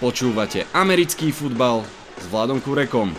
Počúvate 0.00 0.64
americký 0.72 1.28
futbal 1.28 1.84
s 2.16 2.24
Vladom 2.32 2.56
Kurekom. 2.56 3.12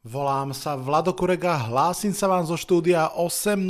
Volám 0.00 0.56
sa 0.56 0.72
Vlado 0.80 1.12
Kurek 1.12 1.44
a 1.44 1.68
hlásim 1.68 2.16
sa 2.16 2.32
vám 2.32 2.48
zo 2.48 2.56
štúdia 2.56 3.12
8.0. 3.12 3.60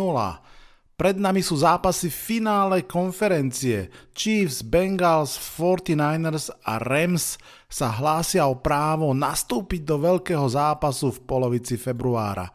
Pred 0.95 1.19
nami 1.19 1.43
sú 1.43 1.59
zápasy 1.59 2.15
finále 2.15 2.87
konferencie. 2.87 3.91
Chiefs, 4.15 4.63
Bengals, 4.63 5.35
49ers 5.35 6.55
a 6.63 6.79
Rams 6.79 7.43
sa 7.67 7.91
hlásia 7.91 8.47
o 8.47 8.55
právo 8.55 9.19
nastúpiť 9.19 9.83
do 9.83 9.99
veľkého 9.99 10.47
zápasu 10.47 11.11
v 11.11 11.27
polovici 11.27 11.75
februára. 11.75 12.55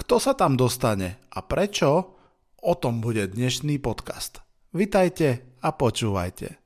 Kto 0.00 0.16
sa 0.16 0.32
tam 0.32 0.56
dostane 0.56 1.28
a 1.28 1.44
prečo? 1.44 2.16
O 2.64 2.72
tom 2.72 3.04
bude 3.04 3.28
dnešný 3.28 3.76
podcast. 3.84 4.43
Vitajte 4.74 5.54
a 5.62 5.70
počúvajte. 5.70 6.58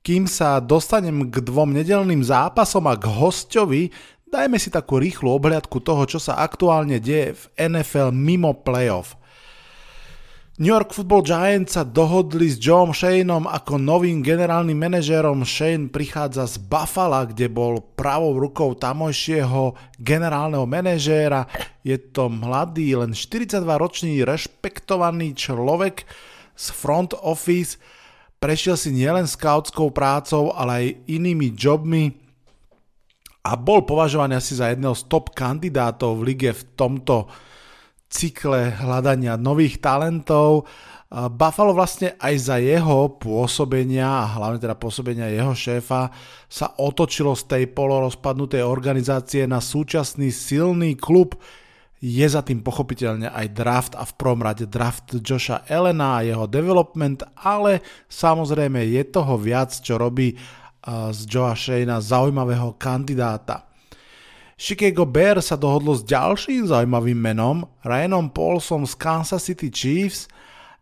Kým 0.00 0.24
sa 0.24 0.58
dostanem 0.64 1.28
k 1.28 1.44
dvom 1.44 1.76
nedelným 1.76 2.24
zápasom 2.24 2.88
a 2.88 2.96
k 2.96 3.06
hostovi, 3.06 3.92
dajme 4.32 4.56
si 4.56 4.72
takú 4.72 4.96
rýchlu 4.96 5.28
obhľadku 5.28 5.84
toho, 5.84 6.08
čo 6.08 6.16
sa 6.16 6.40
aktuálne 6.40 6.98
deje 7.04 7.36
v 7.36 7.42
NFL 7.68 8.16
mimo 8.16 8.56
playoff. 8.64 9.20
New 10.60 10.68
York 10.68 10.92
Football 10.92 11.24
Giants 11.24 11.80
sa 11.80 11.80
dohodli 11.80 12.44
s 12.44 12.60
Joeom 12.60 12.92
Shaneom 12.92 13.48
ako 13.48 13.80
novým 13.80 14.20
generálnym 14.20 14.76
manažérom. 14.76 15.48
Shane 15.48 15.88
prichádza 15.88 16.44
z 16.44 16.60
Buffalo, 16.60 17.24
kde 17.24 17.48
bol 17.48 17.80
pravou 17.96 18.36
rukou 18.36 18.76
tamojšieho 18.76 19.72
generálneho 19.96 20.68
manažéra. 20.68 21.48
Je 21.80 21.96
to 21.96 22.28
mladý, 22.28 22.92
len 22.92 23.16
42-ročný, 23.16 24.20
rešpektovaný 24.28 25.32
človek 25.32 26.04
z 26.52 26.66
front 26.68 27.16
office. 27.24 27.80
Prešiel 28.36 28.76
si 28.76 28.92
nielen 28.92 29.24
scoutskou 29.24 29.88
prácou, 29.88 30.52
ale 30.52 30.72
aj 30.76 30.86
inými 31.16 31.56
jobmi 31.56 32.12
a 33.40 33.56
bol 33.56 33.88
považovaný 33.88 34.36
asi 34.36 34.52
za 34.52 34.68
jedného 34.68 34.92
z 34.92 35.08
top 35.08 35.32
kandidátov 35.32 36.20
v 36.20 36.22
lige 36.28 36.52
v 36.52 36.62
tomto 36.76 37.32
cykle 38.12 38.76
hľadania 38.76 39.40
nových 39.40 39.80
talentov. 39.80 40.68
Buffalo 41.12 41.72
vlastne 41.76 42.16
aj 42.20 42.34
za 42.40 42.56
jeho 42.60 43.16
pôsobenia 43.16 44.04
a 44.04 44.30
hlavne 44.36 44.60
teda 44.60 44.76
pôsobenia 44.76 45.32
jeho 45.32 45.52
šéfa 45.52 46.12
sa 46.48 46.76
otočilo 46.76 47.32
z 47.36 47.48
tej 47.48 47.64
polorozpadnutej 47.72 48.64
organizácie 48.64 49.48
na 49.48 49.60
súčasný 49.60 50.28
silný 50.32 50.96
klub. 50.96 51.36
Je 52.02 52.24
za 52.24 52.40
tým 52.40 52.64
pochopiteľne 52.64 53.30
aj 53.30 53.46
draft 53.54 53.92
a 53.94 54.02
v 54.02 54.16
prvom 54.16 54.42
rade 54.42 54.66
draft 54.66 55.20
Josha 55.20 55.62
Elena 55.68 56.18
a 56.18 56.26
jeho 56.26 56.50
development, 56.50 57.22
ale 57.44 57.78
samozrejme 58.10 58.80
je 58.80 59.02
toho 59.06 59.38
viac, 59.38 59.70
čo 59.70 60.00
robí 60.00 60.34
z 60.88 61.20
Joa 61.30 61.54
Shayna 61.54 62.02
zaujímavého 62.02 62.74
kandidáta. 62.74 63.71
Chicago 64.62 65.02
Bears 65.02 65.50
sa 65.50 65.58
dohodlo 65.58 65.90
s 65.90 66.06
ďalším 66.06 66.70
zaujímavým 66.70 67.18
menom, 67.18 67.66
Ryanom 67.82 68.30
Paulsom 68.30 68.86
z 68.86 68.94
Kansas 68.94 69.42
City 69.42 69.74
Chiefs, 69.74 70.30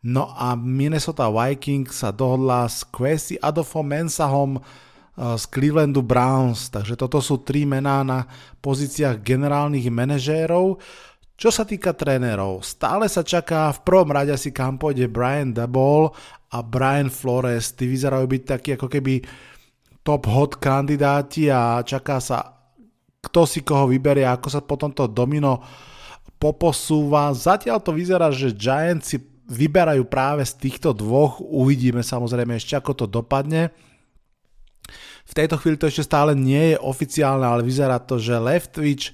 no 0.04 0.36
a 0.36 0.52
Minnesota 0.52 1.32
Vikings 1.32 2.04
sa 2.04 2.12
dohodla 2.12 2.68
s 2.68 2.84
Quasi 2.84 3.40
Adolfo 3.40 3.80
Mensahom 3.80 4.60
eh, 4.60 5.32
z 5.32 5.44
Clevelandu 5.48 6.04
Browns, 6.04 6.68
takže 6.68 6.92
toto 6.92 7.24
sú 7.24 7.40
tri 7.40 7.64
mená 7.64 8.04
na 8.04 8.28
pozíciách 8.60 9.24
generálnych 9.24 9.88
manažérov. 9.88 10.76
Čo 11.40 11.48
sa 11.48 11.64
týka 11.64 11.96
trénerov, 11.96 12.60
stále 12.60 13.08
sa 13.08 13.24
čaká 13.24 13.72
v 13.72 13.80
prvom 13.80 14.12
rade 14.12 14.36
asi 14.36 14.52
kam 14.52 14.76
pôjde 14.76 15.08
Brian 15.08 15.56
Dabol 15.56 16.12
a 16.52 16.60
Brian 16.60 17.08
Flores. 17.08 17.72
Tí 17.72 17.88
vyzerajú 17.88 18.28
byť 18.28 18.42
takí 18.44 18.76
ako 18.76 18.92
keby 18.92 19.24
top 20.04 20.28
hot 20.28 20.60
kandidáti 20.60 21.48
a 21.48 21.80
čaká 21.80 22.20
sa 22.20 22.59
kto 23.20 23.44
si 23.44 23.60
koho 23.60 23.92
vyberie, 23.92 24.24
ako 24.24 24.48
sa 24.48 24.60
potom 24.64 24.88
to 24.90 25.04
domino 25.04 25.60
poposúva. 26.40 27.28
Zatiaľ 27.36 27.84
to 27.84 27.92
vyzerá, 27.92 28.32
že 28.32 28.56
Giants 28.56 29.12
si 29.12 29.20
vyberajú 29.50 30.08
práve 30.08 30.40
z 30.48 30.56
týchto 30.56 30.96
dvoch. 30.96 31.38
Uvidíme 31.44 32.00
samozrejme 32.00 32.56
ešte, 32.56 32.80
ako 32.80 33.04
to 33.04 33.06
dopadne. 33.06 33.68
V 35.28 35.32
tejto 35.36 35.60
chvíli 35.60 35.76
to 35.76 35.86
ešte 35.86 36.08
stále 36.08 36.32
nie 36.32 36.74
je 36.74 36.78
oficiálne, 36.80 37.44
ale 37.44 37.62
vyzerá 37.62 38.00
to, 38.02 38.16
že 38.18 38.40
Leftwich, 38.40 39.12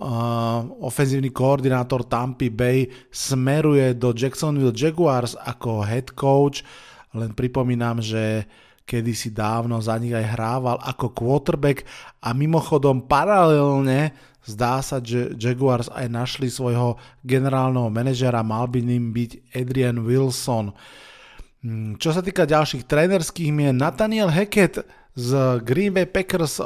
uh, 0.00 0.64
ofenzívny 0.80 1.28
koordinátor 1.34 2.06
Tampa 2.06 2.48
Bay, 2.48 2.88
smeruje 3.10 3.92
do 3.98 4.14
Jacksonville 4.14 4.72
Jaguars 4.72 5.34
ako 5.34 5.82
head 5.84 6.14
coach. 6.14 6.62
Len 7.12 7.34
pripomínam, 7.36 8.00
že 8.00 8.46
uh, 8.46 8.67
kedysi 8.88 9.36
dávno 9.36 9.76
za 9.84 10.00
nich 10.00 10.16
aj 10.16 10.32
hrával 10.32 10.80
ako 10.80 11.12
quarterback 11.12 11.84
a 12.24 12.32
mimochodom 12.32 13.04
paralelne 13.04 14.16
zdá 14.48 14.80
sa, 14.80 14.96
že 15.04 15.36
Jaguars 15.36 15.92
aj 15.92 16.08
našli 16.08 16.48
svojho 16.48 16.96
generálneho 17.20 17.92
manažera, 17.92 18.40
mal 18.40 18.64
by 18.64 18.80
ním 18.80 19.12
byť 19.12 19.52
Adrian 19.52 20.00
Wilson. 20.00 20.72
Hmm, 21.60 22.00
čo 22.00 22.16
sa 22.16 22.24
týka 22.24 22.48
ďalších 22.48 22.88
trénerských 22.88 23.52
mien, 23.52 23.76
Nathaniel 23.76 24.32
Hackett 24.32 24.80
z 25.12 25.30
Green 25.66 25.92
Bay 25.92 26.08
Packers, 26.08 26.62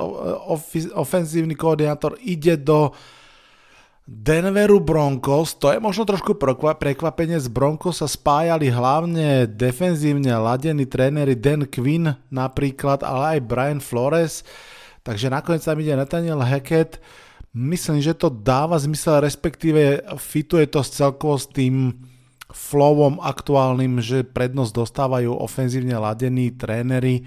ofenzívny 0.94 1.58
koordinátor, 1.58 2.14
ide 2.22 2.54
do 2.60 2.94
Denveru 4.02 4.82
Broncos, 4.82 5.54
to 5.54 5.70
je 5.70 5.78
možno 5.78 6.02
trošku 6.02 6.34
prekvapenie, 6.34 7.38
z 7.38 7.46
Broncos 7.46 8.02
sa 8.02 8.10
spájali 8.10 8.66
hlavne 8.66 9.46
defenzívne 9.46 10.34
ladení 10.42 10.90
tréneri 10.90 11.38
Dan 11.38 11.70
Quinn 11.70 12.10
napríklad, 12.26 13.06
ale 13.06 13.38
aj 13.38 13.46
Brian 13.46 13.78
Flores, 13.78 14.42
takže 15.06 15.30
nakoniec 15.30 15.62
tam 15.62 15.78
ide 15.78 15.94
Nathaniel 15.94 16.42
Hackett, 16.42 16.98
myslím, 17.54 18.02
že 18.02 18.18
to 18.18 18.26
dáva 18.26 18.74
zmysel, 18.74 19.22
respektíve 19.22 20.02
fituje 20.18 20.66
to 20.66 20.82
celkovo 20.82 21.38
s 21.38 21.46
tým 21.46 21.94
flowom 22.50 23.22
aktuálnym, 23.22 24.02
že 24.02 24.26
prednosť 24.26 24.72
dostávajú 24.82 25.30
ofenzívne 25.30 25.94
ladení 25.94 26.50
tréneri, 26.52 27.22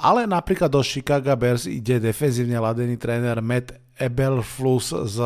ale 0.00 0.24
napríklad 0.24 0.72
do 0.72 0.80
Chicago 0.80 1.36
Bears 1.36 1.68
ide 1.68 2.00
defenzívne 2.00 2.56
ladený 2.56 2.96
tréner 2.96 3.36
Matt 3.44 3.84
Eberflus 3.96 4.92
z 4.92 5.16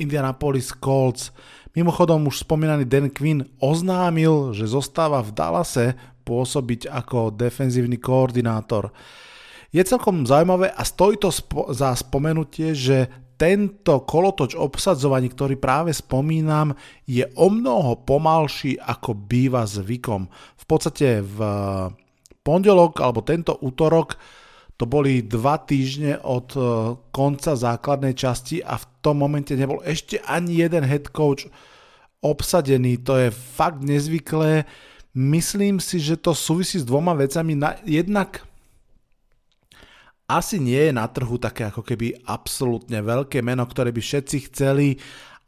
Indianapolis 0.00 0.72
Colts. 0.76 1.30
Mimochodom 1.76 2.26
už 2.26 2.42
spomínaný 2.42 2.88
Dan 2.88 3.12
Quinn 3.12 3.44
oznámil, 3.62 4.56
že 4.56 4.66
zostáva 4.66 5.22
v 5.22 5.30
Dallase 5.36 5.86
pôsobiť 6.26 6.90
ako 6.90 7.32
defenzívny 7.32 7.96
koordinátor. 7.96 8.90
Je 9.68 9.84
celkom 9.84 10.24
zaujímavé 10.24 10.72
a 10.72 10.82
stojí 10.84 11.20
to 11.20 11.28
spo- 11.28 11.72
za 11.76 11.92
spomenutie, 11.92 12.72
že 12.72 13.28
tento 13.38 14.02
kolotoč 14.02 14.58
obsadzovaní, 14.58 15.30
ktorý 15.30 15.54
práve 15.54 15.94
spomínam, 15.94 16.74
je 17.06 17.22
o 17.38 17.46
mnoho 17.46 18.02
pomalší 18.02 18.74
ako 18.82 19.14
býva 19.14 19.62
zvykom. 19.62 20.26
V 20.58 20.64
podstate 20.66 21.22
v 21.22 21.38
pondelok 22.42 22.98
alebo 22.98 23.22
tento 23.22 23.54
útorok 23.62 24.18
to 24.78 24.86
boli 24.86 25.26
dva 25.26 25.58
týždne 25.58 26.22
od 26.22 26.54
e, 26.54 26.60
konca 27.10 27.58
základnej 27.58 28.14
časti 28.14 28.62
a 28.62 28.78
v 28.78 28.86
tom 29.02 29.18
momente 29.18 29.58
nebol 29.58 29.82
ešte 29.82 30.22
ani 30.22 30.62
jeden 30.62 30.86
head 30.86 31.10
coach 31.10 31.50
obsadený. 32.22 33.02
To 33.02 33.18
je 33.18 33.34
fakt 33.34 33.82
nezvyklé. 33.82 34.70
Myslím 35.18 35.82
si, 35.82 35.98
že 35.98 36.14
to 36.14 36.30
súvisí 36.30 36.78
s 36.78 36.86
dvoma 36.86 37.10
vecami. 37.18 37.58
Jednak 37.82 38.46
asi 40.30 40.62
nie 40.62 40.78
je 40.78 40.92
na 40.94 41.10
trhu 41.10 41.42
také 41.42 41.66
ako 41.74 41.82
keby 41.82 42.14
absolútne 42.30 43.02
veľké 43.02 43.42
meno, 43.42 43.66
ktoré 43.66 43.90
by 43.90 43.98
všetci 43.98 44.52
chceli 44.52 44.94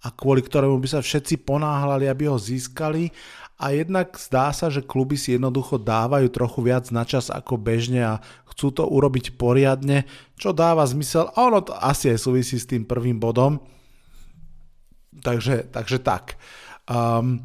a 0.03 0.11
kvôli 0.11 0.43
ktorému 0.43 0.81
by 0.81 0.89
sa 0.91 1.01
všetci 1.05 1.47
ponáhľali, 1.47 2.11
aby 2.11 2.27
ho 2.27 2.41
získali 2.41 3.13
a 3.61 3.77
jednak 3.77 4.17
zdá 4.17 4.57
sa, 4.57 4.73
že 4.73 4.81
kluby 4.81 5.21
si 5.21 5.37
jednoducho 5.37 5.77
dávajú 5.77 6.33
trochu 6.33 6.65
viac 6.65 6.89
na 6.89 7.05
čas 7.05 7.29
ako 7.29 7.61
bežne 7.61 8.01
a 8.01 8.15
chcú 8.49 8.73
to 8.73 8.89
urobiť 8.89 9.37
poriadne, 9.37 10.09
čo 10.41 10.57
dáva 10.57 10.89
zmysel 10.89 11.29
a 11.29 11.39
ono 11.45 11.61
to 11.61 11.77
asi 11.77 12.17
aj 12.17 12.19
súvisí 12.25 12.57
s 12.57 12.65
tým 12.65 12.89
prvým 12.89 13.21
bodom. 13.21 13.61
Takže, 15.21 15.69
takže 15.69 16.01
tak. 16.01 16.41
Um, 16.89 17.45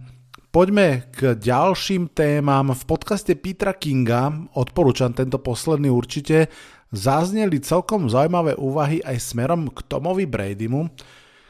poďme 0.56 1.12
k 1.12 1.36
ďalším 1.36 2.16
témam. 2.16 2.72
V 2.72 2.84
podcaste 2.88 3.36
Petra 3.36 3.76
Kinga, 3.76 4.32
odporúčam 4.56 5.12
tento 5.12 5.36
posledný 5.44 5.92
určite, 5.92 6.48
zazneli 6.96 7.60
celkom 7.60 8.08
zaujímavé 8.08 8.56
úvahy 8.56 9.04
aj 9.04 9.20
smerom 9.20 9.68
k 9.68 9.84
Tomovi 9.84 10.24
Bradymu, 10.24 10.88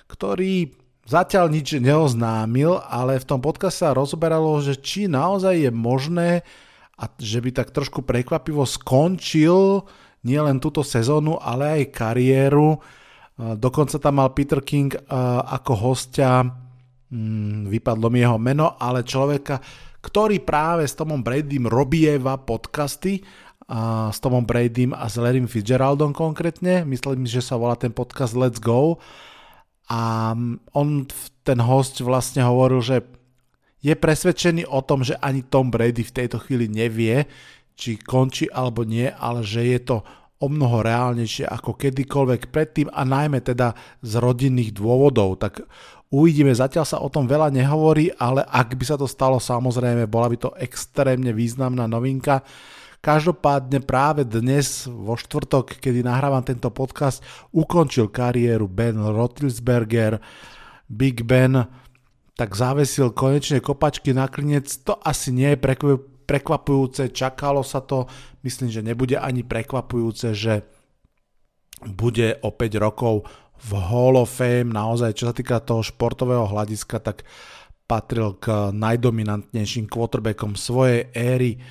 ktorý 0.09 0.84
Zatiaľ 1.05 1.53
nič 1.53 1.77
neoznámil, 1.77 2.81
ale 2.81 3.21
v 3.21 3.29
tom 3.29 3.37
podcaste 3.37 3.85
sa 3.85 3.93
rozoberalo, 3.93 4.57
že 4.57 4.73
či 4.73 5.05
naozaj 5.05 5.69
je 5.69 5.71
možné 5.71 6.41
a 6.97 7.05
že 7.21 7.45
by 7.45 7.53
tak 7.53 7.69
trošku 7.69 8.01
prekvapivo 8.01 8.65
skončil 8.65 9.85
nielen 10.25 10.57
túto 10.57 10.81
sezónu, 10.81 11.37
ale 11.37 11.81
aj 11.85 11.93
kariéru. 11.93 12.81
Dokonca 13.37 14.01
tam 14.01 14.17
mal 14.17 14.33
Peter 14.33 14.65
King 14.65 14.97
ako 15.45 15.93
hostia 15.93 16.41
mm, 17.13 17.69
vypadlo 17.69 18.09
mi 18.09 18.25
jeho 18.25 18.41
meno, 18.41 18.73
ale 18.81 19.05
človeka, 19.05 19.61
ktorý 20.01 20.41
práve 20.41 20.89
s 20.89 20.97
Tomom 20.97 21.21
Bradym 21.21 21.69
robieva 21.69 22.41
podcasty, 22.41 23.21
a 23.65 24.13
s 24.13 24.21
Tomom 24.21 24.45
Bradym 24.45 24.93
a 24.93 25.09
s 25.09 25.17
Larrym 25.17 25.49
Fitzgeraldom 25.49 26.13
konkrétne, 26.13 26.85
myslím, 26.85 27.25
že 27.25 27.41
sa 27.41 27.57
volá 27.57 27.73
ten 27.73 27.89
podcast 27.89 28.37
Let's 28.37 28.61
Go 28.61 29.01
a 29.85 30.33
on, 30.73 30.89
ten 31.45 31.59
host 31.61 32.01
vlastne 32.01 32.41
hovoril, 32.41 32.81
že 32.81 32.97
je 33.85 33.93
presvedčený 33.93 34.65
o 34.65 34.81
tom, 34.81 35.05
že 35.05 35.13
ani 35.21 35.45
Tom 35.45 35.69
Brady 35.69 36.01
v 36.01 36.15
tejto 36.15 36.41
chvíli 36.41 36.65
nevie, 36.65 37.29
či 37.77 38.01
končí 38.01 38.49
alebo 38.49 38.81
nie, 38.81 39.05
ale 39.05 39.45
že 39.45 39.61
je 39.61 39.79
to 39.83 39.97
o 40.41 40.47
mnoho 40.51 40.83
reálnejšie 40.83 41.47
ako 41.47 41.77
kedykoľvek 41.77 42.49
predtým 42.49 42.89
a 42.91 43.05
najmä 43.05 43.39
teda 43.45 43.77
z 44.01 44.11
rodinných 44.19 44.73
dôvodov. 44.73 45.37
Tak 45.37 45.63
Uvidíme, 46.13 46.53
zatiaľ 46.53 46.85
sa 46.85 47.01
o 47.01 47.09
tom 47.09 47.25
veľa 47.25 47.49
nehovorí, 47.49 48.13
ale 48.21 48.45
ak 48.45 48.77
by 48.77 48.85
sa 48.85 48.95
to 48.95 49.09
stalo, 49.09 49.41
samozrejme, 49.41 50.05
bola 50.05 50.29
by 50.29 50.37
to 50.37 50.49
extrémne 50.61 51.33
významná 51.33 51.89
novinka. 51.89 52.45
Každopádne 53.05 53.85
práve 53.85 54.25
dnes, 54.25 54.89
vo 54.89 55.13
štvrtok, 55.13 55.77
kedy 55.77 56.01
nahrávam 56.01 56.41
tento 56.41 56.73
podcast, 56.73 57.21
ukončil 57.53 58.09
kariéru 58.09 58.65
Ben 58.65 58.97
Roethlisberger, 58.97 60.17
Big 60.89 61.21
Ben, 61.21 61.69
tak 62.33 62.57
zavesil 62.57 63.13
konečne 63.13 63.61
kopačky 63.61 64.09
na 64.09 64.25
klinec. 64.25 64.65
To 64.89 64.97
asi 65.05 65.29
nie 65.29 65.53
je 65.53 65.61
prekvapujúce, 66.25 67.13
čakalo 67.13 67.61
sa 67.61 67.85
to, 67.85 68.09
myslím, 68.41 68.73
že 68.73 68.81
nebude 68.81 69.21
ani 69.21 69.45
prekvapujúce, 69.45 70.33
že 70.33 70.65
bude 71.85 72.41
o 72.41 72.49
5 72.49 72.73
rokov 72.81 73.29
v 73.69 73.85
Hall 73.85 74.17
of 74.17 74.33
Fame, 74.33 74.73
naozaj 74.73 75.13
čo 75.13 75.29
sa 75.29 75.37
týka 75.37 75.61
toho 75.61 75.85
športového 75.85 76.49
hľadiska, 76.49 76.97
tak 77.05 77.21
patril 77.85 78.33
k 78.41 78.73
najdominantnejším 78.73 79.93
quarterbackom 79.93 80.57
svojej 80.57 81.13
éry. 81.13 81.61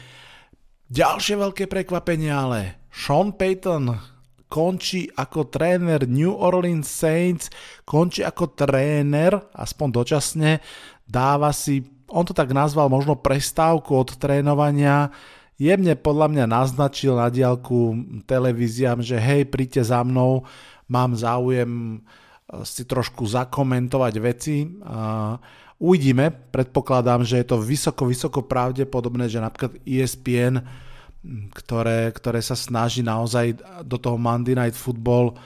Ďalšie 0.95 1.35
veľké 1.43 1.67
prekvapenie 1.67 2.31
ale. 2.31 2.79
Sean 2.95 3.35
Payton 3.35 3.99
končí 4.47 5.11
ako 5.11 5.51
tréner 5.51 6.07
New 6.07 6.31
Orleans 6.31 6.87
Saints, 6.87 7.51
končí 7.83 8.23
ako 8.23 8.55
tréner, 8.55 9.35
aspoň 9.59 9.89
dočasne, 9.91 10.63
dáva 11.03 11.51
si, 11.51 11.83
on 12.07 12.23
to 12.23 12.31
tak 12.31 12.55
nazval, 12.55 12.87
možno 12.87 13.19
prestávku 13.19 13.91
od 13.91 14.15
trénovania, 14.15 15.11
jemne 15.59 15.99
podľa 15.99 16.31
mňa 16.31 16.45
naznačil 16.47 17.19
na 17.19 17.27
diálku 17.27 17.99
televíziám, 18.31 19.03
že 19.03 19.19
hej, 19.19 19.51
príďte 19.51 19.91
za 19.91 19.99
mnou, 20.07 20.47
mám 20.87 21.19
záujem 21.19 21.99
eh, 21.99 22.63
si 22.63 22.87
trošku 22.87 23.27
zakomentovať 23.27 24.15
veci. 24.23 24.63
Uvidíme, 25.83 26.31
predpokladám, 26.55 27.27
že 27.27 27.43
je 27.43 27.47
to 27.51 27.59
vysoko, 27.59 28.07
vysoko 28.07 28.47
pravdepodobné, 28.47 29.27
že 29.27 29.43
napríklad 29.43 29.75
ESPN, 29.83 30.84
ktoré, 31.53 32.13
ktoré 32.13 32.41
sa 32.45 32.53
snaží 32.53 33.01
naozaj 33.01 33.57
do 33.85 33.97
toho 33.97 34.21
Monday 34.21 34.53
Night 34.53 34.77
Football 34.77 35.37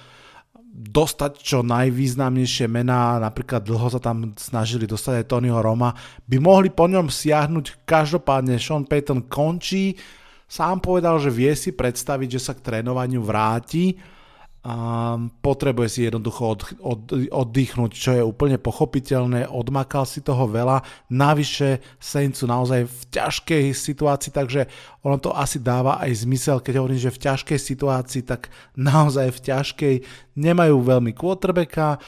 dostať 0.79 1.43
čo 1.43 1.59
najvýznamnejšie 1.67 2.71
mená, 2.71 3.19
napríklad 3.19 3.67
dlho 3.67 3.91
sa 3.91 3.99
tam 3.99 4.31
snažili 4.39 4.87
dostať 4.87 5.23
aj 5.23 5.31
Tonyho 5.31 5.59
Roma, 5.59 5.91
by 6.23 6.37
mohli 6.39 6.71
po 6.71 6.87
ňom 6.87 7.11
siahnuť. 7.11 7.83
Každopádne 7.83 8.63
Sean 8.63 8.87
Payton 8.87 9.27
končí, 9.27 9.99
sám 10.47 10.79
povedal, 10.79 11.19
že 11.19 11.35
vie 11.35 11.51
si 11.59 11.75
predstaviť, 11.75 12.39
že 12.39 12.41
sa 12.41 12.53
k 12.55 12.63
trénovaniu 12.63 13.19
vráti, 13.27 13.99
a 14.67 14.75
potrebuje 15.39 15.89
si 15.89 16.01
jednoducho 16.11 16.43
od, 16.43 16.61
od, 16.83 17.01
oddychnúť, 17.31 17.93
čo 17.95 18.11
je 18.19 18.27
úplne 18.27 18.59
pochopiteľné, 18.59 19.47
odmakal 19.47 20.03
si 20.03 20.19
toho 20.19 20.51
veľa, 20.51 20.83
navyše 21.15 21.79
Saints 22.03 22.43
sú 22.43 22.51
naozaj 22.51 22.91
v 22.91 23.03
ťažkej 23.07 23.65
situácii, 23.71 24.35
takže 24.35 24.67
ono 25.07 25.23
to 25.23 25.31
asi 25.31 25.63
dáva 25.63 26.03
aj 26.03 26.27
zmysel, 26.27 26.59
keď 26.59 26.75
hovorím, 26.83 26.99
že 26.99 27.15
v 27.15 27.23
ťažkej 27.23 27.59
situácii, 27.59 28.23
tak 28.27 28.51
naozaj 28.75 29.31
v 29.31 29.43
ťažkej. 29.47 29.95
Nemajú 30.35 30.77
veľmi 30.83 31.15
quarterbacka, 31.15 32.03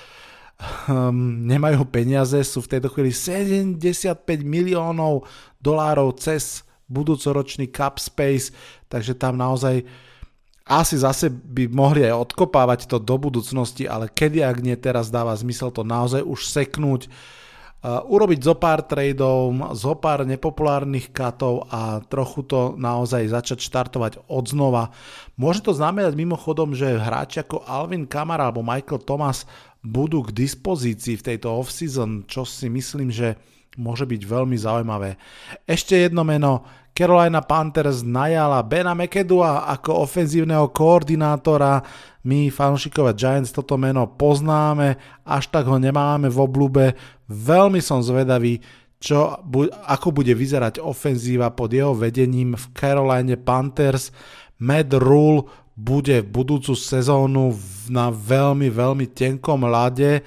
um, 0.91 1.47
nemajú 1.47 1.87
peniaze, 1.87 2.43
sú 2.43 2.67
v 2.67 2.77
tejto 2.77 2.91
chvíli 2.91 3.15
75 3.15 4.27
miliónov 4.43 5.23
dolárov 5.63 6.19
cez 6.19 6.67
budúcoročný 6.91 7.71
cap 7.71 8.03
space, 8.03 8.51
takže 8.91 9.15
tam 9.15 9.39
naozaj 9.39 9.87
asi 10.71 10.95
zase 10.95 11.27
by 11.27 11.67
mohli 11.67 12.07
aj 12.07 12.31
odkopávať 12.31 12.87
to 12.87 13.03
do 13.03 13.19
budúcnosti, 13.19 13.91
ale 13.91 14.07
kedy 14.07 14.47
ak 14.47 14.63
nie 14.63 14.79
teraz 14.79 15.11
dáva 15.11 15.35
zmysel 15.35 15.75
to 15.75 15.83
naozaj 15.83 16.23
už 16.23 16.47
seknúť, 16.47 17.11
uh, 17.11 18.07
urobiť 18.07 18.39
zo 18.39 18.55
pár 18.55 18.87
tradeov, 18.87 19.51
zo 19.75 19.99
pár 19.99 20.23
nepopulárnych 20.23 21.11
katov 21.11 21.67
a 21.75 21.99
trochu 22.07 22.47
to 22.47 22.79
naozaj 22.79 23.27
začať 23.27 23.59
štartovať 23.67 24.13
od 24.31 24.45
znova. 24.47 24.95
Môže 25.35 25.67
to 25.67 25.75
znamenať 25.75 26.15
mimochodom, 26.15 26.71
že 26.71 27.03
hráči 27.03 27.43
ako 27.43 27.67
Alvin 27.67 28.07
Kamara 28.07 28.47
alebo 28.47 28.63
Michael 28.63 29.03
Thomas 29.03 29.51
budú 29.83 30.23
k 30.23 30.37
dispozícii 30.47 31.19
v 31.19 31.27
tejto 31.35 31.51
off-season, 31.51 32.31
čo 32.31 32.47
si 32.47 32.71
myslím, 32.71 33.11
že 33.11 33.35
môže 33.75 34.05
byť 34.07 34.23
veľmi 34.23 34.55
zaujímavé. 34.55 35.17
Ešte 35.65 35.97
jedno 35.97 36.23
meno, 36.23 36.69
Carolina 36.91 37.41
Panthers 37.41 38.05
najala 38.05 38.61
Bena 38.67 38.93
McEdua 38.93 39.71
ako 39.73 40.05
ofenzívneho 40.05 40.69
koordinátora. 40.75 41.81
My, 42.29 42.53
fanúšikové 42.53 43.17
Giants, 43.17 43.55
toto 43.55 43.81
meno 43.81 44.05
poznáme, 44.05 45.01
až 45.25 45.49
tak 45.49 45.65
ho 45.65 45.81
nemáme 45.81 46.29
v 46.29 46.39
oblúbe. 46.39 46.85
Veľmi 47.31 47.81
som 47.81 48.05
zvedavý, 48.05 48.61
čo, 49.01 49.41
ako 49.89 50.13
bude 50.13 50.37
vyzerať 50.37 50.77
ofenzíva 50.85 51.49
pod 51.57 51.73
jeho 51.73 51.97
vedením 51.97 52.53
v 52.53 52.65
Caroline 52.77 53.41
Panthers. 53.41 54.13
Matt 54.61 54.93
Rule 54.93 55.49
bude 55.73 56.21
v 56.21 56.29
budúcu 56.29 56.77
sezónu 56.77 57.57
na 57.89 58.13
veľmi, 58.13 58.69
veľmi 58.69 59.09
tenkom 59.17 59.65
ľade, 59.65 60.21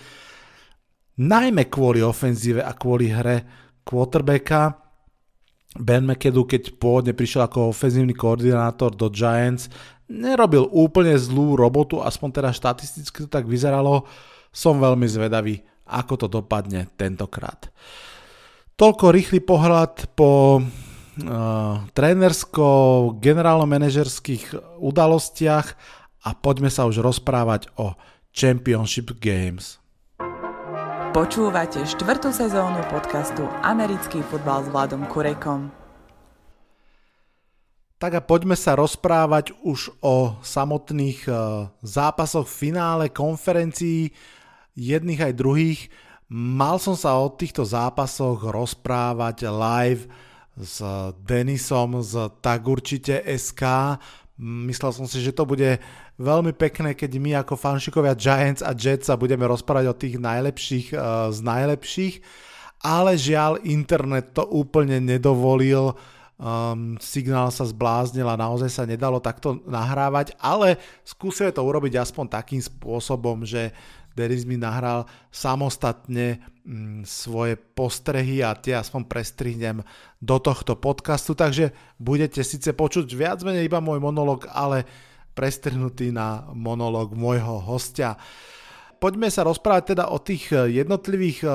najmä 1.22 1.70
kvôli 1.70 2.02
ofenzíve 2.02 2.66
a 2.66 2.74
kvôli 2.74 3.14
hre 3.14 3.46
quarterbacka. 3.86 4.83
Ben 5.74 6.06
McAdoo, 6.06 6.46
keď 6.46 6.78
pôvodne 6.78 7.18
prišiel 7.18 7.50
ako 7.50 7.74
ofenzívny 7.74 8.14
koordinátor 8.14 8.94
do 8.94 9.10
Giants, 9.10 9.74
nerobil 10.06 10.70
úplne 10.70 11.18
zlú 11.18 11.58
robotu, 11.58 11.98
aspoň 11.98 12.30
teda 12.42 12.54
štatisticky 12.54 13.26
to 13.26 13.30
tak 13.30 13.50
vyzeralo. 13.50 14.06
Som 14.54 14.78
veľmi 14.78 15.10
zvedavý, 15.10 15.66
ako 15.90 16.14
to 16.26 16.28
dopadne 16.30 16.86
tentokrát. 16.94 17.74
Toľko 18.78 19.14
rýchly 19.14 19.40
pohľad 19.42 20.14
po 20.14 20.62
uh, 20.62 20.66
trénersko-generálno-manažerských 21.94 24.78
udalostiach 24.78 25.68
a 26.24 26.30
poďme 26.38 26.70
sa 26.70 26.86
už 26.86 27.02
rozprávať 27.02 27.74
o 27.82 27.98
Championship 28.34 29.18
Games. 29.18 29.83
Počúvate 31.14 31.86
štvrtú 31.86 32.34
sezónu 32.34 32.82
podcastu 32.90 33.46
Americký 33.62 34.26
futbal 34.26 34.66
s 34.66 34.74
Vladom 34.74 35.06
Kurekom. 35.06 35.70
Tak 38.02 38.18
a 38.18 38.22
poďme 38.26 38.58
sa 38.58 38.74
rozprávať 38.74 39.54
už 39.62 39.94
o 40.02 40.42
samotných 40.42 41.30
e, 41.30 41.32
zápasoch 41.86 42.50
v 42.50 42.58
finále 42.58 43.06
konferencií 43.14 44.10
jedných 44.74 45.30
aj 45.30 45.34
druhých. 45.38 45.82
Mal 46.34 46.82
som 46.82 46.98
sa 46.98 47.14
o 47.22 47.30
týchto 47.30 47.62
zápasoch 47.62 48.50
rozprávať 48.50 49.54
live 49.54 50.10
s 50.58 50.82
Denisom 51.22 52.02
z 52.02 52.34
Tak 52.42 52.66
SK. 53.22 53.62
Myslel 54.42 54.92
som 54.98 55.06
si, 55.06 55.22
že 55.22 55.30
to 55.30 55.46
bude 55.46 55.78
veľmi 56.18 56.54
pekné, 56.54 56.94
keď 56.94 57.12
my 57.18 57.32
ako 57.42 57.58
fanšikovia 57.58 58.14
Giants 58.14 58.62
a 58.62 58.74
Jets 58.78 59.10
sa 59.10 59.18
budeme 59.18 59.48
rozprávať 59.50 59.86
o 59.90 59.98
tých 59.98 60.16
najlepších 60.22 60.88
uh, 60.94 61.30
z 61.34 61.40
najlepších, 61.42 62.16
ale 62.84 63.16
žiaľ 63.16 63.64
internet 63.64 64.36
to 64.36 64.44
úplne 64.44 65.00
nedovolil, 65.00 65.96
um, 66.38 67.00
signál 67.00 67.50
sa 67.50 67.64
zbláznil 67.64 68.28
a 68.28 68.40
naozaj 68.40 68.70
sa 68.70 68.84
nedalo 68.84 69.24
takto 69.24 69.64
nahrávať, 69.64 70.36
ale 70.38 70.78
skúsime 71.08 71.50
to 71.56 71.64
urobiť 71.64 71.96
aspoň 71.98 72.26
takým 72.28 72.62
spôsobom, 72.62 73.48
že 73.48 73.72
Denis 74.14 74.46
mi 74.46 74.62
nahral 74.62 75.10
samostatne 75.34 76.38
mm, 76.62 77.02
svoje 77.02 77.58
postrehy 77.58 78.46
a 78.46 78.54
tie 78.54 78.78
aspoň 78.78 79.10
prestrihnem 79.10 79.82
do 80.22 80.38
tohto 80.38 80.78
podcastu, 80.78 81.34
takže 81.34 81.74
budete 81.98 82.46
síce 82.46 82.78
počuť 82.78 83.10
viac 83.18 83.42
menej 83.42 83.66
iba 83.66 83.82
môj 83.82 83.98
monolog, 83.98 84.46
ale 84.54 84.86
prestrhnutý 85.34 86.14
na 86.14 86.48
monológ 86.54 87.18
môjho 87.18 87.60
hostia. 87.62 88.18
Poďme 89.04 89.28
sa 89.28 89.44
rozprávať 89.44 89.98
teda 89.98 90.16
o 90.16 90.18
tých 90.22 90.48
eh, 90.56 90.80
jednotlivých 90.80 91.44
eh, 91.44 91.52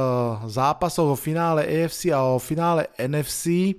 zápasoch 0.52 1.14
o 1.14 1.16
finále 1.16 1.64
AFC 1.64 2.12
a 2.12 2.20
o 2.20 2.36
finále 2.36 2.92
NFC, 3.00 3.72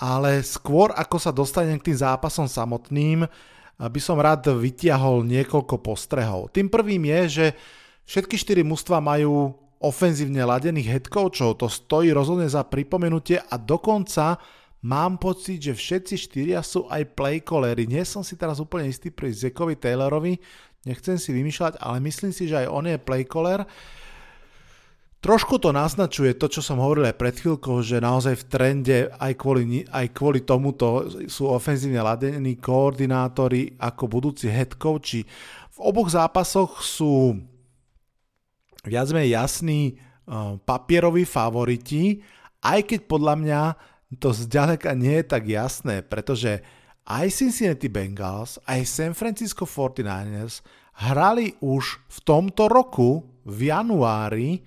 ale 0.00 0.40
skôr 0.40 0.96
ako 0.96 1.20
sa 1.20 1.28
dostanem 1.28 1.76
k 1.76 1.92
tým 1.92 2.00
zápasom 2.00 2.48
samotným, 2.48 3.28
eh, 3.28 3.30
by 3.76 4.00
som 4.00 4.16
rád 4.16 4.48
vytiahol 4.56 5.20
niekoľko 5.20 5.84
postrehov. 5.84 6.48
Tým 6.56 6.72
prvým 6.72 7.04
je, 7.04 7.20
že 7.28 7.46
všetky 8.08 8.40
štyri 8.40 8.64
mužstva 8.64 9.04
majú 9.04 9.52
ofenzívne 9.84 10.42
ladených 10.42 10.88
head 10.88 11.06
coachov. 11.12 11.60
To 11.60 11.68
stojí 11.68 12.10
rozhodne 12.10 12.48
za 12.48 12.64
pripomenutie 12.64 13.38
a 13.38 13.54
dokonca 13.60 14.40
mám 14.82 15.18
pocit, 15.18 15.58
že 15.58 15.74
všetci 15.74 16.14
štyria 16.14 16.60
sú 16.62 16.86
aj 16.86 17.14
playcallery. 17.18 17.90
Nie 17.90 18.06
som 18.06 18.22
si 18.22 18.38
teraz 18.38 18.62
úplne 18.62 18.86
istý 18.86 19.10
pri 19.10 19.34
Zekovi 19.34 19.74
Taylorovi, 19.74 20.38
nechcem 20.86 21.18
si 21.18 21.34
vymýšľať, 21.34 21.82
ale 21.82 21.98
myslím 22.06 22.30
si, 22.30 22.46
že 22.46 22.64
aj 22.64 22.68
on 22.70 22.84
je 22.86 22.98
playcaller. 22.98 23.66
Trošku 25.18 25.58
to 25.58 25.74
naznačuje 25.74 26.38
to, 26.38 26.46
čo 26.46 26.62
som 26.62 26.78
hovoril 26.78 27.10
aj 27.10 27.18
pred 27.18 27.34
chvíľkou, 27.34 27.82
že 27.82 27.98
naozaj 27.98 28.38
v 28.38 28.44
trende 28.46 28.98
aj 29.18 29.34
kvôli, 29.34 29.82
aj 29.90 30.14
kvôli 30.14 30.46
tomuto 30.46 31.10
sú 31.26 31.50
ofenzívne 31.50 31.98
ladení 31.98 32.54
koordinátori 32.54 33.74
ako 33.82 34.06
budúci 34.06 34.46
head 34.46 34.78
coachi. 34.78 35.26
V 35.74 35.78
oboch 35.82 36.06
zápasoch 36.06 36.78
sú 36.86 37.34
viac 38.86 39.10
menej 39.10 39.34
jasní 39.34 39.98
uh, 39.98 40.54
papieroví 40.62 41.26
favoriti, 41.26 42.22
aj 42.62 42.86
keď 42.86 43.00
podľa 43.10 43.34
mňa 43.42 43.60
to 44.16 44.32
zďaleka 44.32 44.96
nie 44.96 45.20
je 45.20 45.26
tak 45.28 45.44
jasné, 45.44 46.00
pretože 46.00 46.64
aj 47.04 47.28
Cincinnati 47.28 47.92
Bengals, 47.92 48.56
aj 48.64 48.80
San 48.88 49.12
Francisco 49.12 49.68
49ers 49.68 50.64
hrali 51.04 51.52
už 51.60 52.00
v 52.08 52.18
tomto 52.24 52.72
roku 52.72 53.28
v 53.44 53.68
januári 53.68 54.64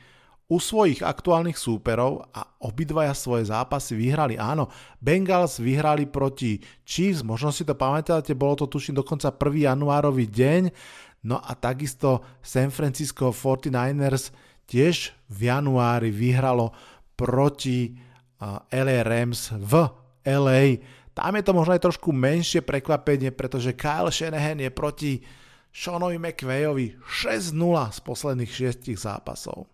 u 0.52 0.60
svojich 0.60 1.00
aktuálnych 1.00 1.56
súperov 1.56 2.28
a 2.36 2.44
obidvaja 2.68 3.16
svoje 3.16 3.48
zápasy 3.48 3.96
vyhrali. 3.96 4.36
Áno, 4.36 4.68
Bengals 5.00 5.64
vyhrali 5.64 6.12
proti 6.12 6.60
Chiefs, 6.84 7.24
možno 7.24 7.56
si 7.56 7.64
to 7.64 7.72
pamätáte, 7.72 8.36
bolo 8.36 8.60
to 8.60 8.66
tuším 8.68 9.00
dokonca 9.00 9.32
1. 9.32 9.72
januárový 9.72 10.28
deň, 10.28 10.64
no 11.24 11.40
a 11.40 11.56
takisto 11.56 12.26
San 12.44 12.68
Francisco 12.68 13.32
49ers 13.32 14.36
tiež 14.68 15.16
v 15.32 15.40
januári 15.48 16.12
vyhralo 16.12 16.76
proti 17.16 18.11
LA 18.74 19.06
Rams 19.06 19.54
v 19.54 19.86
LA. 20.26 20.82
Tam 21.14 21.36
je 21.38 21.44
to 21.46 21.54
možno 21.54 21.78
aj 21.78 21.86
trošku 21.86 22.10
menšie 22.10 22.66
prekvapenie, 22.66 23.30
pretože 23.30 23.78
Kyle 23.78 24.10
Shanahan 24.10 24.58
je 24.58 24.72
proti 24.74 25.12
Seanovi 25.70 26.18
McVayovi 26.18 27.00
6-0 27.06 27.54
z 27.94 28.00
posledných 28.02 28.52
6 28.52 28.92
zápasov. 28.98 29.70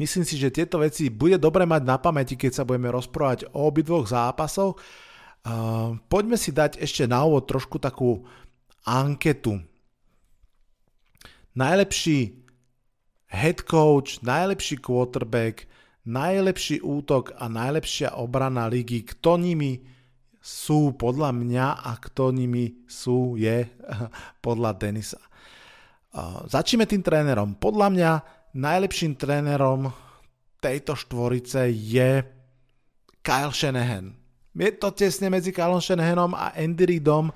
Myslím 0.00 0.24
si, 0.24 0.40
že 0.40 0.48
tieto 0.54 0.80
veci 0.80 1.12
bude 1.12 1.36
dobre 1.36 1.68
mať 1.68 1.82
na 1.84 2.00
pamäti, 2.00 2.34
keď 2.34 2.62
sa 2.62 2.66
budeme 2.66 2.88
rozprávať 2.88 3.52
o 3.52 3.68
obidvoch 3.68 4.08
zápasoch. 4.08 4.80
Poďme 6.08 6.40
si 6.40 6.48
dať 6.48 6.80
ešte 6.80 7.04
na 7.04 7.22
úvod 7.28 7.44
trošku 7.44 7.76
takú 7.76 8.24
anketu. 8.88 9.60
Najlepší 11.52 12.40
head 13.28 13.60
coach, 13.68 14.24
najlepší 14.24 14.80
quarterback, 14.80 15.68
najlepší 16.06 16.82
útok 16.82 17.38
a 17.38 17.46
najlepšia 17.46 18.18
obrana 18.18 18.66
ligy, 18.66 19.06
kto 19.06 19.38
nimi 19.38 19.82
sú 20.42 20.98
podľa 20.98 21.30
mňa 21.30 21.66
a 21.86 21.94
kto 22.02 22.34
nimi 22.34 22.82
sú 22.90 23.38
je 23.38 23.70
podľa 24.46 24.74
Denisa. 24.74 25.22
Začneme 26.50 26.84
tým 26.84 27.00
trénerom. 27.00 27.56
Podľa 27.56 27.88
mňa 27.88 28.10
najlepším 28.58 29.16
trénerom 29.16 29.88
tejto 30.60 30.98
štvorice 30.98 31.72
je 31.72 32.20
Kyle 33.22 33.54
Shanahan. 33.54 34.12
Je 34.52 34.70
to 34.76 34.92
tesne 34.92 35.32
medzi 35.32 35.54
Kyle 35.54 35.80
Shanahanom 35.80 36.36
a 36.36 36.52
Andy 36.52 36.84
Reidom. 36.84 37.32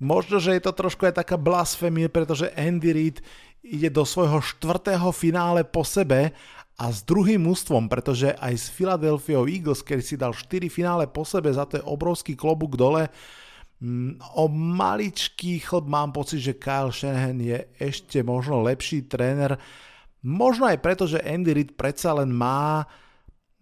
Možno, 0.00 0.40
že 0.40 0.56
je 0.56 0.62
to 0.64 0.72
trošku 0.72 1.04
aj 1.04 1.20
taká 1.20 1.36
blasfémia, 1.36 2.08
pretože 2.08 2.48
Andy 2.56 2.90
Reid 2.94 3.18
ide 3.60 3.92
do 3.92 4.08
svojho 4.08 4.40
štvrtého 4.40 5.12
finále 5.12 5.60
po 5.64 5.84
sebe 5.84 6.32
a 6.74 6.90
s 6.90 7.06
druhým 7.06 7.38
mústvom, 7.38 7.86
pretože 7.86 8.34
aj 8.34 8.54
s 8.58 8.66
Philadelphia 8.70 9.38
Eagles, 9.46 9.82
keď 9.86 9.98
si 10.02 10.14
dal 10.18 10.34
4 10.34 10.66
finále 10.66 11.06
po 11.06 11.22
sebe, 11.22 11.50
za 11.54 11.66
to 11.70 11.78
obrovský 11.86 12.34
klobúk 12.34 12.74
dole. 12.74 13.06
Mm, 13.78 14.18
o 14.34 14.50
maličký 14.50 15.62
chlb 15.62 15.86
mám 15.86 16.10
pocit, 16.10 16.42
že 16.42 16.58
Kyle 16.58 16.90
Shanahan 16.90 17.38
je 17.38 17.58
ešte 17.78 18.22
možno 18.26 18.62
lepší 18.62 19.06
tréner 19.06 19.54
Možno 20.24 20.64
aj 20.64 20.80
preto, 20.80 21.04
že 21.04 21.20
Andy 21.20 21.52
Reid 21.52 21.70
predsa 21.76 22.16
len 22.16 22.32
má 22.32 22.88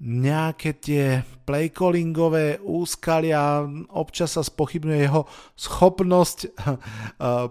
nejaké 0.02 0.74
tie 0.82 1.22
playcallingové 1.46 2.58
úskalia, 2.58 3.62
občas 3.94 4.34
sa 4.34 4.42
spochybňuje 4.42 4.98
jeho 4.98 5.22
schopnosť 5.54 6.38
eh, 6.48 6.50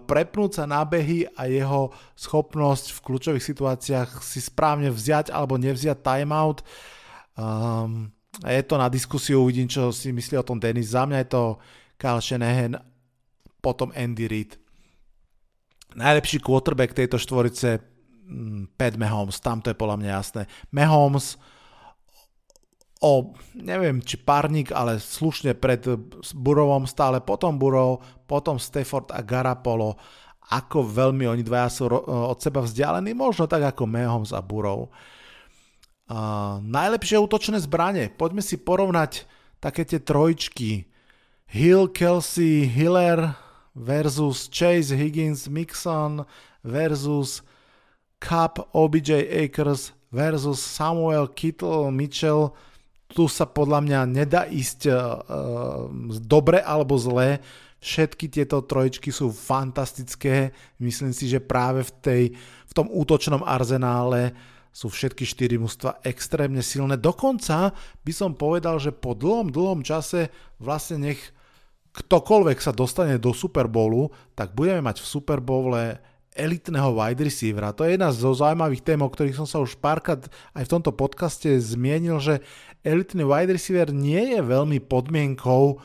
prepnúť 0.04 0.60
sa 0.60 0.64
na 0.68 0.84
behy 0.84 1.24
a 1.32 1.48
jeho 1.48 1.88
schopnosť 2.12 2.92
v 2.92 3.02
kľúčových 3.08 3.44
situáciách 3.44 4.20
si 4.20 4.44
správne 4.44 4.92
vziať 4.92 5.32
alebo 5.32 5.56
nevziať 5.56 6.04
timeout. 6.04 6.60
Um, 7.32 8.12
je 8.44 8.62
to 8.68 8.76
na 8.76 8.92
diskusiu, 8.92 9.40
uvidím, 9.40 9.68
čo 9.68 9.88
si 9.88 10.12
myslí 10.12 10.36
o 10.36 10.44
tom 10.44 10.60
Denis. 10.60 10.92
Za 10.92 11.08
mňa 11.08 11.24
je 11.24 11.28
to 11.32 11.42
Kyle 11.96 12.20
Shanahan, 12.20 12.76
potom 13.64 13.88
Andy 13.96 14.28
Reid. 14.28 14.60
Najlepší 15.96 16.40
quarterback 16.40 16.96
tejto 16.96 17.16
štvorice 17.16 17.92
Mm, 18.32 18.66
Pat 18.76 18.96
Mahomes, 18.96 19.40
tam 19.40 19.60
to 19.60 19.70
je 19.70 19.76
podľa 19.76 19.96
mňa 20.00 20.10
jasné. 20.16 20.42
Mahomes 20.72 21.36
o, 23.02 23.34
neviem, 23.58 23.98
či 23.98 24.16
párnik, 24.16 24.70
ale 24.70 25.02
slušne 25.02 25.58
pred 25.58 25.82
Burovom 26.38 26.86
stále, 26.86 27.18
potom 27.18 27.58
Burov, 27.58 28.06
potom 28.30 28.62
Stafford 28.62 29.10
a 29.10 29.20
Garapolo, 29.26 29.98
ako 30.54 30.86
veľmi 30.86 31.26
oni 31.26 31.42
dvaja 31.42 31.68
sú 31.68 31.84
od 32.06 32.38
seba 32.38 32.62
vzdialení, 32.62 33.10
možno 33.12 33.50
tak 33.50 33.74
ako 33.74 33.90
Mahomes 33.90 34.30
a 34.30 34.40
Burov. 34.40 34.94
Uh, 36.12 36.60
najlepšie 36.60 37.16
útočné 37.16 37.56
zbranie, 37.62 38.12
poďme 38.12 38.44
si 38.44 38.60
porovnať 38.60 39.24
také 39.62 39.86
tie 39.86 40.02
trojčky. 40.02 40.84
Hill, 41.46 41.88
Kelsey, 41.88 42.64
Hiller 42.68 43.36
versus 43.76 44.48
Chase, 44.48 44.92
Higgins, 44.92 45.48
Mixon 45.48 46.24
versus 46.64 47.40
Cup, 48.20 48.68
OBJ 48.72 49.24
Akers 49.28 49.92
versus 50.12 50.60
Samuel 50.60 51.28
Kittle 51.28 51.90
Mitchell. 51.90 52.52
Tu 53.12 53.24
sa 53.28 53.44
podľa 53.44 53.84
mňa 53.84 54.00
nedá 54.08 54.48
ísť 54.48 54.80
uh, 54.88 54.96
dobre 56.24 56.64
alebo 56.64 56.96
zle. 56.96 57.44
Všetky 57.82 58.30
tieto 58.32 58.64
trojčky 58.64 59.12
sú 59.12 59.28
fantastické. 59.28 60.56
Myslím 60.80 61.12
si, 61.12 61.28
že 61.28 61.42
práve 61.42 61.84
v, 61.84 61.92
tej, 62.00 62.22
v 62.40 62.72
tom 62.72 62.88
útočnom 62.88 63.44
arzenále 63.44 64.32
sú 64.72 64.88
všetky 64.88 65.28
štyri 65.28 65.60
mužstva 65.60 66.00
extrémne 66.08 66.64
silné. 66.64 66.96
Dokonca 66.96 67.76
by 67.76 68.12
som 68.16 68.32
povedal, 68.32 68.80
že 68.80 68.96
po 68.96 69.12
dlhom, 69.12 69.52
dlhom 69.52 69.84
čase 69.84 70.32
vlastne 70.56 71.12
nech 71.12 71.20
ktokoľvek 71.92 72.58
sa 72.64 72.72
dostane 72.72 73.20
do 73.20 73.36
Super 73.36 73.68
Bowlu, 73.68 74.08
tak 74.32 74.56
budeme 74.56 74.80
mať 74.80 75.04
v 75.04 75.10
Super 75.12 75.44
Bowle 75.44 76.00
elitného 76.32 76.96
wide 76.96 77.20
receivera. 77.20 77.76
To 77.76 77.84
je 77.84 78.00
jedna 78.00 78.08
zo 78.08 78.32
zaujímavých 78.32 78.80
tém, 78.80 79.00
o 79.04 79.12
ktorých 79.12 79.36
som 79.36 79.44
sa 79.44 79.60
už 79.60 79.76
párkrát 79.76 80.24
aj 80.56 80.64
v 80.64 80.72
tomto 80.72 80.96
podcaste 80.96 81.60
zmienil, 81.60 82.16
že 82.24 82.40
elitný 82.82 83.22
wide 83.26 83.54
receiver 83.54 83.90
nie 83.94 84.36
je 84.36 84.40
veľmi 84.42 84.82
podmienkou 84.84 85.64
uh, 85.74 85.80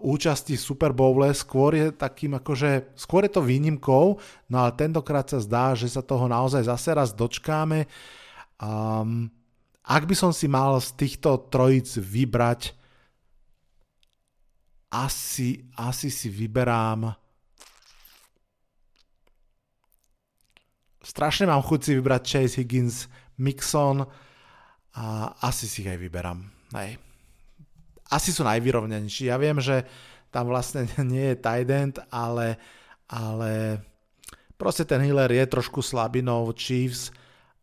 účasti 0.00 0.56
v 0.56 0.66
Super 0.66 0.92
Bowle, 0.96 1.32
skôr 1.36 1.76
je 1.76 1.86
takým 1.92 2.36
akože, 2.36 2.96
skôr 2.96 3.24
je 3.28 3.32
to 3.36 3.44
výnimkou, 3.44 4.16
no 4.48 4.56
ale 4.56 4.72
tentokrát 4.76 5.28
sa 5.28 5.38
zdá, 5.40 5.72
že 5.76 5.88
sa 5.88 6.04
toho 6.04 6.26
naozaj 6.26 6.66
zase 6.66 6.90
raz 6.96 7.12
dočkáme. 7.12 7.84
Um, 8.60 9.30
ak 9.84 10.04
by 10.04 10.14
som 10.16 10.32
si 10.32 10.48
mal 10.48 10.76
z 10.80 10.92
týchto 10.96 11.48
trojic 11.48 11.88
vybrať, 11.96 12.76
asi, 14.90 15.70
asi 15.78 16.10
si 16.10 16.26
vyberám 16.26 17.14
strašne 21.00 21.48
mám 21.48 21.64
chuť 21.64 21.80
si 21.80 21.90
vybrať 21.96 22.22
Chase 22.22 22.56
Higgins, 22.60 23.08
Mixon 23.40 24.04
a 24.94 25.36
asi 25.46 25.70
si 25.70 25.82
ich 25.86 25.90
aj 25.90 25.98
vyberám. 25.98 26.40
Hej. 26.74 26.98
Asi 28.10 28.34
sú 28.34 28.42
najvyrovnenejší. 28.42 29.30
Ja 29.30 29.38
viem, 29.38 29.62
že 29.62 29.86
tam 30.34 30.50
vlastne 30.50 30.86
nie 31.12 31.34
je 31.34 31.40
tight 31.42 31.70
end, 31.70 31.96
ale, 32.10 32.58
ale 33.06 33.82
proste 34.58 34.82
ten 34.86 35.02
Hiller 35.02 35.30
je 35.30 35.44
trošku 35.46 35.82
slabinou 35.82 36.50
Chiefs 36.54 37.14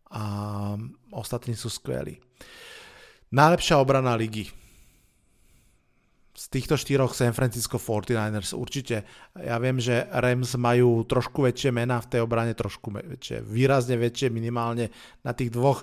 a 0.07 0.75
ostatní 1.11 1.55
sú 1.55 1.67
skvelí. 1.67 2.19
Najlepšia 3.27 3.75
obrana 3.75 4.15
ligy 4.15 4.47
z 6.37 6.45
týchto 6.53 6.77
štyroch 6.77 7.17
San 7.17 7.33
Francisco 7.33 7.81
49ers 7.81 8.53
určite. 8.53 9.03
Ja 9.33 9.57
viem, 9.57 9.81
že 9.81 10.05
Rams 10.13 10.53
majú 10.53 11.01
trošku 11.03 11.49
väčšie 11.49 11.73
mená 11.73 11.97
v 11.97 12.13
tej 12.13 12.19
obrane, 12.21 12.53
trošku 12.53 12.93
väčšie, 12.93 13.41
výrazne 13.41 13.97
väčšie 13.97 14.29
minimálne 14.29 14.93
na 15.25 15.33
tých 15.33 15.49
dvoch 15.49 15.81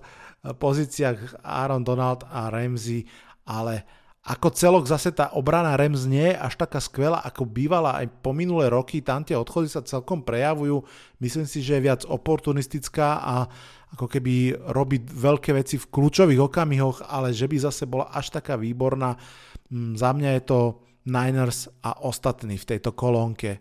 pozíciách 0.53 1.41
Aaron 1.41 1.81
Donald 1.81 2.29
a 2.29 2.53
Ramsey, 2.53 3.09
ale 3.49 3.89
ako 4.25 4.57
celok 4.57 4.89
zase 4.89 5.13
tá 5.13 5.37
obrana 5.37 5.77
Rams 5.77 6.09
nie 6.09 6.33
je 6.33 6.41
až 6.41 6.57
taká 6.57 6.81
skvelá, 6.81 7.21
ako 7.29 7.45
bývala 7.45 8.01
aj 8.01 8.09
po 8.25 8.33
minulé 8.33 8.73
roky. 8.73 9.05
Tam 9.05 9.21
tie 9.21 9.37
odchody 9.37 9.69
sa 9.69 9.85
celkom 9.85 10.25
prejavujú. 10.25 10.81
Myslím 11.21 11.45
si, 11.45 11.61
že 11.61 11.77
je 11.77 11.85
viac 11.85 12.09
oportunistická 12.09 13.21
a 13.21 13.45
ako 13.93 14.09
keby 14.09 14.57
robí 14.73 15.05
veľké 15.05 15.53
veci 15.53 15.77
v 15.77 15.93
kľúčových 15.93 16.41
okamihoch, 16.41 17.05
ale 17.05 17.37
že 17.37 17.45
by 17.45 17.69
zase 17.69 17.85
bola 17.85 18.09
až 18.17 18.33
taká 18.33 18.57
výborná. 18.57 19.21
Mm, 19.69 19.93
za 20.01 20.17
mňa 20.17 20.31
je 20.41 20.43
to 20.49 20.59
Niners 21.05 21.69
a 21.85 22.01
ostatní 22.01 22.57
v 22.57 22.65
tejto 22.65 22.97
kolónke. 22.97 23.61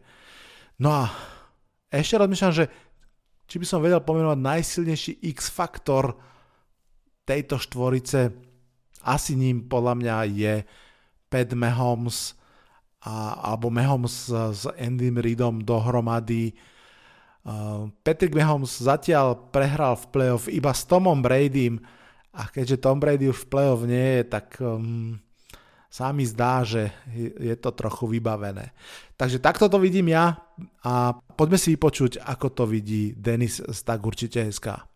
No 0.79 0.95
a 0.95 1.11
ešte 1.91 2.15
rozmýšľam, 2.15 2.55
že 2.55 2.65
či 3.51 3.59
by 3.59 3.67
som 3.67 3.83
vedel 3.83 3.99
pomenovať 3.99 4.39
najsilnejší 4.39 5.27
X-faktor 5.35 6.15
tejto 7.23 7.59
štvorice 7.59 8.31
asi 9.03 9.35
ním 9.35 9.67
podľa 9.67 9.93
mňa 9.99 10.15
je 10.31 10.53
Pat 11.27 11.49
Mahomes 11.51 12.39
a, 13.03 13.35
alebo 13.51 13.67
Mahomes 13.67 14.31
s 14.31 14.63
Andym 14.79 15.19
Reidom 15.19 15.59
dohromady. 15.59 16.55
Patrick 18.07 18.31
Mahomes 18.31 18.79
zatiaľ 18.79 19.35
prehral 19.51 19.99
v 19.99 20.05
playoff 20.15 20.47
iba 20.47 20.71
s 20.71 20.87
Tomom 20.87 21.19
Bradym 21.19 21.83
a 22.31 22.47
keďže 22.47 22.81
Tom 22.81 22.97
Brady 23.03 23.29
už 23.29 23.45
v 23.45 23.49
playoff 23.51 23.81
nie 23.83 24.07
je, 24.17 24.23
tak 24.25 24.57
um, 24.57 25.19
sa 25.85 26.09
mi 26.09 26.25
zdá, 26.25 26.65
že 26.65 26.89
je 27.37 27.53
to 27.59 27.69
trochu 27.75 28.09
vybavené. 28.09 28.73
Takže 29.13 29.37
takto 29.37 29.69
to 29.69 29.77
vidím 29.77 30.09
ja 30.09 30.41
a 30.81 31.13
poďme 31.37 31.61
si 31.61 31.77
vypočuť, 31.77 32.25
ako 32.25 32.47
to 32.49 32.63
vidí 32.65 33.13
Denis 33.13 33.61
z 33.61 33.79
Tak 33.85 34.01
určite 34.01 34.41
SK. 34.49 34.92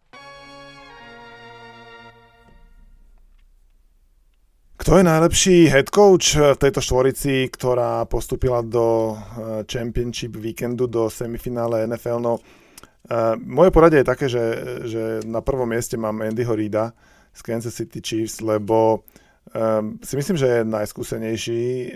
Kto 4.87 5.03
je 5.03 5.11
najlepší 5.11 5.67
head 5.67 5.91
coach 5.91 6.39
v 6.39 6.55
tejto 6.55 6.79
štvorici, 6.79 7.51
ktorá 7.51 8.07
postupila 8.07 8.63
do 8.63 9.19
eh, 9.19 9.67
Championship 9.67 10.39
víkendu, 10.39 10.87
do 10.87 11.11
semifinále 11.11 11.83
NFL? 11.91 12.23
No, 12.23 12.39
uh, 12.39 13.35
moje 13.35 13.67
poradie 13.75 13.99
je 13.99 14.07
také, 14.07 14.31
že, 14.31 14.43
že 14.87 15.03
na 15.27 15.43
prvom 15.43 15.67
mieste 15.67 15.99
mám 15.99 16.23
Andyho 16.23 16.55
Reida 16.55 16.95
z 17.35 17.39
Kansas 17.43 17.75
City 17.75 17.99
Chiefs, 17.99 18.39
lebo 18.39 19.03
um, 19.51 19.99
si 19.99 20.15
myslím, 20.15 20.39
že 20.39 20.47
je 20.47 20.59
najskúsenejší. 20.63 21.63
Uh, 21.67 21.91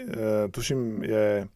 tuším, 0.51 0.99
je 1.07 1.47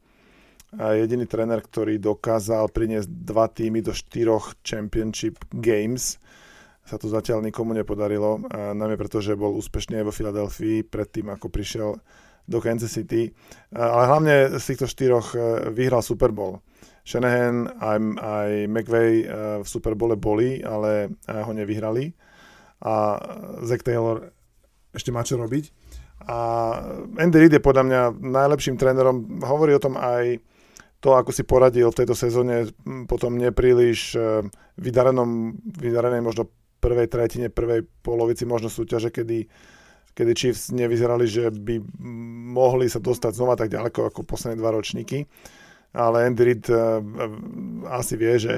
jediný 1.04 1.28
tréner, 1.28 1.60
ktorý 1.60 2.00
dokázal 2.00 2.72
priniesť 2.72 3.12
dva 3.12 3.52
týmy 3.52 3.84
do 3.84 3.92
štyroch 3.92 4.56
Championship 4.64 5.44
Games 5.52 6.16
sa 6.86 7.02
to 7.02 7.10
zatiaľ 7.10 7.42
nikomu 7.42 7.74
nepodarilo, 7.74 8.46
najmä 8.54 8.94
preto, 8.96 9.18
že 9.18 9.34
bol 9.34 9.58
úspešný 9.58 10.00
aj 10.02 10.06
vo 10.06 10.14
Filadelfii 10.14 10.86
predtým, 10.86 11.34
ako 11.34 11.50
prišiel 11.50 11.98
do 12.48 12.62
Kansas 12.62 12.94
City. 12.94 13.34
Ale 13.74 14.06
hlavne 14.06 14.36
z 14.58 14.64
týchto 14.64 14.86
štyroch 14.86 15.34
e, 15.34 15.40
vyhral 15.74 16.06
Super 16.06 16.30
Bowl. 16.30 16.62
Shanahan 17.06 17.70
aj, 17.82 17.98
aj 18.22 18.50
McVay 18.70 19.12
e, 19.22 19.26
v 19.62 19.68
Super 19.68 19.98
Bowle 19.98 20.18
boli, 20.18 20.62
ale 20.62 21.10
e, 21.26 21.34
ho 21.34 21.52
nevyhrali. 21.54 22.14
A 22.86 23.18
Zach 23.66 23.82
Taylor 23.82 24.30
ešte 24.94 25.10
má 25.10 25.26
čo 25.26 25.42
robiť. 25.42 25.74
A 26.26 26.38
Andy 27.18 27.38
Reid 27.38 27.54
je 27.58 27.66
podľa 27.66 27.84
mňa 27.86 28.02
najlepším 28.24 28.78
trénerom. 28.80 29.42
Hovorí 29.42 29.76
o 29.76 29.84
tom 29.84 29.98
aj 29.98 30.40
to, 31.02 31.14
ako 31.14 31.30
si 31.34 31.44
poradil 31.46 31.92
v 31.92 32.00
tejto 32.02 32.16
sezóne, 32.18 32.72
potom 33.06 33.38
nepríliš 33.38 34.18
vydarenom, 34.80 35.60
vydarenej 35.76 36.24
možno 36.24 36.50
prvej 36.80 37.08
tretine, 37.10 37.48
prvej 37.50 37.86
polovici 38.06 38.46
možno 38.46 38.70
súťaže, 38.70 39.10
kedy, 39.10 39.50
kedy 40.14 40.32
Chiefs 40.36 40.70
nevyzerali, 40.72 41.26
že 41.26 41.50
by 41.52 41.82
mohli 42.56 42.88
sa 42.88 43.02
dostať 43.02 43.32
znova 43.36 43.58
tak 43.58 43.74
ďaleko 43.74 44.10
ako 44.14 44.22
posledné 44.24 44.60
dva 44.60 44.72
ročníky. 44.76 45.26
Ale 45.96 46.28
Andy 46.28 46.60
uh, 46.70 47.00
asi 47.88 48.20
vie, 48.20 48.36
že 48.36 48.56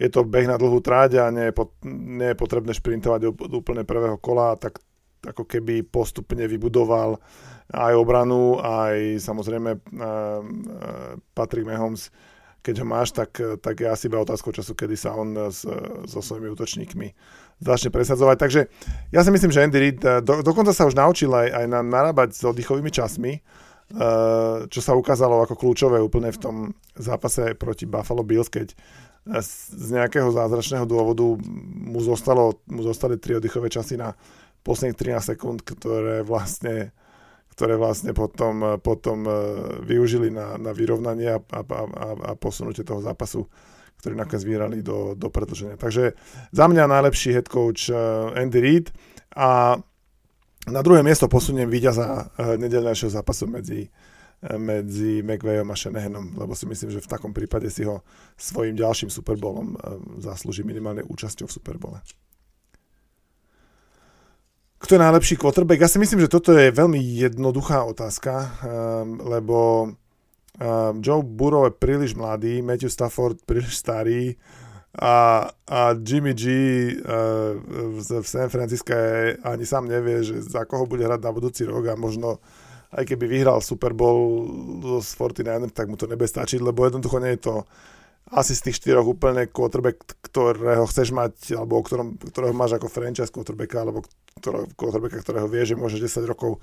je 0.00 0.08
to 0.08 0.24
beh 0.24 0.48
na 0.48 0.56
dlhú 0.56 0.80
tráť 0.80 1.20
a 1.20 1.28
nie 1.28 1.50
je, 1.50 1.52
pot, 1.52 1.76
nie 1.84 2.32
je 2.32 2.38
potrebné 2.38 2.72
šprintovať 2.72 3.20
od, 3.28 3.36
úplne 3.52 3.84
prvého 3.84 4.16
kola, 4.16 4.56
tak 4.56 4.80
ako 5.20 5.44
keby 5.44 5.84
postupne 5.84 6.40
vybudoval 6.48 7.20
aj 7.70 7.92
obranu, 7.92 8.56
aj 8.56 9.20
samozrejme 9.20 9.70
uh, 9.76 9.78
uh, 9.78 10.40
Patrick 11.36 11.68
Mahomes 11.68 12.08
keď 12.60 12.84
ho 12.84 12.86
máš, 12.86 13.16
tak, 13.16 13.40
tak 13.64 13.80
je 13.80 13.88
asi 13.88 14.06
iba 14.12 14.20
otázkou 14.20 14.52
času, 14.52 14.76
kedy 14.76 14.96
sa 14.96 15.16
on 15.16 15.48
s, 15.48 15.64
so 16.04 16.20
svojimi 16.20 16.52
útočníkmi 16.52 17.08
začne 17.60 17.92
presadzovať. 17.92 18.36
Takže 18.40 18.60
ja 19.12 19.20
si 19.20 19.30
myslím, 19.30 19.52
že 19.52 19.62
Andy 19.62 19.78
Reid 19.78 20.00
eh, 20.02 20.24
do, 20.24 20.40
dokonca 20.40 20.72
sa 20.72 20.88
už 20.88 20.96
naučil 20.96 21.30
aj, 21.30 21.48
aj 21.52 21.64
na, 21.68 21.80
narábať 21.84 22.34
s 22.34 22.42
oddychovými 22.42 22.88
časmi, 22.88 23.32
uh, 23.36 24.64
čo 24.66 24.80
sa 24.80 24.96
ukázalo 24.96 25.44
ako 25.44 25.54
kľúčové 25.60 26.00
úplne 26.00 26.32
v 26.32 26.40
tom 26.40 26.56
zápase 26.96 27.52
proti 27.60 27.84
Buffalo 27.84 28.24
Bills, 28.24 28.48
keď 28.48 28.72
eh, 28.72 29.44
z 29.44 29.88
nejakého 29.92 30.32
zázračného 30.32 30.88
dôvodu 30.88 31.36
mu, 31.84 32.00
zostalo, 32.00 32.64
mu 32.66 32.80
zostali 32.80 33.20
tri 33.20 33.36
oddychové 33.36 33.68
časy 33.68 34.00
na 34.00 34.16
posledných 34.64 34.96
13 35.20 35.30
sekúnd, 35.36 35.58
ktoré 35.64 36.24
vlastne 36.24 36.96
ktoré 37.60 37.76
vlastne 37.76 38.16
potom, 38.16 38.80
potom 38.80 39.28
e, 39.28 39.32
využili 39.84 40.32
na, 40.32 40.56
na 40.56 40.72
vyrovnanie 40.72 41.36
a, 41.36 41.44
a, 41.44 41.60
a, 41.60 42.06
a 42.24 42.30
posunutie 42.32 42.88
toho 42.88 43.04
zápasu, 43.04 43.44
ktorý 44.00 44.16
nakoniec 44.16 44.48
vyhrali 44.48 44.80
do, 44.80 45.12
do 45.12 45.28
predlženia. 45.28 45.76
Takže 45.76 46.16
za 46.56 46.64
mňa 46.64 46.88
najlepší 46.88 47.36
head 47.36 47.52
coach 47.52 47.92
e, 47.92 47.94
Andy 48.32 48.64
Reid 48.64 48.88
a 49.36 49.76
na 50.72 50.80
druhé 50.80 51.04
miesto 51.04 51.28
posuniem 51.28 51.68
víťaza 51.68 52.32
nedelnejšieho 52.36 53.12
zápasu 53.12 53.48
medzi, 53.48 53.88
medzi 54.56 55.20
McVayom 55.20 55.68
a 55.68 55.76
Shanahanom, 55.76 56.36
lebo 56.36 56.52
si 56.52 56.64
myslím, 56.64 56.96
že 56.96 57.04
v 57.04 57.12
takom 57.12 57.32
prípade 57.32 57.68
si 57.72 57.84
ho 57.84 58.04
svojim 58.36 58.76
ďalším 58.76 59.08
Super 59.08 59.40
Bowlom 59.40 59.76
zaslúži 60.20 60.60
minimálne 60.60 61.00
účasťou 61.00 61.48
v 61.48 61.54
Super 61.56 61.80
Bowle. 61.80 62.04
Kto 64.80 64.96
je 64.96 65.04
najlepší 65.04 65.36
quarterback? 65.36 65.84
Ja 65.84 65.92
si 65.92 66.00
myslím, 66.00 66.24
že 66.24 66.32
toto 66.32 66.56
je 66.56 66.72
veľmi 66.72 66.96
jednoduchá 66.96 67.84
otázka, 67.84 68.32
um, 68.64 69.20
lebo 69.28 69.58
um, 69.92 71.04
Joe 71.04 71.20
Burrow 71.20 71.68
je 71.68 71.76
príliš 71.76 72.16
mladý, 72.16 72.64
Matthew 72.64 72.88
Stafford 72.88 73.44
príliš 73.44 73.76
starý 73.76 74.40
a, 74.96 75.46
a 75.68 75.80
Jimmy 76.00 76.32
G 76.32 76.44
uh, 76.96 77.60
v 77.92 78.24
San 78.24 78.48
Francisco 78.48 78.96
ani 79.44 79.68
sám 79.68 79.84
nevie, 79.84 80.24
že 80.24 80.40
za 80.40 80.64
koho 80.64 80.88
bude 80.88 81.04
hrať 81.04 81.20
na 81.20 81.30
budúci 81.30 81.68
rok 81.68 81.92
a 81.92 81.94
možno 82.00 82.40
aj 82.96 83.04
keby 83.04 83.28
vyhral 83.28 83.60
Super 83.60 83.92
Bowl 83.92 84.48
z 85.04 85.12
49 85.12 85.76
tak 85.76 85.92
mu 85.92 86.00
to 86.00 86.08
nebude 86.08 86.26
stačiť, 86.26 86.58
lebo 86.58 86.88
jednoducho 86.88 87.20
nie 87.20 87.36
je 87.36 87.42
to 87.52 87.54
asi 88.30 88.54
z 88.54 88.70
tých 88.70 88.78
štyroch 88.78 89.06
úplne 89.10 89.50
quarterback, 89.50 89.98
ktorého 90.22 90.86
chceš 90.86 91.10
mať, 91.10 91.58
alebo 91.58 91.78
o 91.78 91.82
ktorom, 91.82 92.14
ktorého 92.30 92.54
máš 92.54 92.78
ako 92.78 92.86
franchise 92.86 93.34
quarterbacka, 93.34 93.82
alebo 93.82 94.06
ktorého, 94.38 94.70
quarterbacka, 94.78 95.18
ktorého 95.18 95.50
vieš, 95.50 95.74
že 95.74 95.80
môže 95.80 95.96
10 95.98 96.30
rokov, 96.30 96.62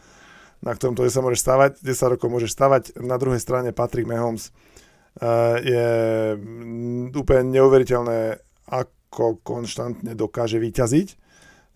na 0.63 0.71
ktorom 0.71 0.95
to 0.95 1.03
sa 1.11 1.19
môžeš 1.19 1.43
stavať, 1.43 1.71
10 1.83 2.13
rokov 2.15 2.27
môžeš 2.31 2.51
stavať. 2.55 2.83
Na 3.03 3.19
druhej 3.19 3.43
strane 3.43 3.75
Patrick 3.75 4.07
Mahomes 4.07 4.55
uh, 5.19 5.59
je 5.59 5.87
úplne 7.11 7.51
neuveriteľné, 7.51 8.39
ako 8.71 9.43
konštantne 9.43 10.15
dokáže 10.15 10.63
vyťaziť. 10.63 11.07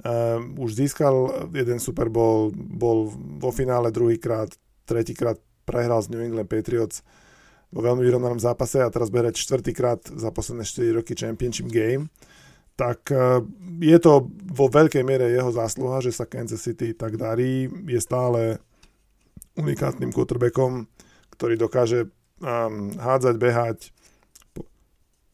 Uh, 0.01 0.39
už 0.55 0.71
získal 0.71 1.45
jeden 1.51 1.83
Super 1.83 2.07
Bowl, 2.07 2.55
bol 2.55 3.11
vo 3.13 3.51
finále 3.51 3.91
druhýkrát, 3.91 4.55
tretíkrát 4.87 5.35
prehral 5.67 5.99
z 5.99 6.15
New 6.15 6.23
England 6.23 6.47
Patriots 6.47 7.03
vo 7.71 7.79
veľmi 7.79 8.03
vyrovnanom 8.03 8.39
zápase 8.39 8.83
a 8.83 8.91
teraz 8.91 9.07
bude 9.07 9.31
čtvrtýkrát 9.31 10.03
za 10.11 10.29
posledné 10.29 10.67
4 10.67 10.97
roky 10.99 11.15
Championship 11.15 11.71
Game, 11.71 12.11
tak 12.75 13.07
e, 13.11 13.45
je 13.79 13.97
to 13.99 14.27
vo 14.51 14.67
veľkej 14.67 15.03
miere 15.07 15.31
jeho 15.31 15.51
zásluha, 15.55 16.03
že 16.03 16.11
sa 16.11 16.27
Kansas 16.27 16.59
City 16.59 16.91
tak 16.91 17.15
darí. 17.15 17.71
Je 17.87 17.99
stále 18.03 18.59
unikátnym 19.55 20.11
quarterbackom, 20.11 20.87
ktorý 21.35 21.59
dokáže 21.59 22.07
um, 22.39 22.95
hádzať, 22.95 23.35
behať, 23.35 23.79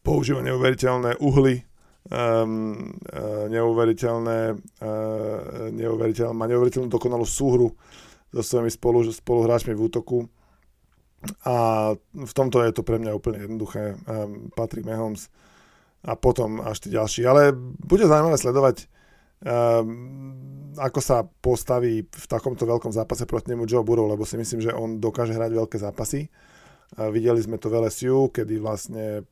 používa 0.02 0.42
neuveriteľné 0.42 1.22
uhly, 1.22 1.62
um, 2.10 2.98
uh, 3.14 3.46
neuveriteľné, 3.46 4.58
uh, 4.82 5.70
neuveriteľné, 5.70 6.34
má 6.34 6.50
neuveriteľnú 6.50 6.90
dokonalú 6.90 7.22
súhru 7.22 7.78
so 8.34 8.42
svojimi 8.42 8.74
spolu, 8.74 9.06
spoluhráčmi 9.06 9.72
v 9.72 9.84
útoku 9.86 10.26
a 11.42 11.56
v 12.14 12.32
tomto 12.32 12.62
je 12.62 12.70
to 12.70 12.86
pre 12.86 13.02
mňa 13.02 13.16
úplne 13.16 13.42
jednoduché. 13.42 13.98
Um, 14.06 14.54
Patrick 14.54 14.86
Mahomes 14.86 15.26
a 16.06 16.14
potom 16.14 16.62
až 16.62 16.86
tí 16.86 16.88
ďalší. 16.94 17.26
Ale 17.26 17.50
bude 17.58 18.06
zaujímavé 18.06 18.38
sledovať, 18.38 18.86
um, 19.42 20.78
ako 20.78 21.00
sa 21.02 21.26
postaví 21.26 22.06
v 22.06 22.26
takomto 22.30 22.62
veľkom 22.62 22.94
zápase 22.94 23.26
proti 23.26 23.50
nemu 23.50 23.66
Joe 23.66 23.82
Burrow, 23.82 24.06
lebo 24.06 24.22
si 24.22 24.38
myslím, 24.38 24.62
že 24.62 24.70
on 24.70 25.02
dokáže 25.02 25.34
hrať 25.34 25.50
veľké 25.50 25.76
zápasy. 25.82 26.30
Videli 26.96 27.36
sme 27.44 27.60
to 27.60 27.68
v 27.68 27.84
LSU, 27.84 28.32
kedy 28.32 28.62
vlastne 28.62 29.26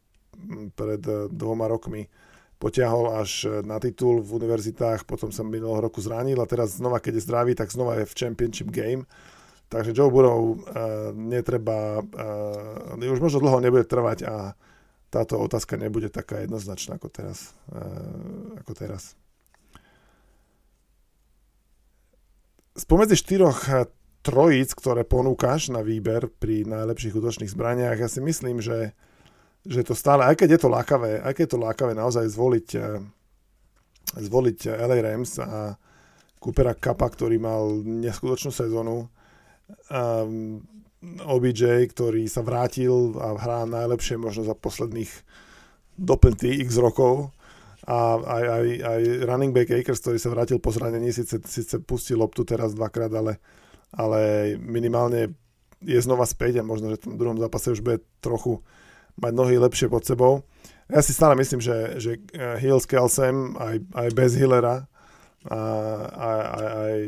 pred 0.76 1.00
uh, 1.06 1.30
dvoma 1.32 1.70
rokmi 1.70 2.04
potiahol 2.60 3.16
až 3.16 3.62
na 3.64 3.76
titul 3.76 4.20
v 4.24 4.40
univerzitách, 4.40 5.04
potom 5.04 5.28
sa 5.28 5.44
minulého 5.44 5.88
roku 5.88 6.00
zranil 6.00 6.40
a 6.40 6.48
teraz 6.48 6.80
znova, 6.80 7.04
keď 7.04 7.20
je 7.20 7.26
zdravý, 7.28 7.52
tak 7.52 7.68
znova 7.68 8.00
je 8.00 8.08
v 8.08 8.16
Championship 8.16 8.72
Game 8.72 9.04
Takže 9.66 9.90
Joe 9.90 10.10
Burrow 10.10 10.54
uh, 10.54 10.56
netreba, 11.10 11.98
uh, 11.98 12.94
už 12.94 13.18
možno 13.18 13.42
dlho 13.42 13.58
nebude 13.58 13.82
trvať 13.82 14.18
a 14.22 14.34
táto 15.10 15.42
otázka 15.42 15.74
nebude 15.74 16.06
taká 16.06 16.46
jednoznačná 16.46 17.02
ako 17.02 17.10
teraz. 17.10 17.50
Uh, 17.70 18.62
ako 18.62 18.72
teraz. 18.78 19.18
Spomedzi 22.76 23.16
štyroch 23.18 23.88
trojíc, 24.20 24.74
ktoré 24.76 25.02
ponúkaš 25.06 25.72
na 25.72 25.80
výber 25.80 26.28
pri 26.28 26.66
najlepších 26.66 27.14
útočných 27.14 27.50
zbraniach, 27.50 27.96
ja 27.96 28.10
si 28.10 28.20
myslím, 28.20 28.58
že, 28.58 28.92
že 29.64 29.86
to 29.86 29.96
stále, 29.96 30.26
aj 30.26 30.42
keď 30.44 30.58
je 30.58 30.60
to 30.60 30.68
lákavé, 30.68 31.22
aj 31.24 31.32
keď 31.32 31.42
je 31.46 31.52
to 31.56 31.62
lákavé 31.62 31.92
naozaj 31.96 32.26
zvoliť, 32.28 32.68
zvoliť 34.18 34.58
LA 34.76 34.98
Rams 34.98 35.40
a 35.40 35.78
Coopera 36.36 36.76
Kappa, 36.76 37.08
ktorý 37.08 37.40
mal 37.40 37.80
neskutočnú 37.80 38.52
sezónu, 38.52 39.08
um, 39.90 40.62
OBJ, 41.06 41.92
ktorý 41.92 42.26
sa 42.26 42.42
vrátil 42.42 43.14
a 43.20 43.36
hrá 43.38 43.68
najlepšie 43.68 44.18
možno 44.18 44.42
za 44.42 44.56
posledných 44.58 45.10
doplnty 45.96 46.60
x 46.66 46.76
rokov 46.76 47.30
a 47.86 48.18
aj, 48.18 48.44
aj, 48.50 48.66
aj 48.82 49.02
running 49.30 49.54
back 49.54 49.70
Akers, 49.70 50.02
ktorý 50.02 50.18
sa 50.18 50.34
vrátil 50.34 50.58
po 50.58 50.74
zranení, 50.74 51.14
síce, 51.14 51.38
síce 51.46 51.78
pustil 51.78 52.18
loptu 52.18 52.42
teraz 52.42 52.74
dvakrát, 52.74 53.14
ale, 53.14 53.38
ale 53.94 54.54
minimálne 54.58 55.38
je 55.78 56.00
znova 56.02 56.26
späť 56.26 56.60
a 56.60 56.66
možno, 56.66 56.90
že 56.90 56.98
v 56.98 57.04
tom 57.06 57.14
druhom 57.14 57.38
zápase 57.38 57.70
už 57.70 57.86
bude 57.86 58.02
trochu 58.18 58.58
mať 59.22 59.32
nohy 59.32 59.56
lepšie 59.62 59.86
pod 59.86 60.02
sebou. 60.02 60.42
Ja 60.90 60.98
si 60.98 61.14
stále 61.14 61.38
myslím, 61.38 61.62
že, 61.62 61.98
že 62.02 62.10
Hill 62.58 62.82
s 62.82 62.90
Kelsem 62.90 63.54
aj, 63.54 63.76
aj 63.94 64.08
bez 64.18 64.34
Hillera 64.34 64.90
a, 65.46 65.60
a, 66.10 66.30
a, 66.30 66.60
aj, 66.90 67.02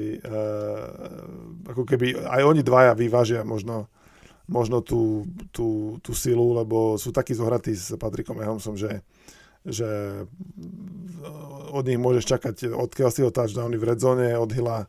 ako 1.68 1.82
keby 1.82 2.14
aj 2.22 2.42
oni 2.46 2.62
dvaja 2.62 2.94
vyvážia 2.94 3.42
možno, 3.42 3.90
možno 4.48 4.80
tú, 4.80 5.28
tú, 5.52 6.00
tú 6.00 6.12
silu, 6.16 6.56
lebo 6.56 6.96
sú 6.96 7.12
takí 7.12 7.36
zohratí 7.36 7.76
s 7.76 7.92
Patrikom 8.00 8.40
Mahomsom, 8.40 8.80
že, 8.80 9.04
že 9.66 9.86
od 11.68 11.84
nich 11.84 12.00
môžeš 12.00 12.24
čakať 12.24 12.72
od 12.72 12.90
Kelseyho 12.94 13.28
touchdowny 13.28 13.76
v 13.76 13.88
redzone, 13.92 14.26
od 14.32 14.50
Hilla 14.54 14.88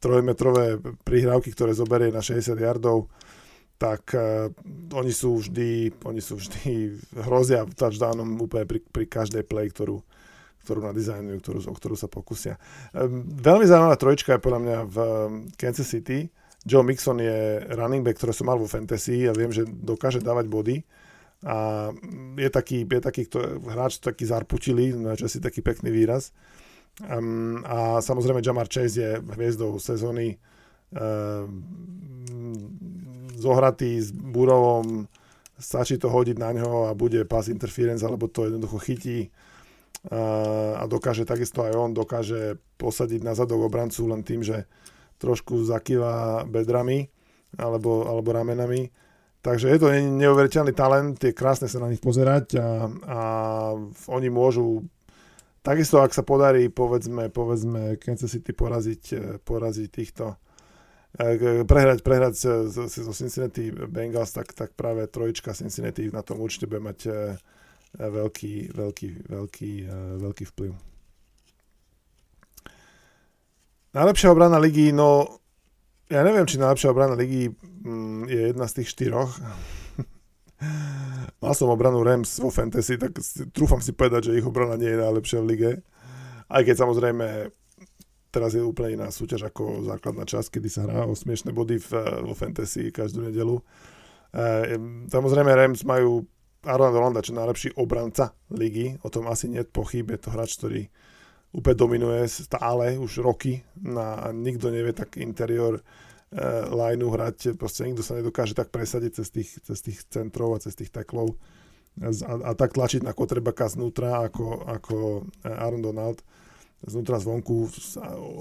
trojmetrové 0.00 0.80
prihrávky, 1.04 1.52
ktoré 1.52 1.76
zoberie 1.76 2.08
na 2.08 2.24
60 2.24 2.56
yardov, 2.56 3.12
tak 3.76 4.08
uh, 4.16 4.48
oni 4.96 5.12
sú 5.12 5.44
vždy, 5.44 6.00
oni 6.08 6.22
sú 6.24 6.40
vždy 6.40 6.96
hrozia 7.28 7.68
touchdownom 7.68 8.40
úplne 8.40 8.64
pri, 8.64 8.80
pri 8.80 9.04
každej 9.04 9.44
play, 9.44 9.68
ktorú, 9.68 10.00
ktorú 10.66 10.82
nadizajnujú, 10.90 11.38
ktorú, 11.38 11.58
o 11.70 11.74
ktorú 11.74 11.94
sa 11.94 12.10
pokusia. 12.10 12.58
Ehm, 12.90 13.22
veľmi 13.22 13.62
zaujímavá 13.62 13.94
trojčka 13.94 14.34
je 14.34 14.42
podľa 14.42 14.60
mňa 14.66 14.78
v 14.90 14.96
ehm, 14.98 15.32
Kansas 15.54 15.86
City. 15.86 16.26
Joe 16.66 16.82
Mixon 16.82 17.22
je 17.22 17.62
running 17.78 18.02
back, 18.02 18.18
ktorý 18.18 18.34
som 18.34 18.50
mal 18.50 18.58
vo 18.58 18.66
fantasy 18.66 19.30
a 19.30 19.32
viem, 19.32 19.54
že 19.54 19.62
dokáže 19.62 20.18
dávať 20.18 20.50
body. 20.50 20.76
A 21.46 21.88
je 22.34 22.48
taký, 22.50 22.82
je 22.82 22.98
taký 22.98 23.30
kto, 23.30 23.62
hráč 23.70 24.02
taký 24.02 24.26
zarputilý, 24.26 24.98
na 24.98 25.14
si 25.14 25.38
taký 25.38 25.62
pekný 25.62 25.94
výraz. 25.94 26.34
Um, 27.06 27.62
a 27.62 28.02
samozrejme 28.02 28.42
Jamar 28.42 28.66
Chase 28.66 28.98
je 28.98 29.10
hviezdou 29.20 29.76
sezóny 29.78 30.40
um, 30.90 31.62
zohratý 33.36 34.00
s 34.00 34.10
Burovom, 34.16 35.04
stačí 35.60 36.00
to 36.00 36.08
hodiť 36.08 36.40
na 36.40 36.56
ňo 36.56 36.88
a 36.88 36.96
bude 36.96 37.20
pass 37.28 37.52
interference, 37.52 38.00
alebo 38.00 38.32
to 38.32 38.48
jednoducho 38.48 38.80
chytí 38.80 39.28
a 40.10 40.84
dokáže 40.86 41.26
takisto 41.26 41.66
aj 41.66 41.74
on 41.74 41.90
dokáže 41.90 42.62
posadiť 42.78 43.20
na 43.26 43.34
zadok 43.34 43.66
obrancu 43.66 44.06
len 44.06 44.22
tým, 44.22 44.46
že 44.46 44.70
trošku 45.18 45.66
zakýva 45.66 46.46
bedrami 46.46 47.10
alebo, 47.58 48.06
alebo 48.06 48.30
ramenami. 48.30 48.92
Takže 49.42 49.70
je 49.70 49.78
to 49.78 49.88
neuveriteľný 49.94 50.74
talent, 50.74 51.18
je 51.22 51.30
krásne 51.30 51.70
sa 51.70 51.78
na 51.78 51.90
nich 51.90 52.02
pozerať 52.02 52.58
a, 52.58 52.68
a 53.06 53.20
oni 54.10 54.28
môžu 54.30 54.86
takisto, 55.62 56.02
ak 56.02 56.14
sa 56.14 56.26
podarí, 56.26 56.70
povedzme, 56.70 57.30
povedzme 57.30 57.98
Kansas 57.98 58.34
City 58.34 58.50
poraziť, 58.54 59.02
poraziť 59.42 59.88
týchto 59.90 60.38
prehrať, 61.64 62.04
prehrať 62.04 62.34
so 62.68 63.12
Cincinnati 63.16 63.72
Bengals, 63.72 64.36
tak, 64.36 64.52
tak 64.52 64.76
práve 64.76 65.08
trojička 65.08 65.56
Cincinnati 65.56 66.12
na 66.12 66.20
tom 66.20 66.44
určite 66.44 66.68
bude 66.68 66.84
mať 66.84 66.98
veľký, 67.94 68.74
veľký, 68.74 69.08
veľký, 69.30 69.72
veľký 70.18 70.44
vplyv. 70.50 70.72
Najlepšia 73.96 74.28
obrana 74.28 74.60
ligy, 74.60 74.92
no 74.92 75.40
ja 76.12 76.20
neviem, 76.20 76.44
či 76.44 76.60
najlepšia 76.60 76.92
obrana 76.92 77.16
ligy 77.16 77.48
mm, 77.50 78.28
je 78.28 78.40
jedna 78.52 78.66
z 78.68 78.82
tých 78.82 78.88
štyroch. 78.92 79.32
Mal 81.42 81.52
som 81.56 81.72
obranu 81.72 82.04
Rams 82.04 82.36
vo 82.38 82.52
Fantasy, 82.52 83.00
tak 83.00 83.16
trúfam 83.56 83.80
si 83.80 83.96
povedať, 83.96 84.30
že 84.30 84.36
ich 84.36 84.46
obrana 84.46 84.76
nie 84.76 84.92
je 84.92 85.02
najlepšia 85.02 85.38
v 85.40 85.48
lige. 85.48 85.70
Aj 86.46 86.62
keď 86.62 86.76
samozrejme 86.86 87.50
teraz 88.36 88.52
je 88.52 88.60
úplne 88.60 89.00
iná 89.00 89.08
súťaž 89.08 89.48
ako 89.48 89.88
základná 89.88 90.28
časť, 90.28 90.60
kedy 90.60 90.68
sa 90.68 90.84
hrá 90.84 91.08
o 91.08 91.16
smiešné 91.16 91.56
body 91.56 91.80
v, 91.80 91.90
vo 92.28 92.36
Fantasy 92.36 92.92
každú 92.92 93.24
nedelu. 93.24 93.64
E, 94.36 94.76
samozrejme 95.08 95.56
Rams 95.56 95.88
majú 95.88 96.28
Aaron 96.66 96.92
Rolanda, 96.92 97.24
čo 97.24 97.32
najlepší 97.32 97.78
obranca 97.78 98.34
ligy, 98.50 98.98
o 99.00 99.08
tom 99.08 99.30
asi 99.30 99.46
nie 99.46 99.62
pochyb, 99.62 100.10
je 100.10 100.20
to 100.20 100.34
hráč, 100.34 100.58
ktorý 100.58 100.90
úplne 101.54 101.78
dominuje 101.78 102.26
stále 102.28 103.00
už 103.00 103.22
roky 103.22 103.64
na, 103.78 104.28
nikto 104.34 104.68
nevie 104.68 104.92
tak 104.92 105.16
interior 105.16 105.78
e, 105.78 105.82
lineu 106.68 107.08
hrať, 107.08 107.56
proste 107.56 107.86
nikto 107.86 108.04
sa 108.04 108.18
nedokáže 108.18 108.52
tak 108.52 108.68
presadiť 108.74 109.22
cez 109.22 109.28
tých, 109.32 109.50
cez 109.62 109.78
tých 109.80 109.98
centrov 110.10 110.58
a 110.58 110.62
cez 110.62 110.76
tých 110.76 110.92
teklov 110.92 111.38
a, 112.02 112.34
a 112.44 112.52
tak 112.52 112.76
tlačiť 112.76 113.00
na 113.00 113.16
kotrebaka 113.16 113.72
znútra 113.72 114.28
ako, 114.28 114.68
ako 114.68 114.96
eh, 115.44 115.48
Aaron 115.48 115.80
Donald 115.80 116.20
znútra 116.86 117.16
zvonku, 117.16 117.72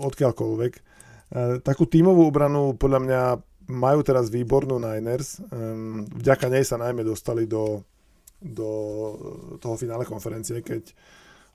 odkiaľkoľvek. 0.06 0.74
E, 0.76 0.82
takú 1.64 1.88
tímovú 1.88 2.28
obranu 2.28 2.76
podľa 2.76 3.00
mňa 3.02 3.22
majú 3.72 4.00
teraz 4.06 4.30
výbornú 4.30 4.78
Niners. 4.78 5.42
Um, 5.50 6.06
vďaka 6.06 6.52
nej 6.54 6.62
sa 6.62 6.78
najmä 6.78 7.02
dostali 7.02 7.50
do, 7.50 7.82
do 8.46 8.70
toho 9.58 9.74
finále 9.74 10.06
konferencie, 10.06 10.62
keď 10.62 10.94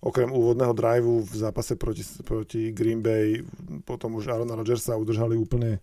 okrem 0.00 0.32
úvodného 0.32 0.72
driveu 0.72 1.22
v 1.22 1.34
zápase 1.36 1.76
proti, 1.76 2.02
proti 2.24 2.72
Green 2.72 3.04
Bay 3.04 3.44
potom 3.84 4.16
už 4.16 4.32
Arona 4.32 4.56
Rodgersa 4.56 4.96
udržali 4.96 5.36
úplne 5.36 5.78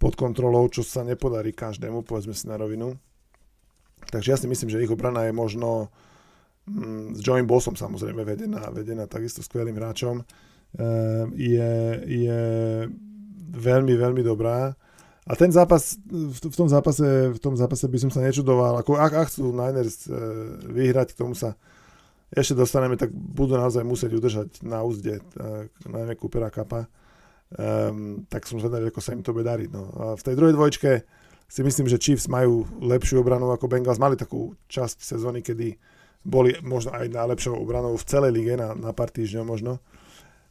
pod 0.00 0.18
kontrolou, 0.18 0.66
čo 0.66 0.82
sa 0.82 1.06
nepodarí 1.06 1.54
každému, 1.54 2.02
povedzme 2.02 2.34
si 2.34 2.50
na 2.50 2.58
rovinu. 2.58 2.98
Takže 4.10 4.28
ja 4.34 4.38
si 4.40 4.50
myslím, 4.50 4.72
že 4.72 4.82
ich 4.82 4.90
obrana 4.90 5.30
je 5.30 5.32
možno 5.36 5.92
mm, 6.66 7.14
s 7.14 7.20
Joey 7.22 7.46
Bossom 7.46 7.78
samozrejme 7.78 8.26
vedená, 8.26 8.66
vedená 8.74 9.06
takisto 9.06 9.46
skvelým 9.46 9.78
hráčom. 9.78 10.18
E, 10.18 10.24
je, 11.38 11.72
je 12.02 12.40
veľmi, 13.52 13.94
veľmi 13.94 14.22
dobrá. 14.26 14.74
A 15.22 15.38
ten 15.38 15.54
zápas, 15.54 15.94
v 16.10 16.56
tom 16.56 16.66
zápase, 16.66 17.30
v 17.30 17.38
tom 17.38 17.54
zápase 17.54 17.86
by 17.86 17.98
som 18.02 18.10
sa 18.10 18.26
nečudoval, 18.26 18.82
ako 18.82 18.98
ak, 18.98 19.12
ak 19.14 19.26
chcú 19.30 19.54
Niners 19.54 20.10
e, 20.10 20.18
vyhrať, 20.66 21.14
k 21.14 21.20
tomu 21.22 21.38
sa 21.38 21.54
ešte 22.32 22.58
dostaneme, 22.58 22.98
tak 22.98 23.14
budú 23.14 23.54
naozaj 23.54 23.86
musieť 23.86 24.18
udržať 24.18 24.48
na 24.66 24.82
úzde, 24.82 25.22
tak, 25.36 25.70
najmä 25.86 26.18
Coopera 26.18 26.50
Kappa. 26.50 26.90
Um, 27.52 28.24
tak 28.32 28.48
som 28.48 28.56
zvedavý, 28.56 28.88
ako 28.88 29.04
sa 29.04 29.12
im 29.12 29.20
to 29.20 29.36
bude 29.36 29.44
dariť. 29.44 29.68
No. 29.68 29.84
A 29.92 30.04
v 30.16 30.24
tej 30.24 30.34
druhej 30.40 30.56
dvojčke 30.56 31.04
si 31.44 31.60
myslím, 31.60 31.84
že 31.84 32.00
Chiefs 32.00 32.24
majú 32.32 32.64
lepšiu 32.80 33.20
obranu 33.20 33.52
ako 33.52 33.68
Bengals. 33.68 34.00
Mali 34.00 34.16
takú 34.16 34.56
časť 34.72 35.04
sezóny, 35.04 35.44
kedy 35.44 35.76
boli 36.24 36.56
možno 36.64 36.96
aj 36.96 37.12
najlepšou 37.12 37.52
obranou 37.52 37.92
v 38.00 38.08
celej 38.08 38.32
lige 38.32 38.56
na, 38.56 38.72
na 38.72 38.96
pár 38.96 39.12
týždňov 39.12 39.44
možno. 39.44 39.84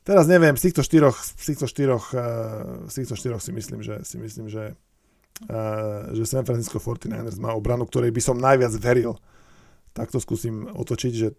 Teraz 0.02 0.26
neviem, 0.26 0.58
z 0.58 0.70
týchto 0.70 0.82
štyroch, 0.82 1.14
z 1.14 1.44
týchto 1.46 1.70
štyroch, 1.70 2.06
uh, 2.18 2.90
z 2.90 2.94
týchto 3.02 3.14
štyroch 3.14 3.42
si 3.42 3.54
myslím, 3.54 3.86
že, 3.86 4.02
si 4.02 4.18
myslím, 4.18 4.50
že, 4.50 4.74
uh, 5.46 6.10
že 6.18 6.26
San 6.26 6.42
Francisco 6.42 6.82
49ers 6.82 7.38
má 7.38 7.54
obranu, 7.54 7.86
ktorej 7.86 8.10
by 8.10 8.22
som 8.22 8.38
najviac 8.42 8.74
veril. 8.82 9.14
Tak 9.94 10.10
to 10.10 10.18
skúsim 10.18 10.66
otočiť, 10.72 11.14
že 11.14 11.38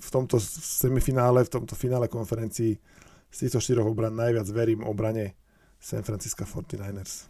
v 0.00 0.08
tomto 0.08 0.40
semifinále, 0.40 1.44
v 1.44 1.52
tomto 1.60 1.76
finále 1.76 2.08
konferencii 2.08 2.80
z 3.34 3.36
týchto 3.36 3.60
štyroch 3.60 3.90
obran 3.90 4.14
najviac 4.14 4.46
verím 4.48 4.86
obrane 4.86 5.36
San 5.76 6.06
Francisco 6.06 6.48
49ers. 6.48 7.28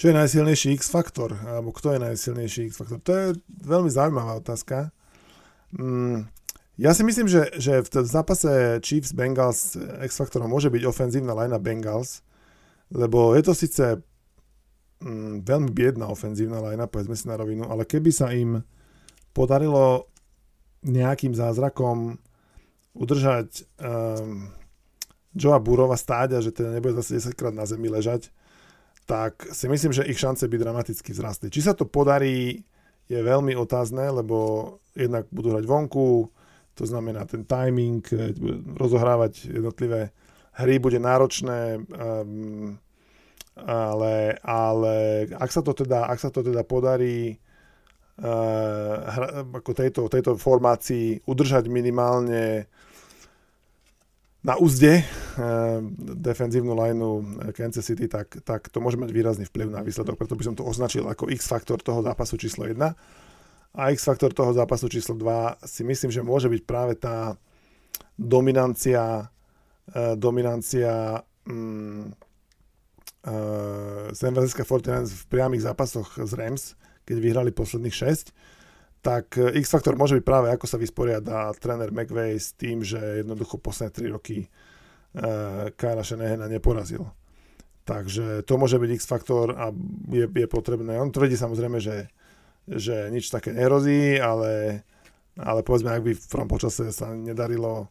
Čo 0.00 0.10
je 0.10 0.18
najsilnejší 0.18 0.74
X-faktor? 0.82 1.36
Alebo 1.46 1.70
kto 1.70 1.94
je 1.94 2.00
najsilnejší 2.00 2.72
X-faktor? 2.72 2.98
To 3.06 3.12
je 3.12 3.26
veľmi 3.62 3.86
zaujímavá 3.86 4.40
otázka. 4.40 4.90
Mm, 5.76 6.26
ja 6.80 6.96
si 6.96 7.04
myslím, 7.04 7.28
že, 7.28 7.52
že 7.60 7.84
v 7.84 7.88
zápase 8.08 8.80
Chiefs 8.80 9.12
Bengals 9.12 9.76
X-faktorom 10.08 10.48
môže 10.48 10.72
byť 10.72 10.82
ofenzívna 10.88 11.36
linea 11.36 11.60
Bengals, 11.60 12.24
lebo 12.88 13.36
je 13.36 13.42
to 13.44 13.52
síce 13.52 13.84
mm, 15.04 15.44
veľmi 15.44 15.68
biedná 15.68 16.08
ofenzívna 16.08 16.64
linea, 16.64 16.88
povedzme 16.88 17.12
si 17.12 17.28
na 17.28 17.36
rovinu, 17.36 17.68
ale 17.68 17.84
keby 17.84 18.10
sa 18.12 18.32
im 18.32 18.64
podarilo 19.36 20.08
nejakým 20.84 21.36
zázrakom 21.36 22.16
udržať 22.92 23.64
um, 23.80 24.52
Joea 25.32 25.60
Burova 25.60 25.96
stáť 25.96 26.36
a 26.36 26.44
že 26.44 26.52
teda 26.52 26.76
nebude 26.76 26.96
zase 27.00 27.20
10 27.20 27.36
krát 27.36 27.54
na 27.56 27.64
zemi 27.64 27.88
ležať, 27.88 28.28
tak 29.08 29.48
si 29.48 29.68
myslím, 29.68 29.92
že 29.92 30.06
ich 30.08 30.20
šance 30.20 30.44
by 30.44 30.56
dramaticky 30.60 31.12
vzrastli. 31.12 31.48
Či 31.48 31.64
sa 31.64 31.72
to 31.72 31.88
podarí, 31.88 32.64
je 33.08 33.18
veľmi 33.18 33.56
otázne, 33.56 34.12
lebo 34.12 34.78
jednak 34.92 35.28
budú 35.32 35.56
hrať 35.56 35.64
vonku, 35.64 36.28
to 36.74 36.84
znamená 36.88 37.24
ten 37.28 37.44
timing, 37.44 38.00
rozohrávať 38.76 39.52
jednotlivé 39.52 40.10
hry 40.52 40.76
bude 40.78 41.00
náročné, 41.00 41.80
um, 41.80 42.76
ale, 43.56 44.36
ale 44.44 45.26
ak, 45.36 45.50
sa 45.52 45.60
to 45.64 45.72
teda, 45.72 46.08
ak 46.08 46.18
sa 46.20 46.28
to 46.32 46.44
teda 46.44 46.64
podarí 46.64 47.36
uh, 48.20 48.94
hra, 49.04 49.28
ako 49.48 49.70
tejto, 49.72 50.00
tejto 50.08 50.36
formácii 50.36 51.24
udržať 51.24 51.68
minimálne 51.68 52.68
na 54.42 54.58
úzde 54.58 55.00
uh, 55.00 55.80
defenzívnu 56.20 56.74
lineu 56.74 57.24
Kansas 57.56 57.86
City, 57.86 58.08
tak, 58.08 58.42
tak 58.44 58.68
to 58.68 58.80
môže 58.82 59.00
mať 59.00 59.10
výrazný 59.12 59.44
vplyv 59.48 59.68
na 59.72 59.80
výsledok, 59.84 60.20
preto 60.20 60.36
by 60.36 60.44
som 60.44 60.56
to 60.56 60.66
označil 60.66 61.08
ako 61.08 61.32
X-faktor 61.32 61.80
toho 61.80 62.04
zápasu 62.04 62.36
číslo 62.36 62.68
1. 62.68 62.76
A 63.72 63.88
X-faktor 63.96 64.36
toho 64.36 64.52
zápasu 64.52 64.88
číslo 64.92 65.16
2 65.16 65.64
si 65.64 65.80
myslím, 65.84 66.12
že 66.12 66.20
môže 66.20 66.48
byť 66.52 66.62
práve 66.68 66.92
tá 67.00 67.40
dominancia, 68.20 69.32
uh, 69.96 70.14
dominancia 70.14 71.24
um, 71.48 72.12
uh, 73.24 74.12
San 74.12 74.36
Francisco 74.36 74.60
49 74.60 75.08
v 75.08 75.24
priamých 75.32 75.64
zápasoch 75.72 76.20
z 76.20 76.32
Rams, 76.36 76.76
keď 77.08 77.16
vyhrali 77.18 77.50
posledných 77.50 77.96
6, 77.96 78.30
tak 79.02 79.34
eh, 79.36 79.58
X-faktor 79.58 79.98
môže 79.98 80.14
byť 80.14 80.24
práve 80.24 80.48
ako 80.54 80.66
sa 80.70 80.78
vysporiada 80.78 81.50
tréner 81.58 81.90
McVay 81.90 82.38
s 82.38 82.54
tým, 82.54 82.86
že 82.86 83.26
jednoducho 83.26 83.58
posledné 83.58 83.90
3 83.90 84.14
roky 84.14 84.46
uh, 84.46 85.74
Kyla 85.74 86.06
Shanahana 86.06 86.46
neporazil. 86.46 87.02
Takže 87.82 88.46
to 88.46 88.54
môže 88.62 88.78
byť 88.78 88.90
X-faktor 89.02 89.58
a 89.58 89.74
je, 90.06 90.30
je 90.30 90.46
potrebné. 90.46 91.02
On 91.02 91.10
tvrdí 91.10 91.34
samozrejme, 91.34 91.82
že, 91.82 92.06
že 92.68 93.10
nič 93.10 93.30
také 93.30 93.50
nerozí, 93.50 94.18
ale, 94.18 94.84
ale 95.34 95.60
povedzme, 95.66 95.90
ak 95.90 96.02
by 96.02 96.12
v 96.14 96.30
prvom 96.30 96.50
počase 96.50 96.86
sa 96.94 97.10
nedarilo 97.10 97.86
uh, 97.86 97.90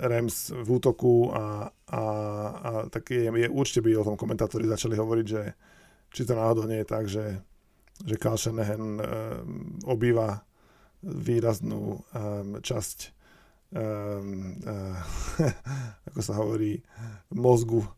Rams 0.00 0.52
v 0.56 0.68
útoku 0.68 1.28
a, 1.32 1.68
a, 1.68 2.02
a 2.48 2.70
tak 2.88 3.12
je, 3.12 3.28
je, 3.28 3.48
určite 3.48 3.84
by 3.84 4.00
o 4.00 4.06
tom 4.08 4.16
komentátori 4.16 4.64
začali 4.64 4.96
hovoriť, 4.96 5.26
že 5.26 5.42
či 6.12 6.22
to 6.24 6.36
náhodou 6.36 6.64
nie 6.68 6.80
je 6.80 6.88
tak, 6.88 7.04
že, 7.08 7.40
že 8.04 8.20
Carl 8.20 8.40
Shanahan 8.40 8.84
uh, 8.96 9.04
obýva 9.88 10.44
výraznú 11.02 11.98
um, 11.98 12.62
časť 12.62 12.98
um, 13.74 14.54
uh, 14.62 14.96
ako 16.12 16.20
sa 16.22 16.34
hovorí 16.38 16.78
mozgu 17.34 17.82
uh, 17.82 17.88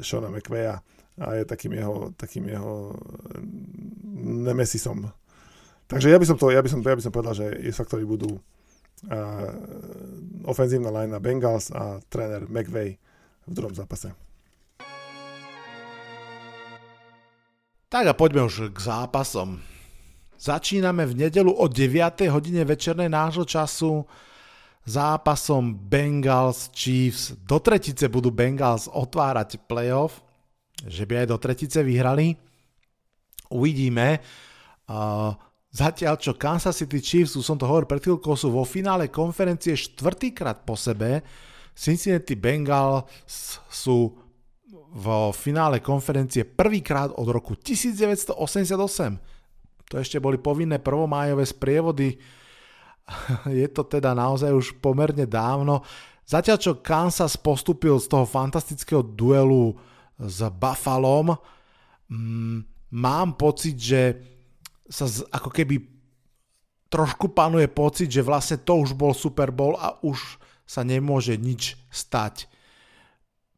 Shona 0.00 0.32
McVeya 0.32 0.80
a 1.18 1.34
je 1.34 1.44
takým 1.44 1.72
jeho, 1.74 2.14
takým 2.14 2.48
jeho 2.48 2.94
nemesisom. 4.22 5.10
Takže 5.88 6.12
ja 6.12 6.18
by 6.20 6.26
som 6.28 6.36
to, 6.36 6.52
ja 6.52 6.60
by 6.60 6.68
som, 6.68 6.80
ja 6.84 6.96
by 6.96 7.02
som 7.02 7.12
povedal, 7.14 7.34
že 7.34 7.46
X-faktory 7.72 8.04
budú 8.04 8.36
uh, 8.36 8.40
ofenzívna 10.44 10.92
line 10.92 11.16
Bengals 11.18 11.72
a 11.72 11.98
tréner 12.12 12.44
McVay 12.46 13.00
v 13.48 13.52
druhom 13.52 13.72
zápase. 13.72 14.12
Tak 17.88 18.04
a 18.04 18.12
poďme 18.12 18.44
už 18.44 18.68
k 18.68 18.78
zápasom. 18.84 19.64
Začíname 20.36 21.08
v 21.08 21.24
nedelu 21.24 21.48
o 21.48 21.66
9. 21.66 22.28
hodine 22.28 22.62
večernej 22.68 23.08
nášho 23.08 23.48
času 23.48 24.04
zápasom 24.84 25.72
Bengals 25.72 26.68
Chiefs. 26.72 27.32
Do 27.48 27.56
tretice 27.60 28.12
budú 28.12 28.28
Bengals 28.28 28.92
otvárať 28.92 29.56
playoff, 29.64 30.20
že 30.86 31.02
by 31.08 31.24
aj 31.24 31.26
do 31.32 31.36
tretice 31.40 31.82
vyhrali. 31.82 32.38
Uvidíme. 33.50 34.22
Zatiaľ 35.68 36.14
čo 36.20 36.38
Kansas 36.38 36.78
City 36.78 37.02
Chiefs, 37.02 37.34
už 37.34 37.44
som 37.44 37.58
to 37.58 37.66
hovoril 37.66 37.88
pred 37.88 38.00
chvíľkou, 38.00 38.36
sú 38.38 38.54
vo 38.54 38.64
finále 38.64 39.10
konferencie 39.10 39.74
štvrtýkrát 39.74 40.62
po 40.62 40.78
sebe, 40.78 41.24
Cincinnati 41.78 42.34
Bengals 42.34 43.62
sú 43.70 44.10
vo 44.98 45.30
finále 45.30 45.78
konferencie 45.78 46.42
prvýkrát 46.42 47.14
od 47.14 47.30
roku 47.30 47.54
1988. 47.54 48.34
To 49.86 49.94
ešte 49.94 50.18
boli 50.18 50.42
povinné 50.42 50.82
prvomájové 50.82 51.46
sprievody. 51.46 52.18
Je 53.62 53.68
to 53.70 53.86
teda 53.86 54.10
naozaj 54.10 54.50
už 54.50 54.66
pomerne 54.82 55.22
dávno. 55.22 55.86
Zatiaľ 56.26 56.58
čo 56.58 56.82
Kansas 56.82 57.38
postupil 57.38 57.94
z 58.02 58.10
toho 58.10 58.26
fantastického 58.26 59.06
duelu 59.06 59.78
s 60.18 60.38
Buffalom, 60.50 61.38
mm, 62.10 62.58
mám 62.94 63.38
pocit, 63.38 63.78
že 63.78 64.02
sa 64.90 65.06
ako 65.30 65.52
keby 65.52 65.78
trošku 66.88 67.36
panuje 67.36 67.68
pocit, 67.68 68.08
že 68.08 68.24
vlastne 68.24 68.58
to 68.60 68.80
už 68.80 68.96
bol 68.96 69.12
Super 69.12 69.52
Bowl 69.52 69.76
a 69.76 70.00
už 70.00 70.40
sa 70.64 70.84
nemôže 70.84 71.36
nič 71.36 71.76
stať. 71.92 72.48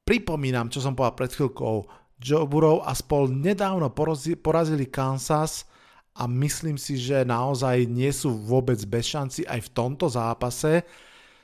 Pripomínam, 0.03 0.71
čo 0.71 0.83
som 0.83 0.99
povedal 0.99 1.19
pred 1.27 1.33
chvíľkou, 1.35 1.77
Joe 2.21 2.45
Burrow 2.45 2.85
a 2.85 2.93
spol 2.93 3.33
nedávno 3.33 3.89
porazili 3.95 4.85
Kansas 4.91 5.65
a 6.13 6.29
myslím 6.29 6.77
si, 6.77 7.01
že 7.01 7.25
naozaj 7.25 7.89
nie 7.89 8.13
sú 8.13 8.35
vôbec 8.35 8.77
bez 8.85 9.09
šanci 9.09 9.47
aj 9.49 9.71
v 9.71 9.73
tomto 9.73 10.11
zápase. 10.11 10.85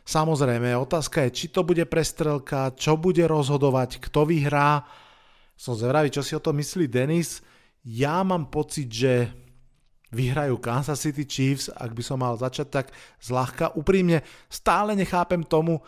Samozrejme, 0.05 0.77
otázka 0.77 1.25
je, 1.27 1.31
či 1.33 1.47
to 1.49 1.65
bude 1.65 1.83
prestrelka, 1.89 2.77
čo 2.77 3.01
bude 3.01 3.25
rozhodovať, 3.25 3.99
kto 4.05 4.29
vyhrá. 4.29 4.85
Som 5.57 5.75
zvedavý, 5.75 6.13
čo 6.13 6.21
si 6.21 6.37
o 6.37 6.41
to 6.41 6.53
myslí 6.53 6.87
Denis. 6.87 7.41
Ja 7.81 8.21
mám 8.21 8.53
pocit, 8.53 8.93
že 8.93 9.33
vyhrajú 10.13 10.61
Kansas 10.63 11.03
City 11.03 11.27
Chiefs, 11.27 11.73
ak 11.73 11.91
by 11.97 12.03
som 12.05 12.21
mal 12.21 12.37
začať 12.39 12.67
tak 12.71 12.87
zľahka. 13.19 13.75
Úprimne 13.75 14.23
stále 14.47 14.95
nechápem 14.95 15.43
tomu, 15.43 15.83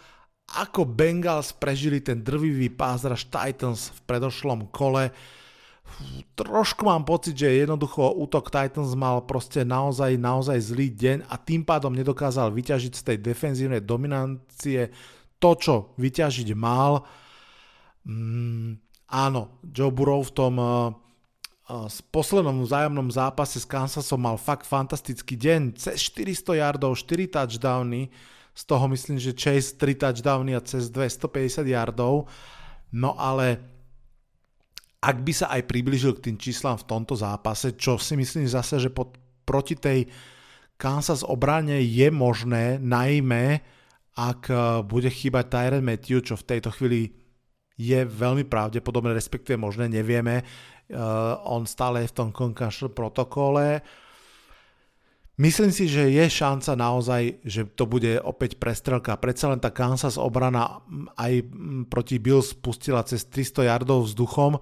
ako 0.48 0.88
Bengals 0.88 1.52
prežili 1.52 2.00
ten 2.00 2.24
drvivý 2.24 2.72
pázraž 2.72 3.28
Titans 3.28 3.92
v 3.92 3.98
predošlom 4.08 4.72
kole. 4.72 5.12
Trošku 6.36 6.84
mám 6.84 7.04
pocit, 7.04 7.36
že 7.36 7.64
jednoducho 7.64 8.16
útok 8.16 8.48
Titans 8.48 8.96
mal 8.96 9.24
proste 9.24 9.64
naozaj, 9.64 10.16
naozaj 10.16 10.58
zlý 10.60 10.88
deň 10.92 11.18
a 11.28 11.34
tým 11.36 11.64
pádom 11.64 11.92
nedokázal 11.92 12.52
vyťažiť 12.52 12.92
z 12.96 13.02
tej 13.12 13.16
defenzívnej 13.20 13.84
dominancie 13.84 14.88
to, 15.36 15.50
čo 15.56 15.74
vyťažiť 15.96 16.48
mal. 16.56 17.04
Mm, 18.08 18.80
áno, 19.08 19.60
Joe 19.64 19.90
Burrow 19.90 20.22
v 20.22 20.32
tom 20.32 20.54
uh, 20.60 20.92
s 21.88 22.00
poslednom 22.00 22.64
vzájomnom 22.64 23.12
zápase 23.12 23.60
s 23.60 23.68
Kansasom 23.68 24.20
mal 24.20 24.40
fakt 24.40 24.64
fantastický 24.64 25.36
deň. 25.36 25.76
Cez 25.76 26.00
400 26.00 26.64
yardov, 26.64 26.96
4 26.96 27.28
touchdowny, 27.28 28.08
z 28.58 28.62
toho 28.64 28.88
myslím, 28.88 29.20
že 29.20 29.36
Chase 29.36 29.76
3 29.76 30.02
touchdowny 30.08 30.56
a 30.56 30.64
cez 30.64 30.90
250 30.90 31.62
yardov. 31.68 32.26
No 32.90 33.14
ale 33.20 33.60
ak 34.98 35.16
by 35.22 35.32
sa 35.36 35.46
aj 35.54 35.62
približil 35.70 36.18
k 36.18 36.30
tým 36.30 36.36
číslam 36.40 36.74
v 36.74 36.88
tomto 36.88 37.14
zápase, 37.14 37.78
čo 37.78 38.00
si 38.02 38.18
myslím 38.18 38.50
zase, 38.50 38.82
že 38.82 38.90
pod, 38.90 39.14
proti 39.46 39.78
tej 39.78 40.10
Kansas 40.74 41.22
obrane 41.22 41.78
je 41.82 42.10
možné, 42.10 42.82
najmä 42.82 43.62
ak 44.18 44.50
e, 44.50 44.54
bude 44.82 45.06
chýbať 45.06 45.46
Tyron 45.46 45.86
Matthew, 45.86 46.26
čo 46.26 46.34
v 46.34 46.46
tejto 46.50 46.74
chvíli 46.74 47.14
je 47.78 48.02
veľmi 48.02 48.42
pravdepodobné, 48.50 49.14
respektíve 49.14 49.54
možné, 49.54 49.86
nevieme. 49.86 50.42
Uh, 50.90 51.38
on 51.46 51.62
stále 51.62 52.02
je 52.02 52.10
v 52.10 52.16
tom 52.18 52.28
concussion 52.34 52.90
protokole. 52.90 53.80
Myslím 55.38 55.70
si, 55.70 55.86
že 55.86 56.10
je 56.10 56.26
šanca 56.26 56.74
naozaj, 56.74 57.46
že 57.46 57.70
to 57.78 57.86
bude 57.86 58.18
opäť 58.26 58.58
prestrelka. 58.58 59.14
Predsa 59.14 59.54
len 59.54 59.62
tá 59.62 59.70
Kansas 59.70 60.18
obrana 60.18 60.82
aj 61.14 61.46
proti 61.86 62.18
Bills 62.18 62.58
spustila 62.58 63.06
cez 63.06 63.22
300 63.30 63.70
yardov 63.70 64.10
vzduchom. 64.10 64.58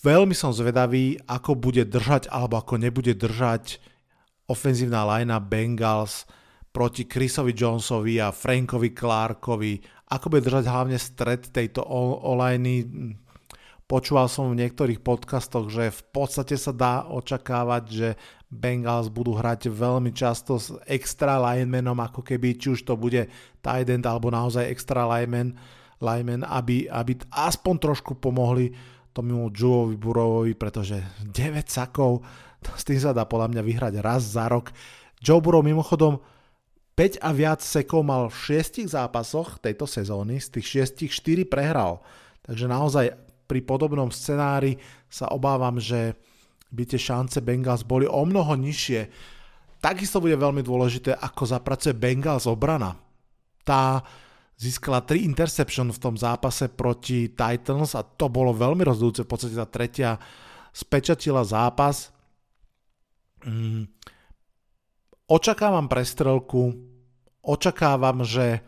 Veľmi 0.00 0.32
som 0.32 0.56
zvedavý, 0.56 1.20
ako 1.28 1.52
bude 1.52 1.84
držať 1.84 2.32
alebo 2.32 2.64
ako 2.64 2.80
nebude 2.80 3.12
držať 3.12 3.76
ofenzívna 4.48 5.04
linea 5.04 5.36
Bengals 5.36 6.24
proti 6.72 7.04
Chrisovi 7.04 7.52
Jonesovi 7.52 8.16
a 8.18 8.32
Frankovi 8.32 8.96
Clarkovi. 8.96 9.72
Ako 10.12 10.32
bude 10.32 10.44
držať 10.44 10.64
hlavne 10.68 10.96
stred 10.96 11.52
tejto 11.52 11.84
olajny 12.24 12.88
Počúval 13.92 14.24
som 14.24 14.48
v 14.48 14.56
niektorých 14.56 15.04
podcastoch, 15.04 15.68
že 15.68 15.92
v 15.92 16.02
podstate 16.16 16.56
sa 16.56 16.72
dá 16.72 17.04
očakávať, 17.12 17.84
že 17.92 18.08
Bengals 18.48 19.12
budú 19.12 19.36
hrať 19.36 19.68
veľmi 19.68 20.16
často 20.16 20.56
s 20.56 20.72
extra 20.88 21.36
linemanom, 21.36 22.00
ako 22.00 22.24
keby, 22.24 22.56
či 22.56 22.72
už 22.72 22.88
to 22.88 22.96
bude 22.96 23.28
tight 23.60 23.88
alebo 23.92 24.32
naozaj 24.32 24.64
extra 24.64 25.04
lineman, 25.04 25.60
lineman 26.00 26.40
aby, 26.40 26.88
aby 26.88 27.20
aspoň 27.36 27.74
trošku 27.84 28.16
pomohli 28.16 28.72
tomu 29.12 29.52
Joeovi 29.52 30.00
Burovovi, 30.00 30.56
pretože 30.56 30.96
9 31.28 31.68
sakov, 31.68 32.24
s 32.80 32.88
tým 32.88 32.96
sa 32.96 33.12
dá 33.12 33.28
podľa 33.28 33.52
mňa 33.52 33.60
vyhrať 33.60 33.94
raz 34.00 34.24
za 34.24 34.48
rok. 34.48 34.72
Joe 35.20 35.44
Burrow 35.44 35.60
mimochodom 35.60 36.16
5 36.92 37.24
a 37.24 37.30
viac 37.32 37.64
sekov 37.64 38.04
mal 38.04 38.28
v 38.28 38.60
6 38.60 38.84
zápasoch 38.84 39.56
tejto 39.64 39.88
sezóny, 39.88 40.36
z 40.36 40.60
tých 40.60 40.66
6 40.92 41.08
4 41.08 41.48
prehral. 41.48 42.04
Takže 42.44 42.66
naozaj 42.68 43.06
pri 43.48 43.60
podobnom 43.64 44.12
scenári 44.12 44.76
sa 45.08 45.32
obávam, 45.32 45.80
že 45.80 46.16
by 46.72 46.82
tie 46.88 47.00
šance 47.00 47.40
Bengals 47.44 47.84
boli 47.84 48.08
o 48.08 48.24
mnoho 48.24 48.56
nižšie. 48.56 49.08
Takisto 49.80 50.20
bude 50.20 50.36
veľmi 50.36 50.64
dôležité, 50.64 51.16
ako 51.16 51.48
zapracuje 51.48 51.92
Bengals 51.92 52.48
obrana. 52.48 52.96
Tá 53.64 54.00
získala 54.56 55.04
3 55.04 55.26
interception 55.26 55.88
v 55.90 56.00
tom 56.00 56.14
zápase 56.16 56.70
proti 56.72 57.32
Titans 57.32 57.98
a 57.98 58.04
to 58.04 58.28
bolo 58.28 58.52
veľmi 58.56 58.84
rozdúce. 58.84 59.24
V 59.24 59.30
podstate 59.32 59.56
tá 59.58 59.66
tretia 59.66 60.10
spečatila 60.72 61.44
zápas. 61.44 62.14
Mm. 63.44 63.90
Očakávam 65.30 65.86
prestrelku, 65.86 66.74
očakávam, 67.42 68.26
že 68.26 68.60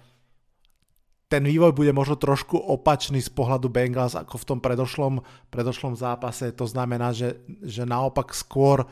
ten 1.26 1.42
vývoj 1.42 1.74
bude 1.74 1.90
možno 1.90 2.14
trošku 2.14 2.54
opačný 2.54 3.18
z 3.18 3.26
pohľadu 3.32 3.66
Bengals 3.66 4.14
ako 4.14 4.38
v 4.38 4.46
tom 4.46 4.58
predošlom, 4.62 5.18
predošlom 5.50 5.98
zápase. 5.98 6.54
To 6.54 6.62
znamená, 6.68 7.10
že, 7.10 7.42
že 7.64 7.82
naopak 7.82 8.30
skôr 8.30 8.86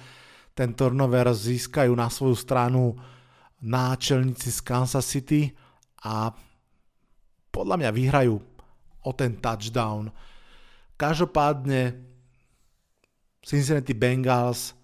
ten 0.53 0.75
turnover 0.75 1.31
získajú 1.31 1.95
na 1.95 2.11
svoju 2.11 2.35
stranu 2.35 2.99
náčelníci 3.63 4.51
z 4.51 4.61
Kansas 4.67 5.07
City 5.07 5.55
a 6.03 6.35
podľa 7.53 7.77
mňa 7.79 7.91
vyhrajú 7.95 8.35
o 9.07 9.11
ten 9.15 9.39
touchdown. 9.39 10.11
Každopádne 10.99 11.95
Cincinnati 13.43 13.95
Bengals 13.95 14.75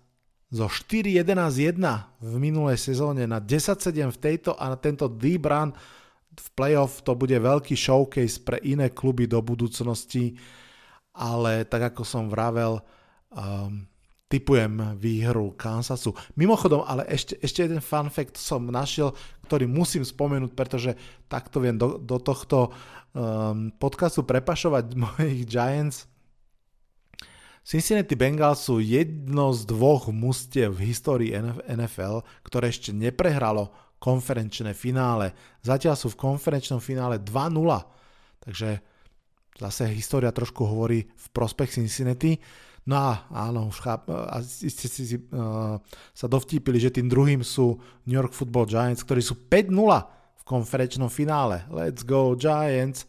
zo 0.48 0.66
4-11-1 0.66 1.76
v 2.24 2.32
minulej 2.40 2.80
sezóne 2.80 3.28
na 3.28 3.36
10-7 3.36 4.08
v 4.08 4.18
tejto 4.18 4.56
a 4.56 4.72
na 4.72 4.76
tento 4.80 5.04
deep 5.04 5.44
run 5.44 5.76
v 6.38 6.48
playoff 6.54 7.02
to 7.02 7.12
bude 7.18 7.34
veľký 7.34 7.74
showcase 7.74 8.38
pre 8.40 8.62
iné 8.62 8.94
kluby 8.94 9.26
do 9.26 9.42
budúcnosti, 9.42 10.38
ale 11.18 11.66
tak 11.66 11.92
ako 11.92 12.02
som 12.06 12.30
vravel, 12.30 12.78
um, 13.34 13.84
typujem 14.28 14.94
výhru 15.00 15.56
Kansasu. 15.56 16.12
Mimochodom, 16.36 16.84
ale 16.84 17.08
ešte, 17.08 17.40
ešte 17.40 17.64
jeden 17.64 17.80
fun 17.80 18.12
fact 18.12 18.36
som 18.36 18.60
našiel, 18.68 19.16
ktorý 19.48 19.64
musím 19.64 20.04
spomenúť, 20.04 20.52
pretože 20.52 20.92
takto 21.26 21.64
viem 21.64 21.80
do, 21.80 21.96
do 21.96 22.20
tohto 22.20 22.70
um, 23.16 23.72
podcastu 23.80 24.22
prepašovať 24.22 24.84
mojich 25.04 25.48
Giants. 25.48 26.06
Cincinnati 27.68 28.16
Bengals 28.16 28.64
sú 28.64 28.80
jedno 28.80 29.52
z 29.52 29.68
dvoch 29.68 30.08
mustiev 30.08 30.80
v 30.80 30.88
histórii 30.88 31.36
NFL, 31.68 32.24
ktoré 32.40 32.72
ešte 32.72 32.96
neprehralo 32.96 33.68
konferenčné 34.00 34.72
finále. 34.72 35.36
Zatiaľ 35.60 36.00
sú 36.00 36.08
v 36.16 36.16
konferenčnom 36.16 36.80
finále 36.80 37.20
2-0, 37.20 37.28
takže 38.40 38.80
zase 39.60 39.84
história 39.92 40.32
trošku 40.32 40.64
hovorí 40.64 41.12
v 41.12 41.26
prospech 41.28 41.76
Cincinnati. 41.76 42.40
No 42.88 42.96
a 43.04 43.28
áno, 43.36 43.68
už 43.68 43.84
cháp, 43.84 44.08
a 44.08 44.40
ste 44.40 44.88
si 44.88 45.20
uh, 45.28 45.76
sa 46.16 46.24
dovtípili, 46.24 46.80
že 46.80 46.88
tým 46.88 47.04
druhým 47.04 47.44
sú 47.44 47.76
New 48.08 48.16
York 48.16 48.32
Football 48.32 48.64
Giants, 48.64 49.04
ktorí 49.04 49.20
sú 49.20 49.36
5-0 49.44 49.76
v 50.40 50.42
konferenčnom 50.48 51.12
finále. 51.12 51.68
Let's 51.68 52.00
go 52.00 52.32
Giants. 52.32 53.04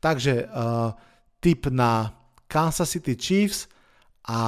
Takže 0.00 0.48
uh, 0.48 0.96
tip 1.36 1.68
na 1.68 2.16
Kansas 2.48 2.88
City 2.96 3.12
Chiefs 3.12 3.68
a 4.26 4.38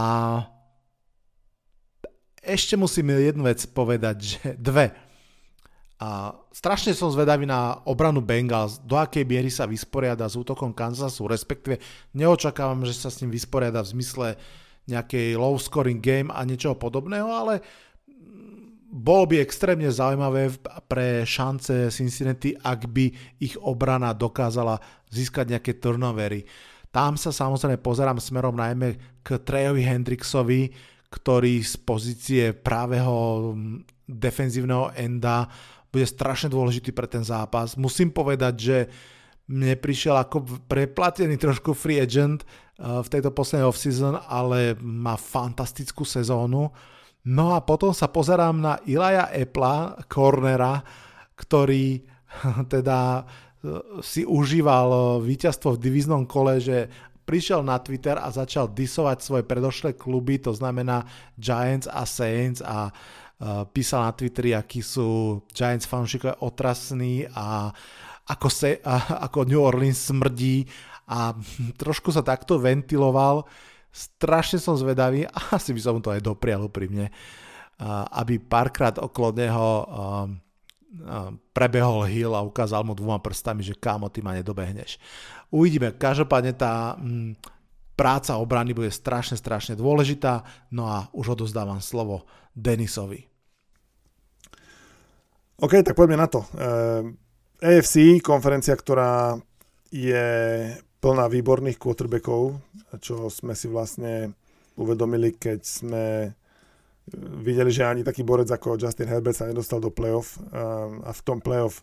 ešte 2.43 2.75
musím 2.75 3.15
jednu 3.15 3.47
vec 3.47 3.63
povedať, 3.71 4.17
že 4.19 4.41
dve 4.59 4.91
a 6.03 6.35
strašne 6.51 6.99
som 6.99 7.15
zvedavý 7.15 7.47
na 7.47 7.79
obranu 7.87 8.19
Bengals, 8.19 8.83
do 8.83 8.99
akej 8.99 9.23
miery 9.23 9.55
sa 9.55 9.71
vysporiada 9.71 10.27
s 10.27 10.35
útokom 10.35 10.75
Kansasu, 10.75 11.31
respektíve 11.31 11.79
neočakávam, 12.11 12.83
že 12.83 12.99
sa 12.99 13.07
s 13.07 13.23
ním 13.23 13.31
vysporiada 13.31 13.87
v 13.87 13.95
zmysle 13.95 14.35
nejakej 14.91 15.39
low 15.39 15.55
scoring 15.63 16.03
game 16.03 16.27
a 16.35 16.43
niečoho 16.43 16.75
podobného, 16.75 17.31
ale 17.31 17.63
bolo 18.91 19.31
by 19.31 19.47
extrémne 19.47 19.87
zaujímavé 19.95 20.51
pre 20.91 21.23
šance 21.23 21.95
Cincinnati, 21.95 22.59
ak 22.59 22.91
by 22.91 23.39
ich 23.39 23.55
obrana 23.63 24.11
dokázala 24.11 24.83
získať 25.07 25.55
nejaké 25.55 25.79
turnovery. 25.79 26.43
Tam 26.93 27.17
sa 27.17 27.33
samozrejme 27.33 27.81
pozerám 27.81 28.21
smerom 28.21 28.53
najmä 28.53 29.21
k 29.25 29.41
Trejovi 29.41 29.81
Hendrixovi, 29.81 30.69
ktorý 31.09 31.65
z 31.65 31.75
pozície 31.81 32.45
práveho 32.53 33.53
defenzívneho 34.05 34.93
enda 34.97 35.49
bude 35.93 36.09
strašne 36.09 36.49
dôležitý 36.49 36.93
pre 36.97 37.05
ten 37.05 37.21
zápas. 37.21 37.77
Musím 37.77 38.13
povedať, 38.13 38.55
že 38.57 38.79
mne 39.53 39.77
prišiel 39.77 40.17
ako 40.17 40.65
preplatený 40.65 41.37
trošku 41.37 41.77
free 41.77 42.01
agent 42.01 42.41
uh, 42.45 43.05
v 43.05 43.09
tejto 43.13 43.29
poslednej 43.37 43.69
off-season, 43.69 44.17
ale 44.17 44.73
má 44.81 45.21
fantastickú 45.21 46.09
sezónu. 46.09 46.73
No 47.29 47.53
a 47.53 47.61
potom 47.61 47.93
sa 47.93 48.09
pozerám 48.09 48.57
na 48.57 48.81
Ilaja 48.89 49.29
Epla, 49.37 50.01
cornera, 50.09 50.81
ktorý 51.37 52.01
teda 52.73 53.29
si 54.03 54.27
užíval 54.27 54.89
uh, 54.91 55.03
víťazstvo 55.23 55.79
v 55.79 55.83
divíznom 55.83 56.27
kole, 56.27 56.59
že 56.59 56.91
prišiel 57.23 57.63
na 57.63 57.79
Twitter 57.79 58.19
a 58.19 58.29
začal 58.35 58.75
disovať 58.75 59.23
svoje 59.23 59.45
predošlé 59.47 59.95
kluby, 59.95 60.43
to 60.43 60.51
znamená 60.51 61.07
Giants 61.39 61.87
a 61.87 62.03
Saints 62.03 62.59
a 62.59 62.91
písal 63.75 64.07
na 64.07 64.13
Twitteri, 64.15 64.55
akí 64.55 64.83
sú 64.83 65.43
Giants 65.51 65.87
fanúšikovia 65.87 66.39
otrasní 66.47 67.27
a 67.35 67.75
ako, 68.31 68.49
se, 68.51 68.79
ako 69.27 69.51
New 69.51 69.59
Orleans 69.59 69.99
smrdí 69.99 70.63
a 71.11 71.35
trošku 71.75 72.15
sa 72.15 72.23
takto 72.23 72.63
ventiloval. 72.63 73.43
Strašne 73.91 74.63
som 74.63 74.79
zvedavý, 74.79 75.27
a 75.27 75.39
asi 75.59 75.75
by 75.75 75.81
som 75.83 75.99
to 75.99 76.15
aj 76.15 76.23
doprial 76.23 76.71
úprimne, 76.71 77.11
aby 78.15 78.39
párkrát 78.39 78.95
okolo 79.03 79.35
neho 79.35 79.69
prebehol 81.57 82.05
Hill 82.05 82.37
a 82.37 82.45
ukázal 82.45 82.85
mu 82.85 82.93
dvoma 82.93 83.19
prstami, 83.19 83.65
že 83.65 83.77
kámo, 83.77 84.13
ty 84.13 84.21
ma 84.21 84.37
nedobehneš. 84.37 85.01
Uvidíme, 85.49 85.97
každopádne 85.97 86.53
tá 86.53 86.97
m, 87.01 87.33
práca 87.97 88.37
obrany 88.37 88.77
bude 88.77 88.93
strašne, 88.93 89.37
strašne 89.37 89.77
dôležitá, 89.77 90.45
no 90.73 90.89
a 90.89 91.09
už 91.17 91.37
odozdávam 91.37 91.81
slovo 91.81 92.29
Denisovi. 92.53 93.25
OK, 95.63 95.81
tak 95.81 95.97
poďme 95.97 96.19
na 96.19 96.29
to. 96.29 96.43
Uh, 96.53 97.15
eh, 97.63 97.79
AFC, 97.79 98.19
konferencia, 98.19 98.75
ktorá 98.75 99.39
je 99.93 100.27
plná 100.99 101.27
výborných 101.31 101.79
quarterbackov, 101.79 102.59
čo 102.99 103.31
sme 103.31 103.55
si 103.55 103.71
vlastne 103.71 104.35
uvedomili, 104.75 105.37
keď 105.37 105.61
sme 105.63 106.05
videli, 107.43 107.75
že 107.75 107.83
ani 107.83 108.07
taký 108.07 108.23
borec 108.23 108.47
ako 108.47 108.79
Justin 108.79 109.11
Herbert 109.11 109.35
sa 109.35 109.51
nedostal 109.51 109.83
do 109.83 109.91
playoff 109.91 110.39
a 111.03 111.11
v 111.11 111.21
tom 111.27 111.43
playoff 111.43 111.83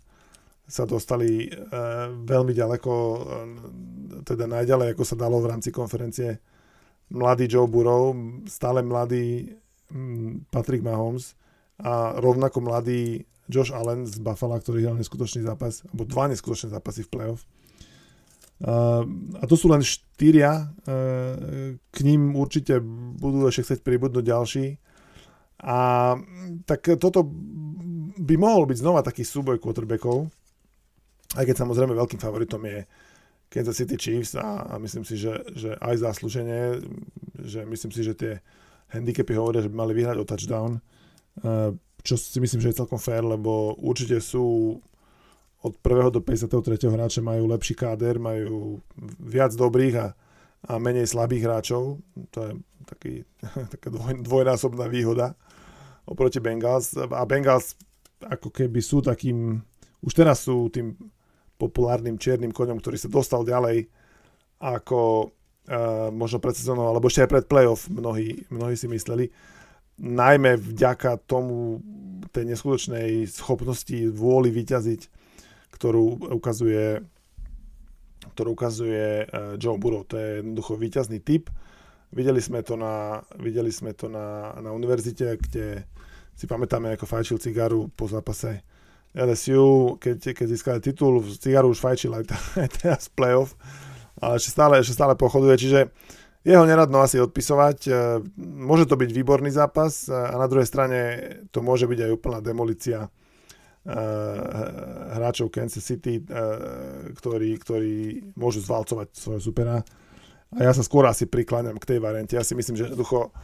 sa 0.69 0.85
dostali 0.85 1.49
uh, 1.49 2.13
veľmi 2.13 2.53
ďaleko, 2.53 2.93
uh, 2.93 3.17
teda 4.21 4.45
najďalej, 4.45 4.93
ako 4.93 5.01
sa 5.01 5.17
dalo 5.17 5.41
v 5.41 5.49
rámci 5.49 5.73
konferencie. 5.73 6.37
Mladý 7.09 7.49
Joe 7.49 7.65
Burrow, 7.65 8.13
stále 8.45 8.85
mladý 8.85 9.49
Patrick 10.53 10.85
Mahomes 10.85 11.33
a 11.81 12.13
rovnako 12.21 12.61
mladý 12.61 13.25
Josh 13.49 13.73
Allen 13.73 14.05
z 14.05 14.21
Buffalo, 14.21 14.61
ktorý 14.61 14.85
hral 14.85 15.01
neskutočný 15.01 15.41
zápas, 15.41 15.81
alebo 15.89 16.05
dva 16.05 16.29
neskutočné 16.29 16.69
zápasy 16.69 17.01
v 17.01 17.11
playoff. 17.17 17.49
A 18.61 19.43
to 19.49 19.57
sú 19.57 19.73
len 19.73 19.81
štyria, 19.81 20.69
uh, 20.69 21.73
k 21.81 21.97
ním 22.05 22.37
určite 22.37 22.77
budú 23.17 23.49
ešte 23.49 23.73
chcieť 23.73 23.81
pribudnúť 23.81 24.21
ďalší. 24.21 24.65
A 25.59 26.15
tak 26.63 26.87
toto 26.95 27.27
by 28.19 28.35
mohol 28.39 28.63
byť 28.67 28.77
znova 28.79 29.03
taký 29.03 29.27
súboj 29.27 29.59
quarterbackov, 29.59 30.31
aj 31.35 31.43
keď 31.45 31.55
samozrejme 31.61 31.93
veľkým 31.93 32.19
favoritom 32.19 32.63
je 32.63 32.87
Kansas 33.49 33.77
City 33.77 33.97
Chiefs 33.97 34.37
a, 34.37 34.65
a 34.65 34.73
myslím 34.77 35.03
si, 35.03 35.17
že, 35.17 35.33
že 35.57 35.73
aj 35.81 36.05
zaslúženie, 36.05 36.79
že 37.41 37.65
myslím 37.65 37.91
si, 37.91 38.01
že 38.05 38.13
tie 38.13 38.33
handicapy 38.93 39.33
hovoria, 39.37 39.65
že 39.65 39.69
by 39.69 39.77
mali 39.77 39.93
vyhrať 39.97 40.17
o 40.21 40.25
touchdown. 40.25 40.71
Uh, 41.41 41.73
čo 42.01 42.15
si 42.15 42.39
myslím, 42.39 42.61
že 42.61 42.71
je 42.71 42.79
celkom 42.79 43.01
fér, 43.01 43.25
lebo 43.25 43.75
určite 43.77 44.21
sú 44.23 44.77
od 45.59 45.73
1. 45.83 46.15
do 46.15 46.23
53. 46.23 46.87
hráča 46.87 47.19
majú 47.19 47.51
lepší 47.51 47.75
káder, 47.75 48.15
majú 48.15 48.79
viac 49.19 49.51
dobrých 49.51 49.95
a, 49.99 50.07
a 50.71 50.73
menej 50.79 51.03
slabých 51.03 51.43
hráčov. 51.43 51.99
To 52.31 52.37
je 52.39 52.51
taký, 52.87 53.13
taká 53.75 53.91
dvoj, 53.91 54.23
dvojnásobná 54.23 54.87
výhoda 54.87 55.35
oproti 56.09 56.41
Bengals. 56.41 56.97
A 56.97 57.23
Bengals 57.29 57.77
ako 58.25 58.49
keby 58.49 58.81
sú 58.81 59.05
takým, 59.05 59.61
už 60.01 60.11
teraz 60.17 60.43
sú 60.43 60.67
tým 60.73 60.97
populárnym 61.55 62.17
čiernym 62.17 62.49
koňom, 62.49 62.81
ktorý 62.81 62.97
sa 62.97 63.11
dostal 63.11 63.45
ďalej 63.45 63.87
ako 64.59 65.31
uh, 65.69 66.09
možno 66.11 66.41
pred 66.41 66.55
sezónou, 66.57 66.91
alebo 66.91 67.07
ešte 67.07 67.23
aj 67.23 67.31
pred 67.31 67.45
playoff 67.47 67.87
mnohí, 67.87 68.43
mnohí 68.51 68.75
si 68.75 68.89
mysleli. 68.91 69.31
najmä 69.99 70.55
vďaka 70.55 71.19
tomu 71.27 71.83
tej 72.31 72.47
neskutočnej 72.55 73.27
schopnosti 73.27 74.07
vôli 74.15 74.47
vyťaziť, 74.49 75.01
ktorú 75.75 76.31
ukazuje 76.39 77.03
ktorú 78.19 78.55
ukazuje 78.55 79.27
Joe 79.59 79.79
Burrow. 79.79 80.07
To 80.07 80.15
je 80.15 80.39
jednoducho 80.39 80.79
výťazný 80.79 81.19
typ. 81.23 81.51
Videli 82.11 82.39
sme 82.39 82.63
to 82.63 82.79
na, 82.79 83.19
videli 83.35 83.71
sme 83.71 83.91
to 83.95 84.07
na, 84.07 84.55
na 84.59 84.71
univerzite, 84.71 85.39
kde 85.39 85.83
si 86.39 86.47
pamätáme, 86.47 86.95
ako 86.95 87.03
fajčil 87.03 87.37
cigaru 87.43 87.91
po 87.91 88.07
zápase 88.07 88.63
LSU, 89.11 89.99
keď, 89.99 90.31
keď 90.31 90.47
získali 90.47 90.79
titul, 90.79 91.19
cigaru 91.35 91.75
už 91.75 91.83
fajčil 91.83 92.15
aj, 92.15 92.23
aj 92.63 92.69
teraz 92.79 93.11
playoff, 93.11 93.59
ale 94.23 94.39
ešte 94.39 94.55
stále, 94.55 94.79
ešte 94.79 94.95
stále 94.95 95.19
pochoduje, 95.19 95.59
čiže 95.59 95.91
jeho 96.47 96.63
neradno 96.63 97.03
asi 97.03 97.19
odpisovať. 97.19 97.77
E, 97.83 97.91
môže 98.39 98.87
to 98.87 98.95
byť 98.95 99.09
výborný 99.11 99.51
zápas 99.51 100.07
e, 100.07 100.15
a 100.15 100.39
na 100.39 100.47
druhej 100.47 100.67
strane 100.67 100.99
to 101.51 101.59
môže 101.59 101.83
byť 101.83 101.99
aj 102.07 102.11
úplná 102.15 102.39
demolícia 102.39 103.03
e, 103.03 103.09
hráčov 105.19 105.51
Kansas 105.51 105.83
City, 105.83 106.23
ktorí, 107.19 107.49
ktorí 107.59 107.95
môžu 108.39 108.63
zvalcovať 108.63 109.11
svojho 109.11 109.41
supera. 109.43 109.83
A 110.55 110.59
ja 110.63 110.71
sa 110.71 110.81
skôr 110.81 111.03
asi 111.05 111.27
prikláňam 111.27 111.77
k 111.77 111.95
tej 111.95 111.99
variante. 111.99 112.39
Ja 112.39 112.47
si 112.47 112.55
myslím, 112.55 112.79
že 112.79 112.87
jednoducho 112.87 113.35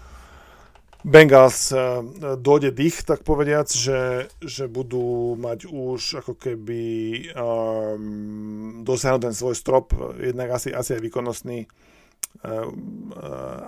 Bengals 1.05 1.69
uh, 1.69 2.01
dojde 2.41 2.73
dých, 2.73 3.05
tak 3.05 3.21
povediac, 3.21 3.69
že, 3.69 4.25
že 4.41 4.65
budú 4.65 5.37
mať 5.37 5.69
už 5.69 6.25
ako 6.25 6.33
keby 6.33 6.83
um, 7.37 8.81
dosiahnuť 8.81 9.21
ten 9.29 9.35
svoj 9.37 9.53
strop, 9.53 9.93
jednak 10.17 10.49
asi, 10.57 10.73
asi 10.73 10.97
aj 10.97 11.05
výkonnostný. 11.05 11.69
Uh, 12.41 12.73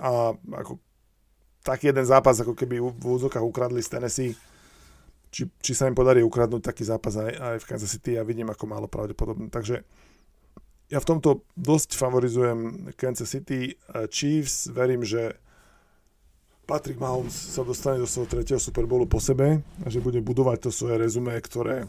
a 0.02 0.34
ako 0.34 0.82
taký 1.62 1.94
jeden 1.94 2.02
zápas, 2.02 2.42
ako 2.42 2.58
keby 2.58 2.82
v 2.82 3.04
úzokách 3.06 3.46
ukradli 3.46 3.86
z 3.86 3.92
Tennessee, 3.94 4.34
či, 5.30 5.46
či 5.62 5.72
sa 5.78 5.86
im 5.86 5.94
podarí 5.94 6.26
ukradnúť 6.26 6.74
taký 6.74 6.82
zápas 6.82 7.14
aj, 7.14 7.32
aj 7.38 7.56
v 7.62 7.68
Kansas 7.70 7.92
City, 7.94 8.18
ja 8.18 8.26
vidím 8.26 8.50
ako 8.50 8.66
málo 8.66 8.90
pravdepodobné. 8.90 9.46
Takže 9.46 9.86
ja 10.90 10.98
v 10.98 11.08
tomto 11.08 11.46
dosť 11.54 11.94
favorizujem 11.94 12.90
Kansas 12.96 13.30
City 13.30 13.76
Chiefs, 14.08 14.72
verím, 14.72 15.04
že 15.04 15.36
Patrick 16.68 17.00
Mahomes 17.00 17.32
sa 17.32 17.64
dostane 17.64 17.96
do 17.96 18.04
svojho 18.04 18.28
tretieho 18.28 18.60
Super 18.60 18.84
Bowlu 18.84 19.08
po 19.08 19.16
sebe 19.24 19.64
a 19.80 19.86
že 19.88 20.04
bude 20.04 20.20
budovať 20.20 20.68
to 20.68 20.70
svoje 20.70 21.00
rezumé, 21.00 21.40
ktoré 21.40 21.88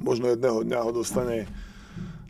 možno 0.00 0.32
jedného 0.32 0.64
dňa 0.64 0.80
ho 0.80 0.90
dostane 0.96 1.44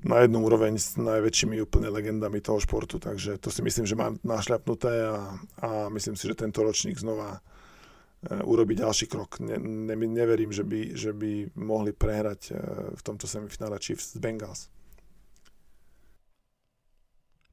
na 0.02 0.26
jednu 0.26 0.42
úroveň 0.42 0.74
s 0.74 0.98
najväčšími 0.98 1.62
úplne 1.62 1.86
legendami 1.86 2.42
toho 2.42 2.58
športu, 2.58 2.98
takže 2.98 3.38
to 3.38 3.46
si 3.54 3.62
myslím, 3.62 3.86
že 3.86 3.94
má 3.94 4.10
našľapnuté 4.26 5.06
a, 5.06 5.38
a 5.62 5.68
myslím 5.94 6.18
si, 6.18 6.26
že 6.26 6.34
tento 6.34 6.66
ročník 6.66 6.98
znova 6.98 7.38
e, 7.38 7.40
urobiť 8.42 8.82
ďalší 8.82 9.06
krok. 9.06 9.38
Ne, 9.38 9.60
ne, 9.60 9.94
neverím, 9.94 10.50
že 10.50 10.66
by, 10.66 10.98
že 10.98 11.14
by 11.14 11.54
mohli 11.54 11.94
prehrať 11.94 12.40
e, 12.50 12.52
v 12.96 13.02
tomto 13.06 13.30
semifinále 13.30 13.78
Chiefs 13.78 14.16
z 14.16 14.18
Bengals. 14.18 14.66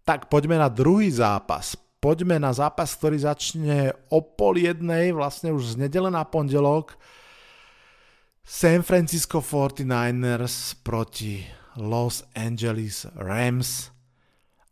Tak 0.07 0.31
poďme 0.31 0.55
na 0.55 0.71
druhý 0.71 1.11
zápas 1.11 1.75
poďme 1.99 2.37
na 2.37 2.53
zápas, 2.53 2.93
ktorý 2.95 3.17
začne 3.21 3.93
o 4.13 4.21
pol 4.21 4.61
jednej, 4.61 5.11
vlastne 5.13 5.53
už 5.53 5.77
z 5.77 5.87
nedele 5.87 6.13
na 6.13 6.23
pondelok. 6.23 6.97
San 8.47 8.79
Francisco 8.85 9.43
49ers 9.43 10.79
proti 10.79 11.43
Los 11.75 12.23
Angeles 12.31 13.03
Rams. 13.17 13.91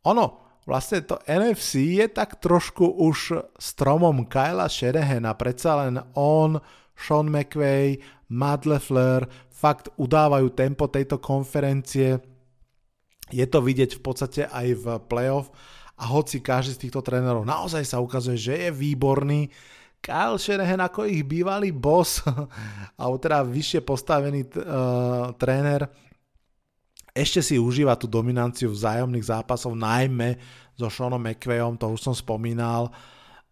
Ono, 0.08 0.26
vlastne 0.64 1.04
to 1.04 1.20
NFC 1.28 2.00
je 2.00 2.08
tak 2.08 2.40
trošku 2.40 2.88
už 3.04 3.36
stromom 3.60 4.26
Kyla 4.32 4.72
Shanahana, 4.72 5.36
predsa 5.36 5.84
len 5.84 6.00
on, 6.16 6.62
Sean 6.96 7.28
McVay, 7.28 8.00
Matt 8.32 8.64
LeFleur 8.64 9.28
fakt 9.52 9.92
udávajú 10.00 10.56
tempo 10.56 10.88
tejto 10.88 11.20
konferencie. 11.20 12.24
Je 13.34 13.46
to 13.50 13.60
vidieť 13.60 13.98
v 13.98 14.02
podstate 14.02 14.42
aj 14.48 14.68
v 14.78 14.86
playoff 15.10 15.50
a 15.96 16.04
hoci 16.12 16.44
každý 16.44 16.76
z 16.76 16.82
týchto 16.88 17.00
trénerov 17.00 17.48
naozaj 17.48 17.84
sa 17.88 18.04
ukazuje, 18.04 18.36
že 18.36 18.54
je 18.68 18.70
výborný, 18.72 19.48
Kyle 20.06 20.38
Shanahan 20.38 20.86
ako 20.86 21.10
ich 21.10 21.26
bývalý 21.26 21.74
boss, 21.74 22.22
alebo 23.02 23.18
teda 23.18 23.42
vyššie 23.42 23.82
postavený 23.82 24.46
uh, 24.54 25.34
tréner, 25.34 25.90
ešte 27.16 27.40
si 27.40 27.56
užíva 27.56 27.96
tú 27.96 28.12
dominanciu 28.12 28.70
vzájomných 28.76 29.24
zápasov, 29.24 29.74
najmä 29.74 30.36
so 30.76 30.92
Seanom 30.92 31.24
McVayom, 31.24 31.80
to 31.80 31.88
už 31.90 32.12
som 32.12 32.14
spomínal. 32.14 32.92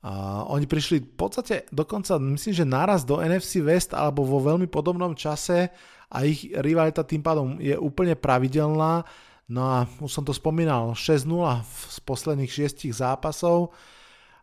Uh, 0.03 0.43
oni 0.51 0.67
prišli 0.67 0.99
v 0.99 1.15
podstate 1.15 1.63
dokonca, 1.71 2.19
myslím, 2.19 2.53
že 2.53 2.67
naraz 2.67 3.07
do 3.07 3.23
NFC 3.23 3.63
West 3.63 3.95
alebo 3.95 4.27
vo 4.27 4.43
veľmi 4.43 4.67
podobnom 4.67 5.15
čase 5.15 5.71
a 6.11 6.27
ich 6.27 6.51
rivalita 6.51 7.07
tým 7.07 7.23
pádom 7.23 7.55
je 7.57 7.73
úplne 7.79 8.19
pravidelná. 8.19 9.07
No 9.51 9.61
a 9.67 9.77
už 9.99 10.11
som 10.11 10.23
to 10.23 10.31
spomínal, 10.31 10.95
6-0 10.95 11.27
z 11.67 11.97
posledných 12.07 12.51
6 12.51 12.95
zápasov. 12.95 13.75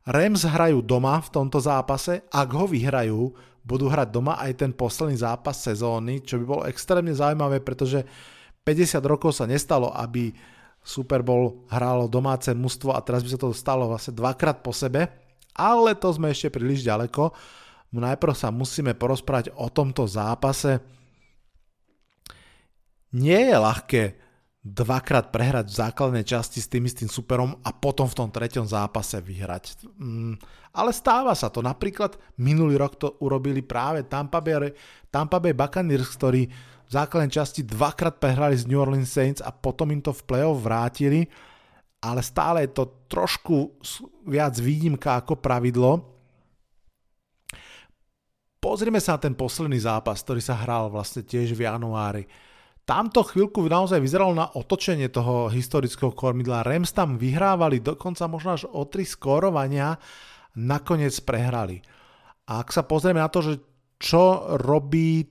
Rams 0.05 0.45
hrajú 0.45 0.85
doma 0.85 1.21
v 1.25 1.33
tomto 1.33 1.61
zápase, 1.61 2.25
ak 2.29 2.49
ho 2.53 2.69
vyhrajú, 2.69 3.33
budú 3.65 3.89
hrať 3.89 4.09
doma 4.13 4.41
aj 4.41 4.65
ten 4.65 4.73
posledný 4.73 5.17
zápas 5.21 5.61
sezóny, 5.61 6.25
čo 6.25 6.41
by 6.41 6.45
bolo 6.45 6.63
extrémne 6.69 7.13
zaujímavé, 7.13 7.61
pretože 7.61 8.05
50 8.65 9.01
rokov 9.05 9.37
sa 9.37 9.49
nestalo, 9.49 9.93
aby 9.93 10.33
Super 10.81 11.21
Bowl 11.21 11.69
hralo 11.69 12.09
domáce 12.09 12.53
mužstvo 12.57 12.97
a 12.97 13.05
teraz 13.05 13.21
by 13.21 13.29
sa 13.37 13.41
to 13.41 13.53
stalo 13.53 13.89
vlastne 13.89 14.17
dvakrát 14.17 14.65
po 14.65 14.73
sebe, 14.73 15.09
ale 15.53 15.93
to 15.97 16.09
sme 16.09 16.33
ešte 16.33 16.49
príliš 16.49 16.85
ďaleko. 16.85 17.33
Najprv 17.93 18.35
sa 18.37 18.49
musíme 18.49 18.97
porozprávať 18.97 19.53
o 19.59 19.69
tomto 19.69 20.09
zápase. 20.09 20.81
Nie 23.13 23.51
je 23.51 23.57
ľahké 23.59 24.03
dvakrát 24.61 25.33
prehrať 25.33 25.73
v 25.73 25.79
základnej 25.89 26.25
časti 26.25 26.61
s 26.61 26.69
tým 26.69 26.85
istým 26.85 27.09
superom 27.09 27.57
a 27.65 27.73
potom 27.73 28.05
v 28.05 28.17
tom 28.17 28.29
treťom 28.29 28.69
zápase 28.69 29.17
vyhrať. 29.17 29.89
Mm, 29.97 30.37
ale 30.77 30.91
stáva 30.93 31.33
sa 31.33 31.49
to. 31.49 31.65
Napríklad 31.65 32.21
minulý 32.37 32.77
rok 32.77 33.01
to 33.01 33.17
urobili 33.25 33.65
práve 33.65 34.05
Tampa 34.05 34.45
Bay, 34.45 34.77
Tampa 35.09 35.41
Bay 35.41 35.57
Buccaneers, 35.57 36.13
ktorí 36.13 36.43
v 36.51 36.91
základnej 36.93 37.33
časti 37.33 37.65
dvakrát 37.65 38.21
prehrali 38.21 38.53
z 38.53 38.69
New 38.69 38.77
Orleans 38.77 39.09
Saints 39.09 39.41
a 39.41 39.49
potom 39.49 39.89
im 39.97 40.05
to 40.05 40.13
v 40.13 40.27
play-off 40.29 40.61
vrátili. 40.61 41.25
Ale 42.01 42.21
stále 42.21 42.65
je 42.65 42.73
to 42.77 43.09
trošku 43.09 43.81
viac 44.29 44.57
výnimka 44.57 45.21
ako 45.21 45.41
pravidlo. 45.41 46.05
Pozrime 48.61 49.01
sa 49.01 49.17
na 49.17 49.25
ten 49.25 49.33
posledný 49.33 49.81
zápas, 49.81 50.21
ktorý 50.21 50.45
sa 50.45 50.53
hral 50.53 50.93
vlastne 50.93 51.25
tiež 51.25 51.57
v 51.57 51.65
januári 51.65 52.29
tamto 52.91 53.23
chvíľku 53.23 53.63
naozaj 53.71 54.03
vyzeralo 54.03 54.35
na 54.35 54.51
otočenie 54.51 55.07
toho 55.15 55.47
historického 55.47 56.11
kormidla. 56.11 56.67
Rams 56.67 56.91
tam 56.91 57.15
vyhrávali 57.15 57.79
dokonca 57.79 58.27
možno 58.27 58.59
až 58.59 58.67
o 58.67 58.83
tri 58.91 59.07
skórovania, 59.07 59.95
nakoniec 60.59 61.15
prehrali. 61.23 61.79
A 62.51 62.67
ak 62.67 62.75
sa 62.75 62.83
pozrieme 62.83 63.23
na 63.23 63.31
to, 63.31 63.47
že 63.47 63.63
čo 64.03 64.59
robí 64.59 65.23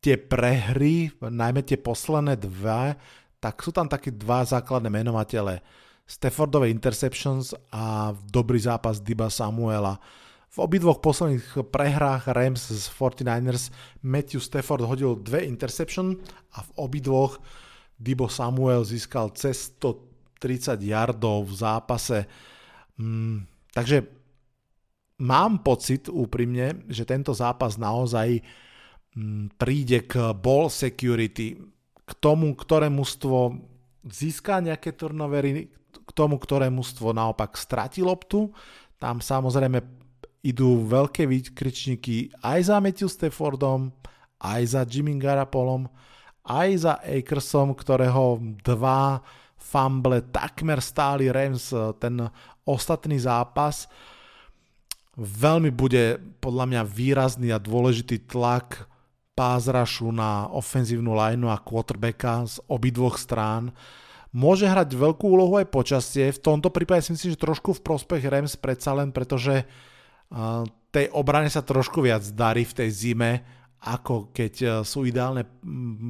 tie 0.00 0.16
prehry, 0.16 1.12
najmä 1.20 1.60
tie 1.60 1.76
posledné 1.76 2.40
dve, 2.40 2.96
tak 3.36 3.60
sú 3.60 3.68
tam 3.68 3.84
také 3.84 4.16
dva 4.16 4.40
základné 4.48 4.88
menovatele. 4.88 5.60
Staffordové 6.08 6.72
interceptions 6.72 7.52
a 7.68 8.16
dobrý 8.32 8.56
zápas 8.56 9.04
Diba 9.04 9.28
Samuela. 9.28 10.00
V 10.56 10.64
obidvoch 10.64 11.04
posledných 11.04 11.68
prehrách 11.68 12.32
Rams 12.32 12.72
z 12.72 12.88
49ers 12.88 13.68
Matthew 14.00 14.40
Stafford 14.40 14.88
hodil 14.88 15.20
dve 15.20 15.44
interception 15.44 16.16
a 16.56 16.64
v 16.64 16.70
obidvoch 16.80 17.36
Dibo 18.00 18.24
Samuel 18.24 18.80
získal 18.88 19.36
cez 19.36 19.68
130 19.76 20.80
yardov 20.80 21.52
v 21.52 21.60
zápase. 21.60 22.24
Mm, 22.96 23.44
takže 23.68 24.08
mám 25.20 25.60
pocit 25.60 26.08
úprimne, 26.08 26.88
že 26.88 27.04
tento 27.04 27.36
zápas 27.36 27.76
naozaj 27.76 28.40
mm, 29.12 29.60
príde 29.60 30.08
k 30.08 30.32
ball 30.32 30.72
security, 30.72 31.60
k 32.00 32.10
tomu, 32.16 32.56
ktoré 32.56 32.88
mužstvo 32.88 33.60
získa 34.08 34.64
nejaké 34.64 34.96
turnovery, 34.96 35.68
k 35.92 36.10
tomu, 36.16 36.40
ktoré 36.40 36.72
mužstvo 36.72 37.12
naopak 37.12 37.60
stratí 37.60 38.00
loptu. 38.00 38.56
Tam 38.96 39.20
samozrejme 39.20 40.05
idú 40.46 40.86
veľké 40.86 41.26
výkričníky 41.26 42.38
aj 42.38 42.70
za 42.70 42.76
Matthew 42.78 43.10
Staffordom, 43.10 43.90
aj 44.38 44.62
za 44.78 44.82
Jimmy 44.86 45.18
Garapolom, 45.18 45.90
aj 46.46 46.68
za 46.78 46.94
Akersom, 47.02 47.74
ktorého 47.74 48.38
dva 48.62 49.18
fumble 49.58 50.22
takmer 50.30 50.78
stáli 50.78 51.26
Rams 51.26 51.74
ten 51.98 52.22
ostatný 52.62 53.18
zápas. 53.18 53.90
Veľmi 55.18 55.74
bude 55.74 56.22
podľa 56.38 56.64
mňa 56.70 56.82
výrazný 56.86 57.50
a 57.50 57.58
dôležitý 57.58 58.30
tlak 58.30 58.86
pázrašu 59.34 60.14
na 60.14 60.46
ofenzívnu 60.54 61.12
lineu 61.16 61.50
a 61.50 61.58
quarterbacka 61.58 62.46
z 62.46 62.56
obidvoch 62.70 63.18
strán. 63.18 63.74
Môže 64.36 64.68
hrať 64.68 64.92
veľkú 64.92 65.24
úlohu 65.32 65.56
aj 65.56 65.72
počasie, 65.72 66.28
v 66.28 66.42
tomto 66.44 66.68
prípade 66.68 67.08
si 67.08 67.16
myslím, 67.16 67.32
že 67.32 67.40
trošku 67.40 67.72
v 67.80 67.84
prospech 67.84 68.28
Rams 68.28 68.54
predsa 68.60 68.92
len, 68.92 69.08
pretože 69.08 69.64
tej 70.90 71.06
obrane 71.12 71.52
sa 71.52 71.62
trošku 71.62 72.02
viac 72.02 72.24
darí 72.32 72.64
v 72.64 72.76
tej 72.82 72.90
zime, 72.90 73.32
ako 73.82 74.32
keď 74.34 74.54
uh, 74.64 74.70
sú 74.82 75.04
ideálne 75.06 75.46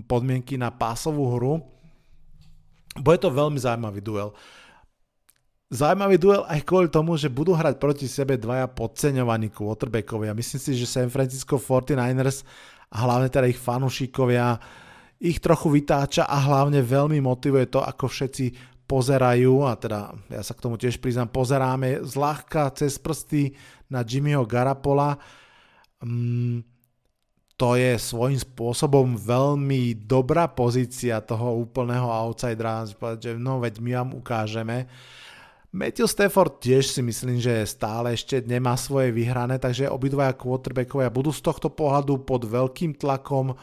podmienky 0.06 0.56
na 0.56 0.72
pásovú 0.72 1.36
hru. 1.36 1.54
Bude 2.96 3.18
to 3.20 3.28
veľmi 3.28 3.60
zaujímavý 3.60 4.00
duel. 4.00 4.32
Zaujímavý 5.68 6.16
duel 6.16 6.46
aj 6.46 6.62
kvôli 6.62 6.88
tomu, 6.88 7.18
že 7.18 7.26
budú 7.26 7.52
hrať 7.52 7.76
proti 7.82 8.06
sebe 8.06 8.38
dvaja 8.38 8.70
podceňovaní 8.70 9.50
quarterbackovia. 9.50 10.32
Myslím 10.32 10.62
si, 10.62 10.72
že 10.78 10.86
San 10.86 11.10
Francisco 11.10 11.58
49ers 11.58 12.46
a 12.94 12.96
hlavne 13.02 13.26
teda 13.26 13.50
ich 13.50 13.58
fanúšikovia 13.58 14.62
ich 15.18 15.40
trochu 15.40 15.72
vytáča 15.72 16.28
a 16.28 16.36
hlavne 16.44 16.84
veľmi 16.84 17.18
motivuje 17.24 17.72
to, 17.72 17.80
ako 17.80 18.06
všetci 18.06 18.76
pozerajú, 18.86 19.66
a 19.66 19.74
teda 19.74 20.14
ja 20.30 20.42
sa 20.46 20.54
k 20.54 20.62
tomu 20.62 20.78
tiež 20.78 21.02
priznám, 21.02 21.32
pozeráme 21.34 22.06
zľahka 22.06 22.70
cez 22.78 23.00
prsty 23.02 23.58
na 23.90 24.02
Jimmyho 24.06 24.46
Garapola. 24.46 25.18
Mm, 26.02 26.62
to 27.56 27.72
je 27.72 27.96
svojím 27.96 28.36
spôsobom 28.36 29.16
veľmi 29.16 29.96
dobrá 30.04 30.44
pozícia 30.44 31.24
toho 31.24 31.56
úplného 31.56 32.04
outsidera, 32.04 32.84
že 33.16 33.32
no 33.40 33.64
veď 33.64 33.80
my 33.80 33.90
vám 33.96 34.10
ukážeme. 34.12 34.84
Matthew 35.72 36.08
Stafford 36.08 36.60
tiež 36.60 36.88
si 36.88 37.00
myslím, 37.04 37.40
že 37.40 37.64
stále 37.68 38.12
ešte 38.16 38.44
nemá 38.44 38.76
svoje 38.80 39.12
vyhrané, 39.12 39.60
takže 39.60 39.92
obidvaja 39.92 40.36
quarterbackovia 40.36 41.12
budú 41.12 41.32
z 41.32 41.44
tohto 41.44 41.68
pohľadu 41.72 42.24
pod 42.28 42.44
veľkým 42.48 42.96
tlakom. 42.96 43.56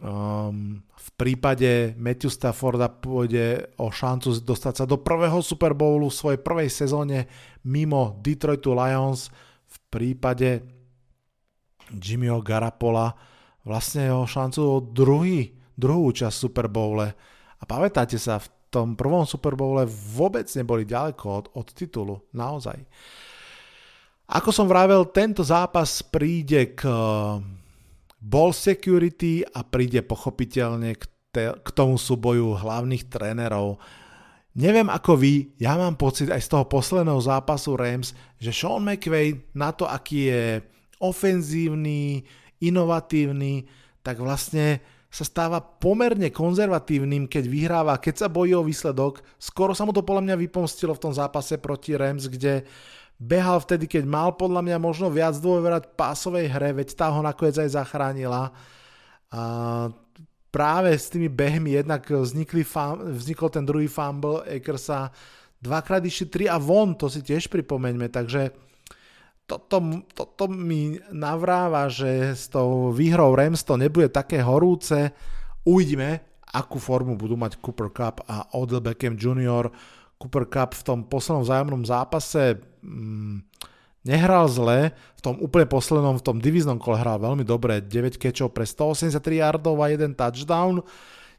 Um, 0.00 0.84
v 0.84 1.08
prípade 1.16 1.96
Matthew 1.96 2.32
Stafforda 2.32 2.92
pôjde 2.92 3.72
o 3.80 3.88
šancu 3.88 4.36
dostať 4.44 4.74
sa 4.76 4.84
do 4.84 5.00
prvého 5.00 5.40
Super 5.40 5.72
Bowlu 5.72 6.12
v 6.12 6.18
svojej 6.20 6.40
prvej 6.40 6.68
sezóne 6.68 7.24
mimo 7.64 8.18
Detroitu 8.22 8.72
Lions. 8.72 9.32
V 9.70 9.76
prípade 9.90 10.62
Jimmyho 11.90 12.38
Garapola 12.42 13.14
vlastne 13.66 14.10
o 14.14 14.24
šancu 14.24 14.60
o 14.62 14.78
druhý, 14.80 15.52
druhú 15.74 16.14
časť 16.14 16.36
Super 16.36 16.66
Bowle. 16.70 17.12
A 17.60 17.62
pamätáte 17.68 18.16
sa, 18.16 18.40
v 18.40 18.48
tom 18.70 18.94
prvom 18.94 19.26
Super 19.26 19.58
Bowle 19.58 19.84
vôbec 19.90 20.46
neboli 20.54 20.86
ďaleko 20.86 21.24
od, 21.26 21.46
od 21.58 21.66
titulu, 21.74 22.22
naozaj. 22.30 22.78
Ako 24.30 24.54
som 24.54 24.70
vravel, 24.70 25.10
tento 25.10 25.42
zápas 25.42 26.06
príde 26.06 26.78
k 26.78 26.86
uh, 26.86 27.42
ball 28.22 28.54
security 28.54 29.42
a 29.42 29.66
príde 29.66 30.06
pochopiteľne 30.06 30.94
k, 30.94 31.04
te, 31.34 31.44
k 31.50 31.68
tomu 31.74 31.98
súboju 31.98 32.54
hlavných 32.54 33.10
trénerov. 33.10 33.82
Neviem 34.60 34.92
ako 34.92 35.16
vy, 35.16 35.56
ja 35.56 35.80
mám 35.80 35.96
pocit 35.96 36.28
aj 36.28 36.44
z 36.44 36.52
toho 36.52 36.68
posledného 36.68 37.16
zápasu 37.16 37.80
Rams, 37.80 38.12
že 38.36 38.52
Sean 38.52 38.84
McVay 38.84 39.56
na 39.56 39.72
to, 39.72 39.88
aký 39.88 40.28
je 40.28 40.44
ofenzívny, 41.00 42.20
inovatívny, 42.60 43.64
tak 44.04 44.20
vlastne 44.20 44.84
sa 45.08 45.24
stáva 45.24 45.58
pomerne 45.64 46.28
konzervatívnym, 46.28 47.24
keď 47.26 47.44
vyhráva, 47.48 47.98
keď 47.98 48.14
sa 48.20 48.28
bojí 48.28 48.52
o 48.52 48.62
výsledok. 48.62 49.24
Skoro 49.40 49.72
sa 49.72 49.88
mu 49.88 49.96
to 49.96 50.04
podľa 50.04 50.28
mňa 50.28 50.36
vypomstilo 50.38 50.92
v 50.92 51.02
tom 51.08 51.12
zápase 51.16 51.56
proti 51.56 51.96
Rams, 51.96 52.28
kde 52.28 52.62
behal 53.16 53.64
vtedy, 53.64 53.88
keď 53.88 54.04
mal 54.04 54.36
podľa 54.36 54.60
mňa 54.60 54.76
možno 54.76 55.08
viac 55.08 55.40
dôverať 55.40 55.96
pásovej 55.96 56.52
hre, 56.52 56.76
veď 56.76 57.00
tá 57.00 57.08
ho 57.10 57.20
nakoniec 57.24 57.56
aj 57.58 57.80
zachránila. 57.80 58.52
A 59.32 59.42
práve 60.50 60.94
s 60.94 61.10
tými 61.10 61.30
behmi 61.30 61.78
jednak 61.78 62.06
vznikli, 62.10 62.66
vznikol 63.14 63.48
ten 63.50 63.64
druhý 63.66 63.86
fumble 63.86 64.42
Akersa, 64.46 65.14
dvakrát 65.62 66.02
išli 66.02 66.26
3 66.26 66.50
a 66.50 66.58
von, 66.58 66.98
to 66.98 67.06
si 67.06 67.22
tiež 67.22 67.46
pripomeňme, 67.46 68.10
takže 68.10 68.50
toto, 69.50 70.06
toto 70.14 70.46
mi 70.46 70.94
navráva, 71.10 71.90
že 71.90 72.38
s 72.38 72.46
tou 72.46 72.94
výhrou 72.94 73.34
Rams 73.34 73.66
to 73.66 73.74
nebude 73.74 74.06
také 74.14 74.38
horúce. 74.38 75.10
Uvidíme, 75.66 76.22
akú 76.54 76.78
formu 76.78 77.18
budú 77.18 77.34
mať 77.34 77.58
Cooper 77.58 77.90
Cup 77.90 78.22
a 78.30 78.46
Odell 78.54 78.78
Beckham 78.78 79.18
Jr. 79.18 79.66
Cooper 80.22 80.46
Cup 80.46 80.78
v 80.78 80.86
tom 80.86 80.98
poslednom 81.02 81.42
vzájomnom 81.42 81.82
zápase 81.82 82.62
mm, 82.82 83.36
nehral 84.04 84.48
zle, 84.48 84.96
v 85.16 85.20
tom 85.20 85.36
úplne 85.40 85.68
poslednom, 85.68 86.16
v 86.16 86.24
tom 86.24 86.38
diviznom 86.40 86.80
kole 86.80 86.96
hral 86.96 87.20
veľmi 87.20 87.44
dobre, 87.44 87.84
9 87.84 88.16
kečov 88.16 88.56
pre 88.56 88.64
183 88.64 89.20
yardov 89.44 89.76
a 89.84 89.92
jeden 89.92 90.16
touchdown. 90.16 90.80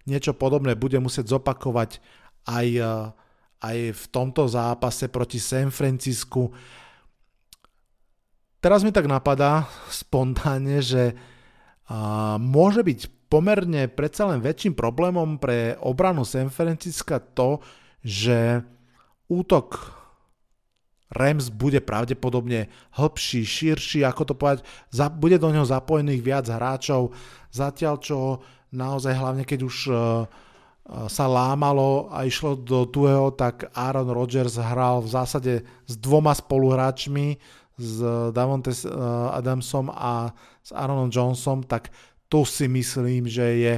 Niečo 0.05 0.38
podobné 0.38 0.78
bude 0.78 0.97
musieť 1.01 1.34
zopakovať 1.34 2.01
aj, 2.45 2.68
eh, 2.78 3.09
aj 3.62 3.78
v 3.93 4.03
tomto 4.09 4.45
zápase 4.49 5.09
proti 5.09 5.38
San 5.38 5.70
Francisku. 5.70 6.49
Teraz 8.62 8.86
mi 8.86 8.93
tak 8.93 9.09
napadá 9.09 9.66
spontánne, 9.89 10.86
že 10.86 11.18
a, 11.89 12.38
môže 12.38 12.86
byť 12.86 12.99
pomerne 13.26 13.89
predsa 13.89 14.30
len 14.30 14.39
väčším 14.39 14.78
problémom 14.78 15.41
pre 15.41 15.76
obranu 15.82 16.22
San 16.24 16.53
Francisca 16.53 17.18
to, 17.18 17.57
že 18.05 18.62
útok 19.28 20.01
Rams 21.12 21.51
bude 21.51 21.84
pravdepodobne 21.84 22.72
hĺbší, 22.95 23.43
širší, 23.43 24.07
ako 24.07 24.32
to 24.32 24.34
povedať, 24.34 24.64
za, 24.89 25.12
bude 25.12 25.36
do 25.36 25.51
neho 25.51 25.68
zapojených 25.68 26.22
viac 26.24 26.45
hráčov, 26.47 27.12
zatiaľ 27.51 27.95
čo 27.99 28.18
naozaj 28.72 29.14
hlavne 29.20 29.43
keď 29.43 29.59
už 29.68 29.78
uh, 29.91 30.24
sa 31.07 31.26
lámalo 31.30 32.09
a 32.09 32.26
išlo 32.26 32.57
do 32.57 32.88
tuého, 32.89 33.32
tak 33.32 33.70
Aaron 33.72 34.12
Rodgers 34.12 34.57
hral 34.57 35.03
v 35.03 35.12
zásade 35.14 35.53
s 35.88 35.93
dvoma 35.95 36.36
spoluhráčmi, 36.36 37.38
s 37.82 37.97
Davonte 38.36 38.74
eh, 38.74 38.88
Adamsom 39.32 39.89
a 39.89 40.36
s 40.62 40.70
Aaronom 40.76 41.09
Johnsonom, 41.09 41.66
tak 41.66 41.89
tu 42.30 42.45
si 42.45 42.68
myslím, 42.70 43.26
že 43.26 43.45
je 43.57 43.74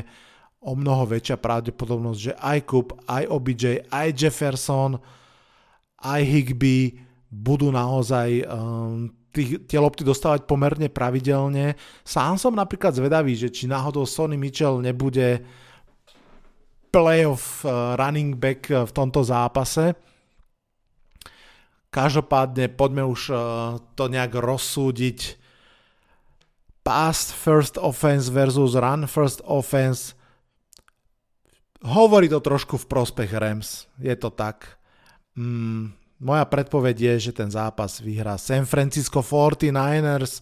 o 0.64 0.74
mnoho 0.76 1.08
väčšia 1.08 1.38
pravdepodobnosť, 1.40 2.20
že 2.20 2.34
aj 2.40 2.60
Coop, 2.68 2.88
aj 3.08 3.24
OBJ, 3.28 3.64
aj 3.92 4.08
Jefferson, 4.16 4.96
aj 6.00 6.22
Higby 6.24 7.04
budú 7.34 7.74
naozaj 7.74 8.46
um, 8.46 9.10
tých, 9.34 9.66
tie 9.66 9.82
lopty 9.82 10.06
dostávať 10.06 10.46
pomerne 10.46 10.86
pravidelne. 10.94 11.74
Sám 12.06 12.38
som 12.38 12.54
napríklad 12.54 12.94
zvedavý, 12.94 13.34
že 13.34 13.50
či 13.50 13.66
náhodou 13.66 14.06
Sonny 14.06 14.38
Mitchell 14.38 14.78
nebude 14.78 15.42
playoff 16.94 17.66
uh, 17.66 17.98
running 17.98 18.38
back 18.38 18.70
v 18.70 18.92
tomto 18.94 19.26
zápase, 19.26 19.98
Každopádne 21.94 22.74
poďme 22.74 23.06
už 23.06 23.22
uh, 23.30 23.38
to 23.94 24.10
nejak 24.10 24.34
rozsúdiť. 24.34 25.38
Pass 26.82 27.30
first 27.30 27.78
offense 27.78 28.34
versus 28.34 28.74
run 28.74 29.06
first 29.06 29.46
offense. 29.46 30.18
Hovorí 31.86 32.34
to 32.34 32.42
trošku 32.42 32.82
v 32.82 32.90
prospech 32.90 33.30
Rams. 33.38 33.86
Je 34.02 34.18
to 34.18 34.34
tak. 34.34 34.82
Mm, 35.38 35.94
moja 36.24 36.48
predpoveď 36.48 36.96
je, 36.96 37.30
že 37.30 37.32
ten 37.36 37.52
zápas 37.52 38.00
vyhrá 38.00 38.40
San 38.40 38.64
Francisco 38.64 39.20
49ers. 39.20 40.40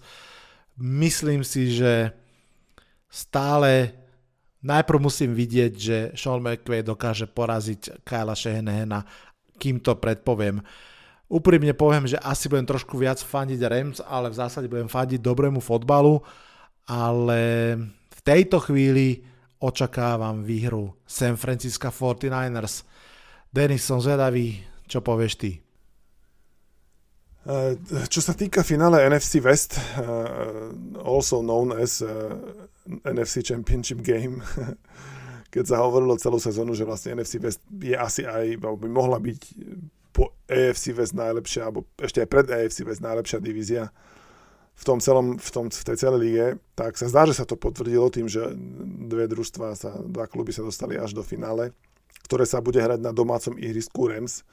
Myslím 0.77 1.41
si, 1.41 1.73
že 1.73 2.13
stále 3.09 3.97
najprv 4.61 5.01
musím 5.01 5.33
vidieť, 5.33 5.73
že 5.73 5.97
Sean 6.13 6.39
McVay 6.39 6.85
dokáže 6.85 7.25
poraziť 7.25 8.05
Kyla 8.05 8.37
Shahanahana, 8.37 9.03
kým 9.57 9.81
to 9.81 9.97
predpoviem. 9.97 10.61
Úprimne 11.31 11.73
poviem, 11.73 12.05
že 12.05 12.21
asi 12.21 12.45
budem 12.45 12.67
trošku 12.67 12.99
viac 12.99 13.17
fandiť 13.17 13.59
Rams, 13.65 13.99
ale 14.03 14.29
v 14.29 14.37
zásade 14.37 14.69
budem 14.69 14.91
fandiť 14.91 15.17
dobrému 15.17 15.63
fotbalu, 15.63 16.21
ale 16.85 17.41
v 18.11 18.19
tejto 18.21 18.61
chvíli 18.61 19.23
očakávam 19.61 20.43
výhru 20.45 20.93
San 21.07 21.37
Francisco 21.39 21.87
49ers. 21.87 22.83
Denis, 23.47 23.83
som 23.83 24.03
zvedavý, 24.03 24.59
čo 24.91 24.99
povieš 24.99 25.33
ty? 25.39 25.70
Eh, 27.41 27.73
čo 28.05 28.21
sa 28.21 28.37
týka 28.37 28.61
finále 28.61 29.01
NFC 29.09 29.41
West, 29.41 29.73
eh, 29.73 29.81
also 31.01 31.41
known 31.41 31.73
as 31.73 31.97
eh, 32.05 32.37
NFC 33.01 33.41
Championship 33.41 34.05
Game, 34.05 34.45
keď 35.53 35.73
sa 35.73 35.81
hovorilo 35.81 36.21
celú 36.21 36.37
sezónu, 36.37 36.77
že 36.77 36.85
vlastne 36.85 37.17
NFC 37.17 37.41
West 37.41 37.65
je 37.65 37.97
asi 37.97 38.29
aj, 38.29 38.61
by 38.61 38.85
mohla 38.85 39.17
byť 39.17 39.41
po 40.13 40.37
AFC 40.45 40.93
West 40.93 41.17
najlepšia, 41.17 41.65
alebo 41.65 41.89
ešte 41.97 42.21
aj 42.21 42.29
pred 42.29 42.45
AFC 42.45 42.85
West 42.85 43.01
najlepšia 43.01 43.41
divízia 43.41 43.89
v 44.77 44.83
tom 44.85 45.01
celom, 45.01 45.41
v, 45.41 45.49
tom, 45.49 45.65
v 45.73 45.81
tej 45.81 45.97
celej 45.97 46.19
lige, 46.21 46.45
tak 46.77 46.93
sa 46.93 47.09
zdá, 47.09 47.25
že 47.25 47.41
sa 47.41 47.49
to 47.49 47.57
potvrdilo 47.57 48.13
tým, 48.13 48.29
že 48.29 48.53
dve 49.09 49.25
družstva, 49.25 49.73
sa, 49.73 49.97
dva 49.97 50.29
kluby 50.29 50.53
sa 50.53 50.61
dostali 50.61 50.93
až 50.93 51.17
do 51.17 51.25
finále, 51.25 51.73
ktoré 52.29 52.45
sa 52.45 52.61
bude 52.61 52.77
hrať 52.77 53.01
na 53.01 53.09
domácom 53.09 53.57
ihrisku 53.57 54.13
Rams, 54.13 54.45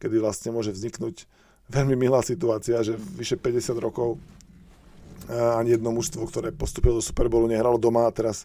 kedy 0.00 0.24
vlastne 0.24 0.56
môže 0.56 0.72
vzniknúť 0.72 1.28
veľmi 1.68 1.96
milá 1.96 2.20
situácia, 2.20 2.84
že 2.84 2.96
vyše 2.96 3.40
50 3.40 3.76
rokov 3.80 4.20
ani 5.28 5.72
jedno 5.76 5.88
mužstvo, 5.88 6.28
ktoré 6.28 6.52
postupilo 6.52 7.00
do 7.00 7.04
Super 7.04 7.32
Bowlu, 7.32 7.48
nehralo 7.48 7.80
doma 7.80 8.04
a 8.04 8.12
teraz 8.12 8.44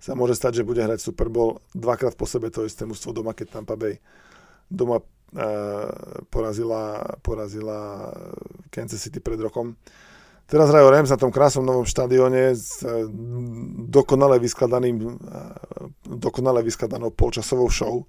sa 0.00 0.16
môže 0.16 0.36
stať, 0.36 0.60
že 0.60 0.68
bude 0.68 0.80
hrať 0.80 1.00
Super 1.00 1.28
Bowl 1.28 1.60
dvakrát 1.76 2.16
po 2.16 2.24
sebe 2.24 2.48
to 2.48 2.64
isté 2.64 2.88
mužstvo 2.88 3.12
doma, 3.12 3.36
keď 3.36 3.60
Tampa 3.60 3.76
Bay 3.76 4.00
doma 4.72 5.04
porazila, 6.32 7.04
porazila 7.20 8.08
Kansas 8.70 9.02
City 9.02 9.20
pred 9.20 9.36
rokom. 9.40 9.76
Teraz 10.44 10.68
hrajú 10.68 10.92
Rams 10.92 11.08
na 11.08 11.16
tom 11.16 11.32
krásnom 11.32 11.64
novom 11.64 11.88
štadióne 11.88 12.52
s 12.52 12.84
dokonale 13.88 14.36
vyskladaným, 14.40 15.16
dokonale 16.04 16.60
vyskladanou 16.60 17.08
polčasovou 17.16 17.72
show, 17.72 18.04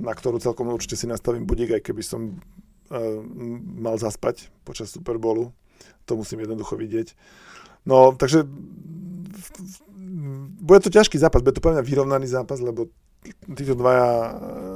na 0.00 0.16
ktorú 0.16 0.40
celkom 0.40 0.72
určite 0.72 0.96
si 0.96 1.04
nastavím 1.04 1.44
budík, 1.44 1.76
aj 1.76 1.84
keby 1.84 2.00
som 2.00 2.40
mal 3.80 3.96
zaspať 3.96 4.50
počas 4.66 4.90
Super 4.90 5.16
Bowlu. 5.16 5.54
To 6.10 6.18
musím 6.18 6.42
jednoducho 6.42 6.74
vidieť. 6.74 7.14
No, 7.86 8.12
takže 8.12 8.44
bude 10.60 10.80
to 10.84 10.92
ťažký 10.92 11.16
zápas, 11.16 11.40
bude 11.40 11.56
to 11.56 11.64
pre 11.64 11.72
mňa 11.72 11.86
vyrovnaný 11.86 12.26
zápas, 12.28 12.60
lebo 12.60 12.90
títo 13.56 13.76
dvaja 13.76 14.08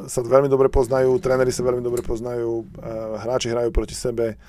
sa 0.09 0.21
veľmi 0.25 0.49
dobre 0.49 0.69
poznajú, 0.73 1.17
tréneri 1.21 1.53
sa 1.53 1.65
veľmi 1.65 1.85
dobre 1.85 2.01
poznajú, 2.01 2.65
hráči 3.21 3.53
hrajú 3.53 3.73
proti 3.73 3.97
sebe, 3.97 4.41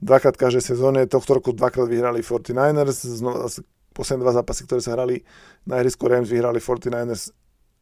dvakrát 0.00 0.36
každej 0.36 0.64
sezóne, 0.64 1.04
tohto 1.04 1.36
roku 1.36 1.52
dvakrát 1.52 1.88
vyhrali 1.88 2.24
49ers, 2.24 3.04
znova, 3.20 3.48
posledné 3.92 4.22
dva 4.24 4.32
zápasy, 4.32 4.64
ktoré 4.64 4.80
sa 4.80 4.96
hrali 4.96 5.24
na 5.68 5.80
ihrisku 5.80 6.08
Rams, 6.08 6.30
vyhrali 6.30 6.60
49ers 6.60 7.32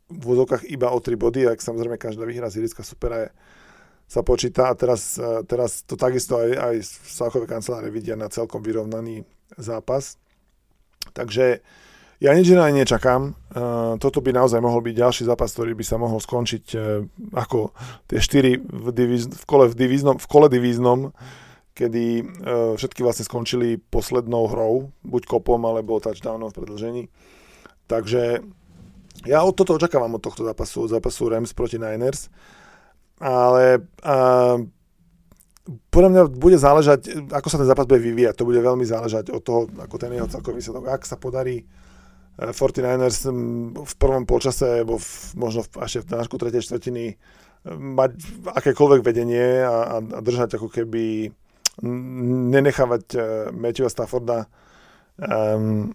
v 0.09 0.25
úzokách 0.25 0.65
iba 0.73 0.89
o 0.89 0.99
3 0.99 1.15
body, 1.15 1.53
ak 1.53 1.61
samozrejme 1.61 2.01
každá 2.01 2.25
výhra 2.25 2.49
z 2.49 2.65
ihriska 2.65 2.81
supera 2.81 3.27
je, 3.27 3.29
sa 4.09 4.25
počíta 4.25 4.73
a 4.73 4.75
teraz, 4.75 5.21
teraz 5.45 5.85
to 5.85 5.95
takisto 5.95 6.41
aj, 6.41 6.51
aj 6.57 6.75
v 6.81 7.09
Sáchovej 7.13 7.49
kancelárii 7.49 7.93
vidia 7.93 8.17
na 8.17 8.33
celkom 8.33 8.65
vyrovnaný 8.65 9.29
zápas. 9.61 10.17
Takže 11.13 11.61
ja 12.19 12.31
nič 12.35 12.51
iné 12.51 12.73
nečakám. 12.73 13.37
Toto 14.01 14.19
by 14.25 14.33
naozaj 14.33 14.65
mohol 14.65 14.81
byť 14.81 14.95
ďalší 14.97 15.23
zápas, 15.29 15.53
ktorý 15.55 15.77
by 15.77 15.85
sa 15.87 16.01
mohol 16.01 16.19
skončiť 16.19 16.65
e, 16.75 16.79
ako 17.31 17.71
tie 18.11 18.19
4 18.19 18.59
v, 18.59 18.89
divíz, 18.91 19.31
v, 19.31 19.45
kole, 19.47 19.71
v, 19.71 19.75
divíznom, 19.79 20.17
v 20.19 20.27
kole 20.27 20.51
divíznom 20.51 21.15
kedy 21.79 22.27
všetky 22.75 23.07
vlastne 23.07 23.23
skončili 23.23 23.79
poslednou 23.79 24.51
hrou, 24.51 24.91
buď 25.07 25.31
kopom 25.31 25.63
alebo 25.63 26.03
touchdownom 26.03 26.51
v 26.51 26.59
predlžení. 26.59 27.03
Takže 27.87 28.43
ja 29.23 29.47
od 29.47 29.55
toto 29.55 29.79
očakávam 29.79 30.19
od 30.19 30.23
tohto 30.23 30.43
zápasu, 30.43 30.91
od 30.91 30.91
zápasu 30.91 31.31
Rams 31.31 31.55
proti 31.55 31.79
Niners, 31.79 32.35
ale 33.19 33.83
uh, 34.07 34.57
podľa 35.93 36.11
mňa 36.11 36.23
bude 36.33 36.57
záležať, 36.57 37.29
ako 37.29 37.49
sa 37.53 37.61
ten 37.61 37.69
zápas 37.69 37.85
bude 37.85 38.01
vyvíjať, 38.01 38.41
to 38.41 38.49
bude 38.49 38.57
veľmi 38.57 38.89
záležať 38.89 39.29
od 39.29 39.43
toho, 39.45 39.61
ako 39.77 40.01
ten 40.01 40.17
jeho 40.17 40.31
celkový 40.31 40.65
výsledok, 40.65 40.89
ak 40.89 41.05
sa 41.05 41.21
podarí 41.21 41.69
49ers 42.39 43.29
v 43.75 43.95
prvom 43.99 44.23
polčase, 44.23 44.81
alebo 44.81 44.97
v, 44.97 45.11
možno 45.35 45.67
v, 45.67 45.83
až 45.83 46.07
v 46.07 46.15
nášku 46.15 46.39
tretej 46.39 46.63
štvrtiny 46.63 47.19
mať 47.75 48.11
akékoľvek 48.55 49.01
vedenie 49.03 49.67
a, 49.67 49.99
a 49.99 50.19
držať 50.23 50.57
ako 50.57 50.71
keby 50.71 51.35
nenechávať 52.55 53.05
uh, 53.15 53.23
Matthewa 53.51 53.91
Stafforda 53.91 54.47
um, 55.19 55.91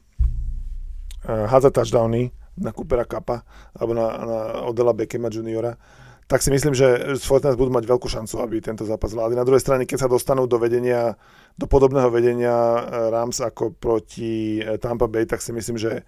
uh, 1.23 1.45
hádzať 1.47 1.71
touchdowny 1.71 2.31
na 2.59 2.75
Coopera 2.75 3.07
Kappa 3.07 3.47
alebo 3.73 3.91
na, 3.95 4.05
na 4.23 4.39
Odela 4.67 4.93
Beckhama 4.93 5.31
juniora, 5.31 5.79
tak 6.27 6.39
si 6.41 6.49
myslím, 6.51 6.75
že 6.75 7.17
Fortnite 7.19 7.59
budú 7.59 7.71
mať 7.73 7.85
veľkú 7.87 8.07
šancu, 8.07 8.39
aby 8.43 8.63
tento 8.63 8.83
zápas 8.83 9.11
zvládli. 9.11 9.39
Na 9.39 9.47
druhej 9.47 9.63
strane, 9.63 9.87
keď 9.87 10.07
sa 10.07 10.11
dostanú 10.11 10.47
do 10.47 10.59
vedenia, 10.59 11.19
do 11.55 11.67
podobného 11.67 12.09
vedenia 12.11 12.53
uh, 12.53 13.11
Rams 13.11 13.43
ako 13.43 13.75
proti 13.75 14.63
Tampa 14.79 15.11
Bay, 15.11 15.27
tak 15.27 15.43
si 15.43 15.51
myslím, 15.51 15.77
že 15.77 16.07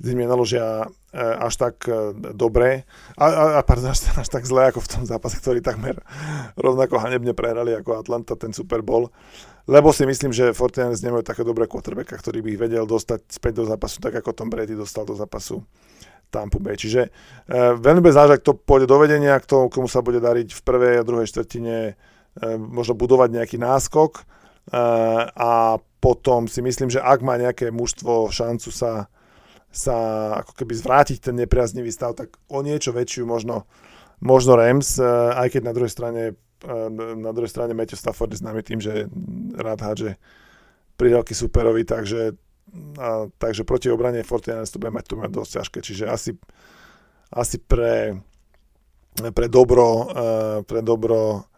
s 0.00 0.08
nimi 0.08 0.24
naložia 0.24 0.88
až 1.12 1.60
tak 1.60 1.84
dobre. 2.32 2.88
A, 3.20 3.24
a, 3.28 3.44
a 3.58 3.62
pardon, 3.66 3.92
až, 3.92 4.00
až 4.16 4.32
tak 4.32 4.48
zle 4.48 4.72
ako 4.72 4.80
v 4.80 4.90
tom 4.96 5.02
zápase, 5.04 5.36
ktorý 5.36 5.60
takmer 5.60 6.00
rovnako 6.56 6.96
hanebne 6.96 7.36
prehrali 7.36 7.76
ako 7.76 8.00
Atlanta 8.00 8.32
ten 8.32 8.56
Super 8.56 8.80
Bowl, 8.80 9.12
lebo 9.68 9.92
si 9.92 10.08
myslím, 10.08 10.32
že 10.32 10.56
Fortinanders 10.56 11.04
nemajú 11.04 11.20
také 11.20 11.44
dobré 11.44 11.68
quarterbacka, 11.68 12.16
ktorý 12.16 12.40
by 12.40 12.48
ich 12.48 12.62
vedel 12.64 12.88
dostať 12.88 13.28
späť 13.28 13.60
do 13.60 13.64
zápasu, 13.68 14.00
tak 14.00 14.16
ako 14.24 14.32
Tom 14.32 14.48
Brady 14.48 14.72
dostal 14.72 15.04
do 15.04 15.12
zápasu 15.12 15.60
Tampa 16.30 16.62
Bay. 16.62 16.78
Čiže 16.78 17.02
e, 17.06 17.10
veľmi 17.76 18.00
bez 18.00 18.14
záležať, 18.14 18.40
kto 18.46 18.52
pôjde 18.62 18.86
do 18.86 18.96
vedenia, 19.02 19.36
kto, 19.42 19.66
komu 19.68 19.90
sa 19.90 20.00
bude 20.00 20.22
dariť 20.22 20.54
v 20.54 20.60
prvej 20.62 20.94
a 21.02 21.06
druhej 21.06 21.26
štvrtine 21.26 21.76
e, 21.90 21.92
možno 22.56 22.94
budovať 22.94 23.28
nejaký 23.34 23.58
náskok 23.58 24.22
e, 24.22 24.22
a 25.34 25.76
potom 26.00 26.48
si 26.48 26.64
myslím, 26.64 26.88
že 26.88 27.02
ak 27.02 27.20
má 27.20 27.36
nejaké 27.36 27.68
mužstvo 27.74 28.32
šancu 28.32 28.70
sa 28.72 29.10
sa 29.70 29.96
ako 30.42 30.52
keby 30.58 30.74
zvrátiť 30.74 31.18
ten 31.22 31.38
nepriaznivý 31.38 31.94
stav, 31.94 32.18
tak 32.18 32.34
o 32.50 32.58
niečo 32.60 32.90
väčšiu 32.90 33.22
možno, 33.22 33.70
možno 34.18 34.58
Rams, 34.58 34.98
eh, 34.98 35.06
aj 35.06 35.54
keď 35.54 35.62
na 35.62 35.72
druhej 35.72 35.92
strane 35.94 36.22
eh, 36.34 36.88
na 37.16 37.30
druhej 37.30 37.50
strane 37.50 37.72
Matthew 37.72 38.02
Stafford 38.02 38.34
je 38.34 38.42
známy 38.42 38.66
tým, 38.66 38.82
že 38.82 39.06
rád 39.54 39.80
hádže 39.86 40.18
pridávky 40.98 41.32
superovi, 41.32 41.86
takže, 41.86 42.36
a, 42.98 43.26
takže 43.38 43.66
proti 43.66 43.90
obrane 43.90 44.22
49 44.22 44.66
to 44.70 44.78
bude 44.78 44.92
mať, 44.94 45.04
to 45.10 45.14
mať 45.18 45.30
dosť 45.30 45.50
ťažké, 45.60 45.78
čiže 45.82 46.04
asi, 46.06 46.30
asi 47.34 47.56
pre, 47.58 48.18
pre 49.14 49.46
dobro, 49.50 50.06
eh, 50.10 50.58
pre 50.62 50.80
dobro 50.80 51.50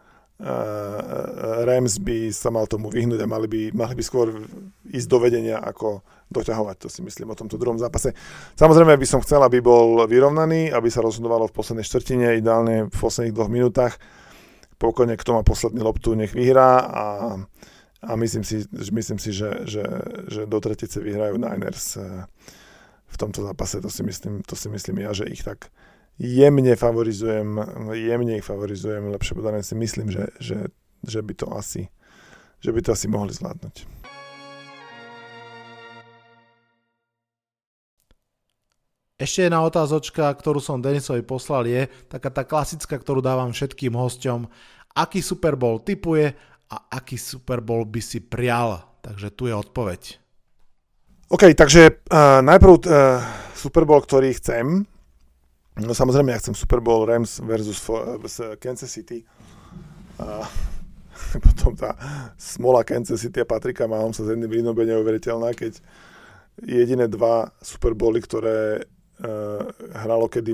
Rams 1.63 2.01
by 2.03 2.33
sa 2.33 2.51
mal 2.51 2.67
tomu 2.67 2.91
vyhnúť 2.91 3.21
a 3.21 3.29
mali 3.29 3.47
by, 3.47 3.61
mali 3.71 3.93
by 3.95 4.03
skôr 4.03 4.33
ísť 4.89 5.07
do 5.07 5.17
vedenia 5.21 5.61
ako 5.61 6.03
doťahovať, 6.33 6.75
to 6.83 6.87
si 6.91 6.99
myslím 7.05 7.31
o 7.31 7.39
tomto 7.39 7.55
druhom 7.55 7.79
zápase. 7.79 8.11
Samozrejme 8.57 8.97
by 8.97 9.07
som 9.07 9.21
chcel, 9.21 9.39
aby 9.45 9.61
bol 9.63 10.03
vyrovnaný, 10.03 10.73
aby 10.73 10.89
sa 10.91 11.05
rozhodovalo 11.05 11.47
v 11.47 11.55
poslednej 11.55 11.85
štvrtine, 11.85 12.41
ideálne 12.41 12.89
v 12.89 12.97
posledných 12.97 13.35
dvoch 13.35 13.51
minútach. 13.53 13.93
Pokojne, 14.81 15.15
kto 15.15 15.37
má 15.37 15.41
posledný 15.45 15.79
loptu, 15.79 16.17
nech 16.17 16.33
vyhrá 16.35 16.81
a, 16.81 17.05
a 18.03 18.15
myslím 18.19 18.43
si, 18.43 18.67
myslím 18.71 19.19
si 19.19 19.31
že, 19.31 19.63
že, 19.63 19.83
že 20.27 20.41
do 20.45 20.59
tretice 20.59 20.99
vyhrajú 20.99 21.39
Niners 21.39 21.97
eh, 21.97 22.27
v 23.07 23.15
tomto 23.15 23.43
zápase. 23.47 23.79
To 23.79 23.89
si 23.89 24.03
myslím, 24.03 24.43
to 24.43 24.55
si 24.59 24.67
myslím 24.69 25.07
ja, 25.07 25.15
že 25.15 25.31
ich 25.31 25.41
tak 25.41 25.71
jemne 26.19 26.75
favorizujem, 26.75 27.57
jemne 27.95 28.37
ich 28.37 28.45
favorizujem, 28.45 29.09
lepšie 29.09 29.33
povedané 29.33 29.65
si 29.65 29.73
myslím, 29.73 30.11
že, 30.13 30.29
že, 30.37 30.69
že 31.01 31.19
by 31.23 31.33
to 31.33 31.47
asi 31.55 31.89
že 32.63 32.71
by 32.71 32.79
to 32.79 32.95
asi 32.95 33.11
mohli 33.11 33.35
zvládnuť. 33.35 33.75
Ešte 39.19 39.47
jedna 39.47 39.63
otázočka, 39.63 40.31
ktorú 40.31 40.63
som 40.63 40.83
Denisovi 40.83 41.23
poslal 41.23 41.67
je 41.67 41.87
taká 42.07 42.31
tá 42.31 42.43
klasická, 42.47 42.95
ktorú 42.97 43.19
dávam 43.19 43.51
všetkým 43.51 43.93
hosťom. 43.93 44.47
Aký 44.95 45.19
Super 45.19 45.59
Bowl 45.59 45.79
typuje 45.83 46.35
a 46.71 46.75
aký 46.93 47.19
Super 47.19 47.59
Bowl 47.59 47.83
by 47.87 48.01
si 48.03 48.23
prial? 48.23 48.83
Takže 49.03 49.35
tu 49.35 49.51
je 49.51 49.55
odpoveď. 49.55 50.23
OK, 51.33 51.51
takže 51.57 52.05
uh, 52.13 52.39
najprv 52.45 52.71
uh, 52.85 53.19
Super 53.57 53.83
Bowl, 53.89 53.99
ktorý 54.03 54.37
chcem. 54.37 54.85
No 55.81 55.91
samozrejme, 55.97 56.29
ja 56.29 56.37
chcem 56.37 56.53
Super 56.53 56.77
Bowl 56.77 57.09
Rams 57.09 57.41
versus 57.41 57.81
uh, 57.89 58.53
Kansas 58.61 58.93
City. 58.93 59.25
Uh, 60.21 60.45
potom 61.45 61.73
tá 61.73 61.97
smola 62.37 62.85
Kansas 62.85 63.21
City 63.25 63.41
a 63.41 63.49
Patrika 63.49 63.89
Mahomesa 63.89 64.21
s 64.21 64.29
jedným 64.29 64.51
Rínom 64.51 64.77
je 64.77 64.93
neuveriteľná, 64.93 65.57
keď 65.57 65.81
jediné 66.61 67.09
dva 67.09 67.49
Super 67.65 67.97
Bowly, 67.97 68.21
ktoré 68.21 68.85
uh, 69.23 69.63
hralo 70.05 70.29
kedy 70.29 70.53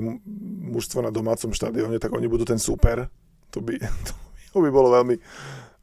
mužstvo 0.72 1.04
na 1.04 1.12
domácom 1.12 1.52
štadióne, 1.52 2.00
tak 2.00 2.16
oni 2.16 2.24
budú 2.24 2.48
ten 2.48 2.56
super. 2.56 3.08
To 3.52 3.60
by, 3.60 3.76
to 4.52 4.56
by 4.56 4.70
bolo 4.72 4.96
veľmi, 4.96 5.20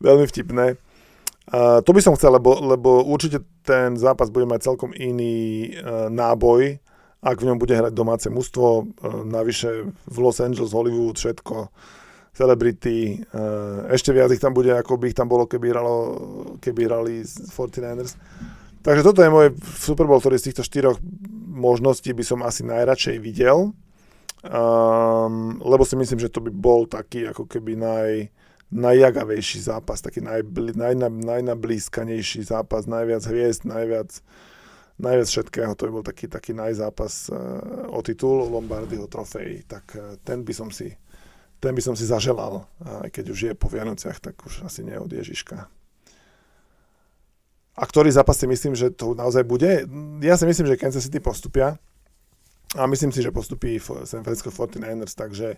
veľmi 0.01 0.25
vtipné. 0.27 0.77
Uh, 1.47 1.79
to 1.79 1.95
by 1.95 2.03
som 2.03 2.11
chcel, 2.19 2.35
lebo, 2.35 2.59
lebo 2.59 3.07
určite 3.07 3.39
ten 3.63 3.95
zápas 3.95 4.27
bude 4.27 4.43
mať 4.43 4.67
celkom 4.67 4.91
iný 4.91 5.71
uh, 5.79 6.11
náboj, 6.11 6.75
ak 7.23 7.39
v 7.39 7.47
ňom 7.47 7.57
bude 7.57 7.71
hrať 7.71 7.95
domáce 7.95 8.27
mužstvo, 8.27 8.67
uh, 8.67 8.83
navyše 9.23 9.87
v 9.87 10.17
Los 10.19 10.43
Angeles, 10.43 10.75
Hollywood, 10.75 11.15
všetko, 11.15 11.71
celebrity, 12.35 13.23
uh, 13.31 13.87
ešte 13.87 14.11
viac 14.11 14.27
ich 14.35 14.43
tam 14.43 14.51
bude, 14.51 14.75
ako 14.75 14.99
by 14.99 15.07
ich 15.07 15.15
tam 15.15 15.31
bolo, 15.31 15.47
keby, 15.47 15.71
hralo, 15.71 15.95
keby 16.59 16.81
hrali 16.83 17.23
49ers. 17.23 18.19
Takže 18.83 19.03
toto 19.07 19.23
je 19.23 19.31
môj 19.31 19.55
Super 19.79 20.03
Bowl, 20.03 20.19
ktorý 20.19 20.35
z 20.35 20.51
týchto 20.51 20.67
štyroch 20.67 20.99
možností 21.47 22.11
by 22.11 22.23
som 22.27 22.39
asi 22.43 22.67
najradšej 22.67 23.17
videl, 23.23 23.71
um, 24.45 25.57
lebo 25.63 25.83
si 25.87 25.95
myslím, 25.95 26.19
že 26.21 26.31
to 26.31 26.43
by 26.43 26.51
bol 26.53 26.85
taký 26.85 27.31
ako 27.31 27.49
keby 27.49 27.79
naj, 27.79 28.31
najjagavejší 28.71 29.63
zápas, 29.63 30.03
taký 30.03 30.19
najbli, 30.19 30.75
naj, 30.75 30.95
najnablízkanejší 31.07 32.43
zápas, 32.43 32.83
najviac 32.83 33.23
hviezd, 33.23 33.63
najviac, 33.63 34.11
najviac 34.99 35.27
všetkého, 35.27 35.71
to 35.75 35.87
by 35.87 35.91
bol 35.91 36.03
taký, 36.03 36.27
taký 36.27 36.51
najzápas 36.51 37.31
uh, 37.31 37.37
o 37.95 38.03
titul 38.03 38.43
Lombardyho 38.51 39.07
trofej, 39.07 39.63
tak 39.71 39.95
uh, 39.95 40.19
ten 40.23 40.43
by 40.43 40.53
som 40.53 40.67
si 40.67 40.91
ten 41.57 41.73
by 41.73 41.81
som 41.81 41.97
si 41.97 42.05
zaželal, 42.05 42.69
aj 42.85 43.09
keď 43.09 43.25
už 43.33 43.39
je 43.49 43.53
po 43.57 43.65
Vianociach, 43.65 44.21
tak 44.21 44.37
už 44.45 44.69
asi 44.69 44.85
nie 44.85 44.93
od 44.93 45.09
Ježiška. 45.09 45.65
A 47.77 47.83
ktorý 47.85 48.09
zápas 48.13 48.37
si 48.37 48.45
myslím, 48.49 48.73
že 48.73 48.93
to 48.93 49.17
naozaj 49.17 49.45
bude? 49.45 49.85
Ja 50.21 50.37
si 50.37 50.45
myslím, 50.45 50.69
že 50.69 50.81
Kansas 50.81 51.05
City 51.05 51.21
postupia. 51.21 51.77
A 52.77 52.85
myslím 52.89 53.13
si, 53.13 53.21
že 53.25 53.33
postupí 53.33 53.77
San 54.05 54.25
Francisco 54.25 54.49
49ers, 54.49 55.13
takže 55.13 55.57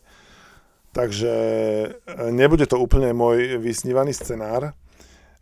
Takže 0.90 1.34
e, 1.34 1.90
nebude 2.34 2.66
to 2.66 2.82
úplne 2.82 3.14
môj 3.14 3.62
vysnívaný 3.62 4.14
scenár. 4.18 4.74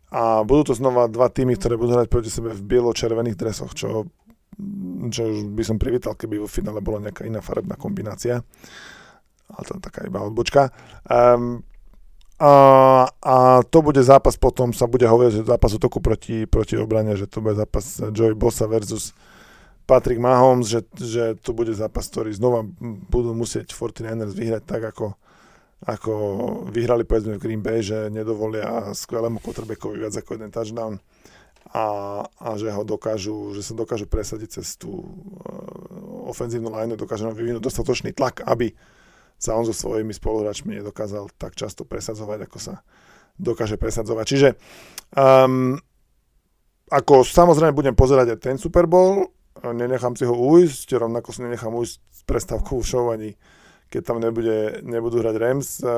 A 0.08 0.40
budú 0.44 0.72
to 0.72 0.74
znova 0.76 1.08
dva 1.08 1.28
týmy, 1.28 1.56
ktoré 1.56 1.76
budú 1.76 1.96
hrať 1.96 2.08
proti 2.08 2.32
sebe 2.32 2.56
v 2.56 2.64
bielo-červených 2.64 3.36
dresoch, 3.36 3.76
čo, 3.76 4.08
čo 5.12 5.22
by 5.52 5.62
som 5.64 5.76
privítal, 5.76 6.16
keby 6.16 6.40
vo 6.40 6.48
finále 6.48 6.80
bola 6.80 7.04
nejaká 7.08 7.28
iná 7.28 7.44
farebná 7.44 7.76
kombinácia. 7.76 8.40
Ale 9.52 9.62
to 9.68 9.76
je 9.76 9.84
taká 9.84 10.08
iba 10.08 10.24
odbočka. 10.24 10.72
Um, 11.04 11.60
a, 12.38 12.52
a 13.10 13.36
to 13.66 13.82
bude 13.82 13.98
zápas 14.00 14.38
potom, 14.38 14.70
sa 14.70 14.86
bude 14.86 15.04
hovoriť, 15.04 15.42
že 15.42 15.50
zápas 15.50 15.74
útoku 15.74 15.98
proti, 15.98 16.46
proti 16.46 16.78
obrane, 16.78 17.18
že 17.18 17.26
to 17.26 17.42
bude 17.42 17.58
zápas 17.58 17.98
Joey 18.14 18.38
Bossa 18.38 18.70
versus 18.70 19.10
Patrick 19.90 20.22
Mahomes, 20.22 20.70
že, 20.70 20.86
že 20.94 21.34
to 21.42 21.50
bude 21.50 21.74
zápas, 21.74 22.06
ktorý 22.06 22.30
znova 22.30 22.62
budú 23.10 23.34
musieť 23.34 23.74
49ers 23.74 24.38
vyhrať 24.38 24.62
tak, 24.68 24.86
ako 24.86 25.18
ako 25.78 26.12
vyhrali 26.74 27.06
povedzme 27.06 27.38
v 27.38 27.42
Green 27.42 27.62
Bay, 27.62 27.86
že 27.86 28.10
nedovolia 28.10 28.90
skvelému 28.90 29.38
quarterbackovi 29.38 30.02
viac 30.02 30.14
ako 30.18 30.34
jeden 30.34 30.50
touchdown 30.50 30.98
a, 31.70 31.86
a 32.26 32.48
že 32.58 32.74
ho 32.74 32.82
dokážu, 32.82 33.54
že 33.54 33.62
sa 33.62 33.78
dokážu 33.78 34.10
presadiť 34.10 34.58
cez 34.58 34.74
tú 34.74 34.90
uh, 34.90 35.06
ofenzívnu 36.26 36.72
line, 36.74 36.98
dokážu 36.98 37.30
vyvinúť 37.30 37.62
dostatočný 37.62 38.10
tlak, 38.10 38.42
aby 38.42 38.74
sa 39.38 39.54
on 39.54 39.62
so 39.62 39.70
svojimi 39.70 40.10
spoluhráčmi 40.10 40.82
nedokázal 40.82 41.30
tak 41.38 41.54
často 41.54 41.86
presadzovať, 41.86 42.50
ako 42.50 42.58
sa 42.58 42.82
dokáže 43.38 43.78
presadzovať. 43.78 44.24
Čiže 44.26 44.48
um, 45.14 45.78
ako 46.90 47.22
samozrejme 47.22 47.70
budem 47.70 47.94
pozerať 47.94 48.34
aj 48.34 48.38
ten 48.42 48.56
Super 48.58 48.90
Bowl, 48.90 49.30
nenechám 49.62 50.18
si 50.18 50.26
ho 50.26 50.34
ujsť, 50.34 50.98
rovnako 50.98 51.30
si 51.30 51.46
nenechám 51.46 51.70
ujsť 51.70 51.94
s 51.94 52.20
prestávkou 52.26 52.82
show 52.82 53.14
ani 53.14 53.38
keď 53.88 54.02
tam 54.04 54.20
nebude, 54.20 54.84
nebudú 54.84 55.24
hrať 55.24 55.36
Rams, 55.36 55.68
uh, 55.80 55.88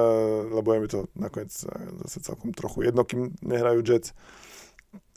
lebo 0.51 0.74
je 0.74 0.78
mi 0.78 0.88
to 0.88 1.01
nakoniec 1.18 1.51
uh, 1.66 1.70
zase 2.07 2.22
celkom 2.22 2.55
trochu 2.55 2.86
jedno, 2.86 3.03
kým 3.03 3.34
nehrajú 3.43 3.82
Jets. 3.82 4.14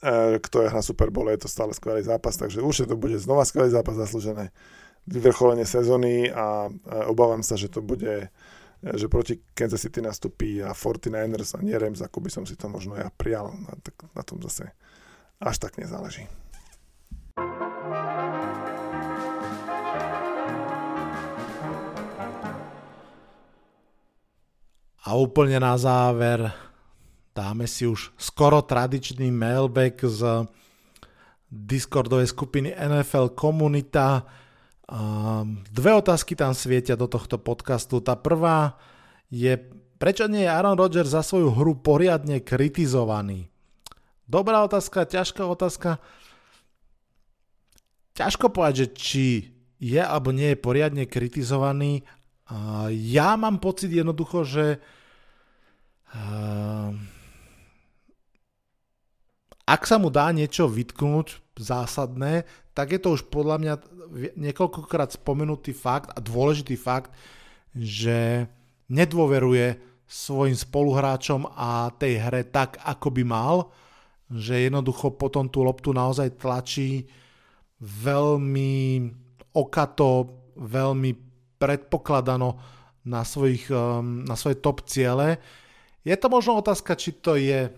Uh, 0.04 0.42
kto 0.42 0.66
je 0.66 0.72
hra 0.74 0.82
Super 0.84 1.10
Bowl, 1.10 1.32
je 1.32 1.46
to 1.46 1.50
stále 1.50 1.72
skvelý 1.72 2.04
zápas, 2.04 2.36
takže 2.36 2.60
už 2.60 2.90
to 2.90 2.98
bude 3.00 3.16
znova 3.18 3.46
skvelý 3.46 3.72
zápas, 3.72 3.96
zaslúžené 3.96 4.52
vyvrcholenie 5.08 5.68
sezóny 5.68 6.32
a 6.32 6.72
obávam 7.12 7.44
sa, 7.44 7.60
že 7.60 7.68
to 7.68 7.84
bude 7.84 8.32
že 8.84 9.08
proti 9.08 9.40
Kansas 9.56 9.80
City 9.80 10.04
nastupí 10.04 10.60
a 10.60 10.76
49ers 10.76 11.56
a 11.56 11.64
nie 11.64 11.76
Rams, 11.80 12.04
ako 12.04 12.20
by 12.20 12.30
som 12.32 12.44
si 12.44 12.60
to 12.60 12.68
možno 12.68 13.00
ja 13.00 13.08
prijal. 13.16 13.56
Na, 13.56 13.80
tak 13.80 13.96
na 14.12 14.24
tom 14.28 14.44
zase 14.44 14.76
až 15.40 15.56
tak 15.60 15.80
nezáleží. 15.80 16.28
A 25.04 25.20
úplne 25.20 25.60
na 25.60 25.76
záver 25.76 26.48
dáme 27.36 27.68
si 27.68 27.84
už 27.84 28.16
skoro 28.16 28.64
tradičný 28.64 29.28
mailback 29.36 30.00
z 30.00 30.48
Discordovej 31.52 32.32
skupiny 32.32 32.72
NFL 32.72 33.36
Komunita. 33.36 34.24
Dve 35.70 35.92
otázky 35.92 36.40
tam 36.40 36.56
svietia 36.56 36.96
do 36.96 37.12
tohto 37.12 37.36
podcastu. 37.36 38.00
Tá 38.00 38.16
prvá 38.16 38.80
je, 39.28 39.60
prečo 40.00 40.24
nie 40.32 40.48
je 40.48 40.54
Aaron 40.54 40.80
Rodgers 40.80 41.12
za 41.12 41.20
svoju 41.20 41.52
hru 41.52 41.84
poriadne 41.84 42.40
kritizovaný? 42.40 43.52
Dobrá 44.24 44.64
otázka, 44.64 45.04
ťažká 45.04 45.44
otázka. 45.44 46.00
Ťažko 48.16 48.56
povedať, 48.56 48.76
že 48.78 48.88
či 48.96 49.26
je 49.84 50.00
alebo 50.00 50.32
nie 50.32 50.56
je 50.56 50.64
poriadne 50.64 51.04
kritizovaný 51.04 52.08
ja 52.92 53.30
mám 53.40 53.58
pocit 53.64 53.92
jednoducho, 53.92 54.44
že 54.44 54.66
ak 59.64 59.82
sa 59.88 59.96
mu 59.96 60.12
dá 60.12 60.30
niečo 60.36 60.68
vytknúť 60.68 61.58
zásadné, 61.58 62.44
tak 62.76 62.94
je 62.94 63.00
to 63.00 63.16
už 63.16 63.30
podľa 63.32 63.58
mňa 63.62 63.74
niekoľkokrát 64.38 65.16
spomenutý 65.16 65.72
fakt 65.72 66.12
a 66.14 66.20
dôležitý 66.20 66.76
fakt, 66.78 67.14
že 67.74 68.46
nedôveruje 68.92 69.80
svojim 70.06 70.54
spoluhráčom 70.54 71.50
a 71.58 71.90
tej 71.98 72.22
hre 72.22 72.46
tak, 72.46 72.78
ako 72.86 73.10
by 73.10 73.24
mal, 73.26 73.56
že 74.30 74.70
jednoducho 74.70 75.18
potom 75.18 75.50
tú 75.50 75.66
loptu 75.66 75.90
naozaj 75.90 76.38
tlačí 76.38 77.10
veľmi 77.82 79.10
okato, 79.58 80.30
veľmi 80.58 81.33
predpokladano 81.64 82.60
na, 83.08 83.24
svojich, 83.24 83.72
um, 83.72 84.28
na 84.28 84.36
svoje 84.36 84.60
top 84.60 84.84
ciele. 84.84 85.40
Je 86.04 86.12
to 86.20 86.28
možno 86.28 86.60
otázka, 86.60 87.00
či 87.00 87.24
to 87.24 87.40
je 87.40 87.72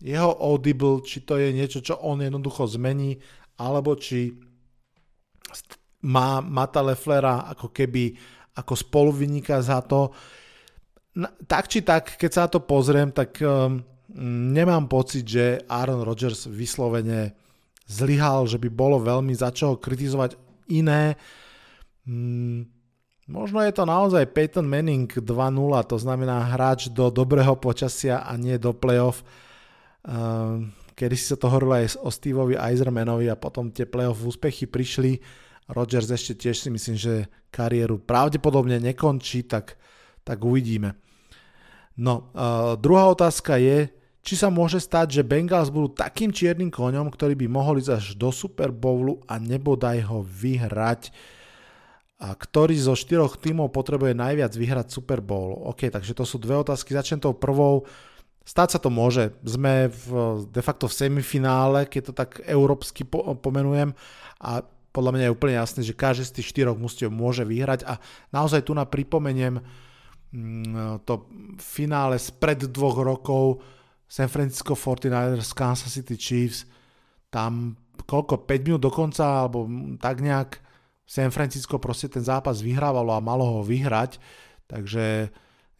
jeho 0.00 0.32
audible, 0.40 1.04
či 1.04 1.20
to 1.20 1.36
je 1.36 1.52
niečo, 1.52 1.84
čo 1.84 2.00
on 2.00 2.24
jednoducho 2.24 2.64
zmení, 2.64 3.20
alebo 3.60 3.92
či 4.00 4.32
má 6.08 6.40
Mata 6.40 6.80
Leflera 6.80 7.46
ako 7.52 7.70
keby 7.70 8.16
ako 8.56 8.74
spoluviníka 8.74 9.60
za 9.60 9.84
to. 9.84 10.10
Tak 11.44 11.68
či 11.68 11.84
tak, 11.84 12.16
keď 12.16 12.30
sa 12.32 12.44
to 12.48 12.64
pozriem, 12.64 13.12
tak 13.12 13.36
um, 13.44 13.84
nemám 14.50 14.88
pocit, 14.88 15.28
že 15.28 15.60
Aaron 15.68 16.02
Rodgers 16.02 16.48
vyslovene 16.48 17.36
zlyhal, 17.84 18.48
že 18.48 18.56
by 18.56 18.68
bolo 18.72 18.96
veľmi 19.00 19.32
za 19.36 19.52
čo 19.52 19.76
kritizovať 19.76 20.36
iné. 20.72 21.14
Um, 22.08 22.81
Možno 23.30 23.62
je 23.62 23.70
to 23.70 23.86
naozaj 23.86 24.34
Peyton 24.34 24.66
Manning 24.66 25.06
2.0, 25.06 25.22
to 25.86 25.96
znamená 25.96 26.42
hráč 26.52 26.90
do 26.90 27.06
dobrého 27.06 27.54
počasia 27.54 28.26
a 28.26 28.34
nie 28.34 28.58
do 28.58 28.74
playoff. 28.74 29.22
Ehm, 30.02 30.74
kedy 30.98 31.14
si 31.14 31.30
sa 31.30 31.38
to 31.38 31.46
hovorilo 31.46 31.78
aj 31.78 32.02
o 32.02 32.10
Steveovi 32.10 32.58
Eisermanovi 32.58 33.30
a 33.30 33.38
potom 33.38 33.70
tie 33.70 33.86
playoff 33.86 34.26
úspechy 34.26 34.66
prišli. 34.66 35.22
Rodgers 35.70 36.10
ešte 36.10 36.34
tiež 36.34 36.66
si 36.66 36.68
myslím, 36.74 36.96
že 36.98 37.30
kariéru 37.54 38.02
pravdepodobne 38.02 38.82
nekončí, 38.82 39.46
tak, 39.46 39.78
tak 40.26 40.42
uvidíme. 40.42 40.98
No, 41.94 42.34
uh, 42.34 42.74
druhá 42.74 43.06
otázka 43.06 43.60
je, 43.62 43.86
či 44.22 44.34
sa 44.34 44.50
môže 44.50 44.78
stať, 44.78 45.20
že 45.20 45.26
Bengals 45.26 45.70
budú 45.70 45.94
takým 45.94 46.30
čiernym 46.34 46.70
koňom, 46.70 47.10
ktorý 47.10 47.34
by 47.38 47.46
mohol 47.46 47.78
ísť 47.78 47.90
až 47.90 48.04
do 48.18 48.30
Super 48.30 48.70
Bowlu 48.70 49.22
a 49.30 49.38
nebodaj 49.38 50.06
ho 50.10 50.22
vyhrať. 50.22 51.14
A 52.22 52.38
ktorý 52.38 52.78
zo 52.78 52.94
štyroch 52.94 53.34
tímov 53.42 53.74
potrebuje 53.74 54.14
najviac 54.14 54.54
vyhrať 54.54 54.94
Super 54.94 55.18
Bowl? 55.18 55.58
OK, 55.74 55.90
takže 55.90 56.14
to 56.14 56.22
sú 56.22 56.38
dve 56.38 56.54
otázky. 56.62 56.94
Začnem 56.94 57.18
tou 57.18 57.34
prvou. 57.34 57.82
Stáť 58.46 58.78
sa 58.78 58.78
to 58.78 58.94
môže. 58.94 59.34
Sme 59.42 59.90
v, 59.90 60.38
de 60.46 60.62
facto 60.62 60.86
v 60.86 60.94
semifinále, 60.94 61.90
keď 61.90 62.02
to 62.06 62.12
tak 62.14 62.38
európsky 62.46 63.02
po, 63.02 63.34
pomenujem 63.34 63.90
a 64.38 64.62
podľa 64.94 65.12
mňa 65.18 65.24
je 65.26 65.34
úplne 65.34 65.54
jasné, 65.58 65.80
že 65.82 65.98
každý 65.98 66.22
z 66.30 66.34
tých 66.38 66.50
štyroch 66.54 66.78
mužstiev 66.78 67.10
môže 67.10 67.42
vyhrať 67.42 67.82
a 67.88 67.98
naozaj 68.30 68.70
tu 68.70 68.76
na 68.76 68.86
pripomeniem 68.86 69.58
mm, 70.30 71.02
to 71.02 71.26
finále 71.58 72.14
spred 72.20 72.70
dvoch 72.70 73.02
rokov 73.02 73.64
San 74.06 74.28
Francisco 74.28 74.76
49ers, 74.76 75.56
Kansas 75.56 75.90
City 75.90 76.20
Chiefs, 76.20 76.68
tam 77.32 77.74
koľko, 78.04 78.44
5 78.44 78.66
minút 78.68 78.84
dokonca, 78.84 79.24
alebo 79.24 79.64
tak 79.96 80.20
nejak 80.20 80.61
San 81.12 81.28
Francisco 81.28 81.76
proste 81.76 82.08
ten 82.08 82.24
zápas 82.24 82.64
vyhrávalo 82.64 83.12
a 83.12 83.20
malo 83.20 83.44
ho 83.44 83.60
vyhrať, 83.60 84.16
takže 84.64 85.28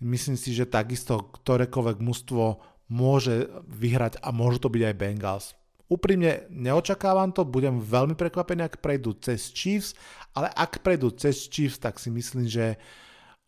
myslím 0.04 0.36
si, 0.36 0.52
že 0.52 0.68
takisto 0.68 1.32
ktorékoľvek 1.40 2.04
mužstvo 2.04 2.60
môže 2.92 3.48
vyhrať 3.64 4.20
a 4.20 4.28
môžu 4.28 4.60
to 4.60 4.68
byť 4.68 4.82
aj 4.92 4.98
Bengals. 5.00 5.46
Úprimne 5.88 6.44
neočakávam 6.52 7.32
to, 7.32 7.48
budem 7.48 7.80
veľmi 7.80 8.12
prekvapený, 8.12 8.60
ak 8.68 8.84
prejdú 8.84 9.16
cez 9.24 9.48
Chiefs, 9.56 9.96
ale 10.36 10.52
ak 10.52 10.84
prejdú 10.84 11.16
cez 11.16 11.48
Chiefs, 11.48 11.80
tak 11.80 11.96
si 11.96 12.12
myslím, 12.12 12.44
že 12.44 12.76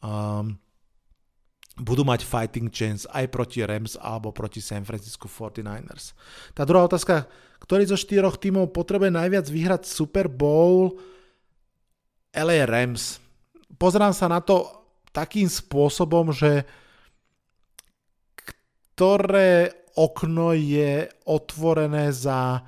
um, 0.01 0.57
budú 1.85 2.01
mať 2.01 2.25
fighting 2.25 2.73
chance 2.73 3.05
aj 3.13 3.29
proti 3.29 3.61
Rams 3.61 4.01
alebo 4.01 4.33
proti 4.33 4.65
San 4.65 4.89
Francisco 4.89 5.29
49ers. 5.29 6.17
Tá 6.57 6.65
druhá 6.65 6.89
otázka, 6.89 7.29
ktorý 7.61 7.85
zo 7.93 8.01
štyroch 8.01 8.41
tímov 8.41 8.73
potrebuje 8.73 9.13
najviac 9.13 9.45
vyhrať 9.53 9.83
Super 9.85 10.33
Bowl? 10.33 10.97
LA 12.35 12.67
Rams. 12.67 13.23
Pozerám 13.79 14.13
sa 14.13 14.27
na 14.27 14.43
to 14.43 14.67
takým 15.15 15.47
spôsobom, 15.47 16.35
že 16.35 16.67
ktoré 18.95 19.71
okno 19.95 20.55
je 20.55 21.07
otvorené 21.27 22.11
za 22.11 22.63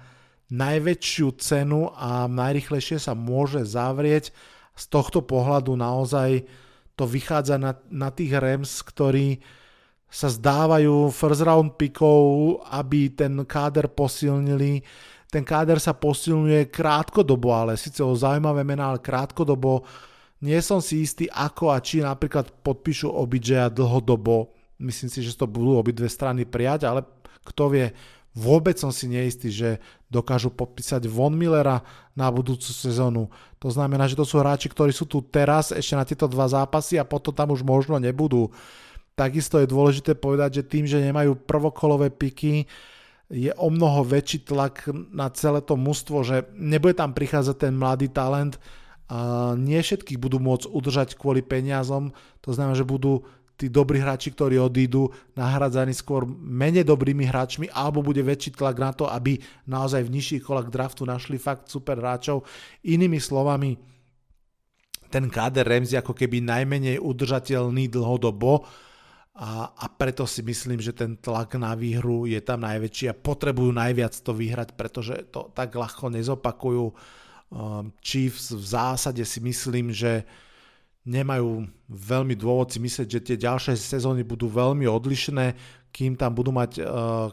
najväčšiu 0.47 1.29
cenu 1.43 1.91
a 1.91 2.31
najrychlejšie 2.31 3.03
sa 3.03 3.19
môže 3.19 3.67
zavrieť. 3.67 4.31
Z 4.79 4.85
tohto 4.87 5.27
pohľadu 5.27 5.75
naozaj 5.75 6.47
to 6.95 7.05
vychádza 7.05 7.59
na, 7.59 7.75
na 7.91 8.15
tých 8.15 8.39
Rams, 8.39 8.81
ktorí 8.87 9.43
sa 10.07 10.31
zdávajú 10.31 11.11
first 11.11 11.43
round 11.43 11.75
pickov, 11.75 12.63
aby 12.71 13.11
ten 13.11 13.43
káder 13.43 13.91
posilnili 13.91 14.87
ten 15.37 15.45
káder 15.45 15.77
sa 15.77 15.93
posilňuje 15.93 16.73
krátkodobo, 16.73 17.53
ale 17.53 17.77
síce 17.77 18.01
o 18.01 18.17
zaujímavé 18.17 18.65
mená, 18.65 18.89
ale 18.89 19.05
krátkodobo 19.05 19.85
Nie 20.41 20.65
som 20.65 20.81
si 20.81 21.05
istý, 21.05 21.29
ako 21.29 21.73
a 21.73 21.81
či 21.81 22.01
napríklad 22.01 22.49
podpíšu 22.65 23.09
OBJ 23.09 23.73
dlhodobo. 23.73 24.53
Myslím 24.81 25.13
si, 25.13 25.21
že 25.21 25.37
to 25.37 25.45
budú 25.45 25.77
obidve 25.77 26.09
strany 26.09 26.45
prijať, 26.45 26.89
ale 26.89 27.05
kto 27.45 27.73
vie, 27.73 27.87
vôbec 28.37 28.77
som 28.77 28.93
si 28.93 29.09
neistý, 29.09 29.49
že 29.49 29.81
dokážu 30.13 30.53
podpísať 30.53 31.09
Von 31.09 31.33
Millera 31.33 31.81
na 32.13 32.29
budúcu 32.29 32.69
sezónu. 32.69 33.33
To 33.61 33.69
znamená, 33.73 34.09
že 34.09 34.17
to 34.17 34.29
sú 34.29 34.41
hráči, 34.41 34.69
ktorí 34.69 34.93
sú 34.93 35.09
tu 35.09 35.25
teraz 35.25 35.73
ešte 35.73 35.97
na 35.97 36.05
tieto 36.05 36.29
dva 36.29 36.49
zápasy 36.49 37.01
a 37.01 37.09
potom 37.09 37.33
tam 37.33 37.53
už 37.53 37.65
možno 37.65 37.97
nebudú. 37.97 38.53
Takisto 39.17 39.57
je 39.57 39.69
dôležité 39.69 40.13
povedať, 40.13 40.61
že 40.61 40.69
tým, 40.69 40.85
že 40.85 41.01
nemajú 41.01 41.33
prvokolové 41.49 42.13
piky, 42.13 42.69
je 43.27 43.51
o 43.59 43.69
mnoho 43.71 44.07
väčší 44.07 44.47
tlak 44.47 44.87
na 45.11 45.27
celé 45.35 45.59
to 45.59 45.75
mužstvo, 45.75 46.23
že 46.23 46.37
nebude 46.55 46.95
tam 46.95 47.11
prichádzať 47.11 47.57
ten 47.59 47.75
mladý 47.75 48.07
talent, 48.11 48.59
a 49.07 49.55
nie 49.55 49.79
všetkých 49.79 50.19
budú 50.19 50.43
môcť 50.43 50.67
udržať 50.67 51.09
kvôli 51.15 51.39
peniazom, 51.39 52.11
to 52.43 52.51
znamená, 52.51 52.75
že 52.75 52.83
budú 52.83 53.23
tí 53.57 53.71
dobrí 53.71 54.03
hráči, 54.03 54.35
ktorí 54.35 54.59
odídu, 54.61 55.15
nahradzaní 55.39 55.95
skôr 55.95 56.29
menej 56.29 56.85
dobrými 56.85 57.25
hráčmi, 57.25 57.71
alebo 57.73 58.03
bude 58.03 58.21
väčší 58.21 58.53
tlak 58.59 58.77
na 58.77 58.91
to, 58.93 59.09
aby 59.09 59.39
naozaj 59.65 60.05
v 60.05 60.13
nižších 60.13 60.43
kolách 60.45 60.69
draftu 60.69 61.09
našli 61.09 61.39
fakt 61.41 61.71
super 61.71 62.03
hráčov. 62.03 62.45
Inými 62.85 63.17
slovami, 63.17 63.79
ten 65.07 65.31
káder 65.31 65.65
Remzi 65.65 65.97
ako 65.97 66.13
keby 66.13 66.43
najmenej 66.43 66.99
udržateľný 66.99 67.89
dlhodobo, 67.89 68.67
a, 69.37 69.69
a 69.69 69.87
preto 69.93 70.25
si 70.25 70.41
myslím, 70.41 70.81
že 70.81 70.97
ten 70.97 71.13
tlak 71.13 71.61
na 71.61 71.77
výhru 71.77 72.25
je 72.25 72.41
tam 72.41 72.65
najväčší 72.65 73.13
a 73.13 73.19
potrebujú 73.19 73.69
najviac 73.69 74.17
to 74.17 74.33
vyhrať, 74.33 74.73
pretože 74.73 75.29
to 75.29 75.53
tak 75.53 75.77
ľahko 75.77 76.09
nezopakujú. 76.09 76.85
Um, 77.53 77.93
Chiefs 78.01 78.57
v 78.57 78.65
zásade 78.65 79.21
si 79.29 79.45
myslím, 79.45 79.93
že 79.93 80.25
nemajú 81.05 81.69
veľmi 81.85 82.33
dôvod 82.33 82.73
si 82.73 82.81
myslieť, 82.81 83.09
že 83.13 83.21
tie 83.21 83.37
ďalšie 83.37 83.77
sezóny 83.77 84.25
budú 84.25 84.49
veľmi 84.49 84.89
odlišné, 84.89 85.53
kým 85.93 86.17
tam 86.17 86.33
budú 86.33 86.57
mať 86.57 86.81
uh, 86.81 86.85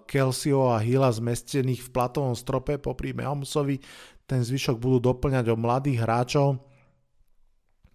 Kelseyho 0.04 0.76
a 0.76 0.84
Hilla 0.84 1.08
zmestených 1.08 1.88
v 1.88 1.90
platovom 1.90 2.36
strope 2.36 2.76
popri 2.84 3.16
Mahomesovi, 3.16 3.80
ten 4.28 4.44
zvyšok 4.44 4.76
budú 4.76 5.00
doplňať 5.00 5.50
o 5.52 5.56
mladých 5.56 6.04
hráčov 6.04 6.60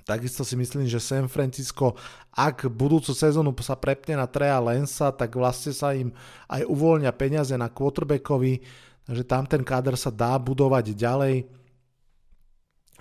Takisto 0.08 0.40
si 0.40 0.56
myslím, 0.56 0.88
že 0.88 1.04
San 1.04 1.28
Francisco, 1.28 1.92
ak 2.32 2.64
budúcu 2.72 3.12
sezónu 3.12 3.52
sa 3.60 3.76
prepne 3.76 4.16
na 4.16 4.24
Trea 4.24 4.56
Lensa, 4.56 5.12
tak 5.12 5.36
vlastne 5.36 5.76
sa 5.76 5.92
im 5.92 6.16
aj 6.48 6.64
uvoľnia 6.64 7.12
peniaze 7.12 7.52
na 7.60 7.68
quarterbackovi, 7.68 8.64
takže 9.04 9.24
tam 9.28 9.44
ten 9.44 9.60
káder 9.60 10.00
sa 10.00 10.08
dá 10.08 10.40
budovať 10.40 10.96
ďalej. 10.96 11.44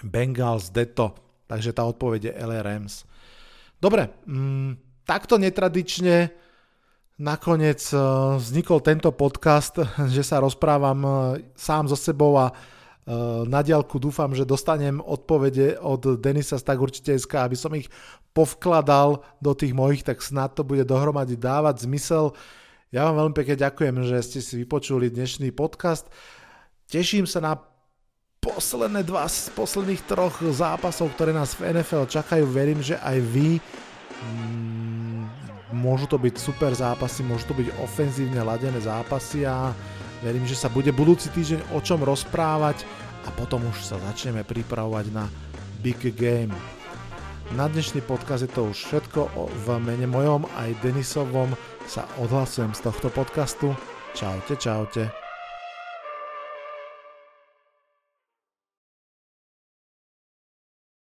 Bengals, 0.03 0.67
Deto, 0.67 1.15
takže 1.47 1.71
tá 1.71 1.87
odpoveď 1.87 2.21
je 2.27 2.33
LA. 2.43 2.59
Dobre, 3.79 4.11
mm, 4.27 5.07
takto 5.07 5.39
netradične 5.39 6.35
nakoniec 7.23 7.87
uh, 7.95 8.35
vznikol 8.35 8.83
tento 8.83 9.15
podcast, 9.15 9.79
že 10.15 10.27
sa 10.27 10.43
rozprávam 10.43 10.99
uh, 11.07 11.15
sám 11.55 11.87
so 11.87 11.95
sebou 11.95 12.35
a 12.35 12.51
Eh, 12.51 12.76
na 13.47 13.63
diálku 13.63 14.03
dúfam, 14.03 14.35
že 14.35 14.43
dostanem 14.43 14.99
odpovede 14.99 15.79
od 15.79 16.19
Denisa 16.19 16.59
tak 16.59 16.75
určite 16.75 17.15
SK, 17.15 17.47
aby 17.47 17.55
som 17.55 17.71
ich 17.71 17.87
povkladal 18.35 19.23
do 19.39 19.51
tých 19.55 19.71
mojich, 19.71 20.03
tak 20.03 20.19
snad 20.19 20.59
to 20.59 20.67
bude 20.67 20.83
dohromady 20.83 21.39
dávať 21.39 21.87
zmysel. 21.87 22.35
Ja 22.91 23.07
vám 23.07 23.23
veľmi 23.23 23.35
pekne 23.35 23.55
ďakujem, 23.63 23.95
že 24.03 24.17
ste 24.27 24.39
si 24.43 24.59
vypočuli 24.59 25.07
dnešný 25.07 25.55
podcast. 25.55 26.11
Teším 26.91 27.23
sa 27.23 27.39
na 27.39 27.55
posledné 28.43 29.07
dva 29.07 29.27
z 29.31 29.55
posledných 29.55 30.03
troch 30.07 30.43
zápasov, 30.43 31.11
ktoré 31.15 31.31
nás 31.31 31.55
v 31.55 31.79
NFL 31.79 32.11
čakajú. 32.11 32.43
Verím, 32.47 32.83
že 32.83 32.99
aj 32.99 33.17
vy 33.23 33.59
mm, 33.59 35.23
môžu 35.75 36.07
to 36.11 36.19
byť 36.19 36.35
super 36.35 36.71
zápasy, 36.75 37.23
môžu 37.23 37.51
to 37.51 37.55
byť 37.55 37.71
ofenzívne 37.83 38.39
ladené 38.43 38.79
zápasy 38.79 39.43
a 39.47 39.71
Verím, 40.25 40.49
že 40.49 40.57
sa 40.57 40.71
bude 40.71 40.89
budúci 40.89 41.29
týždeň 41.29 41.77
o 41.77 41.79
čom 41.83 42.01
rozprávať 42.01 42.81
a 43.25 43.29
potom 43.35 43.61
už 43.69 43.77
sa 43.85 44.01
začneme 44.09 44.41
pripravovať 44.41 45.05
na 45.13 45.29
Big 45.83 46.01
Game. 46.17 46.53
Na 47.55 47.69
dnešný 47.69 48.03
podkaz 48.03 48.43
je 48.43 48.51
to 48.51 48.67
už 48.67 48.77
všetko. 48.77 49.29
V 49.63 49.67
mene 49.79 50.09
mojom 50.09 50.49
aj 50.57 50.83
Denisovom 50.83 51.53
sa 51.87 52.03
odhlasujem 52.19 52.75
z 52.75 52.81
tohto 52.83 53.07
podcastu. 53.13 53.71
Čaute, 54.17 54.57
čaute. 54.59 55.26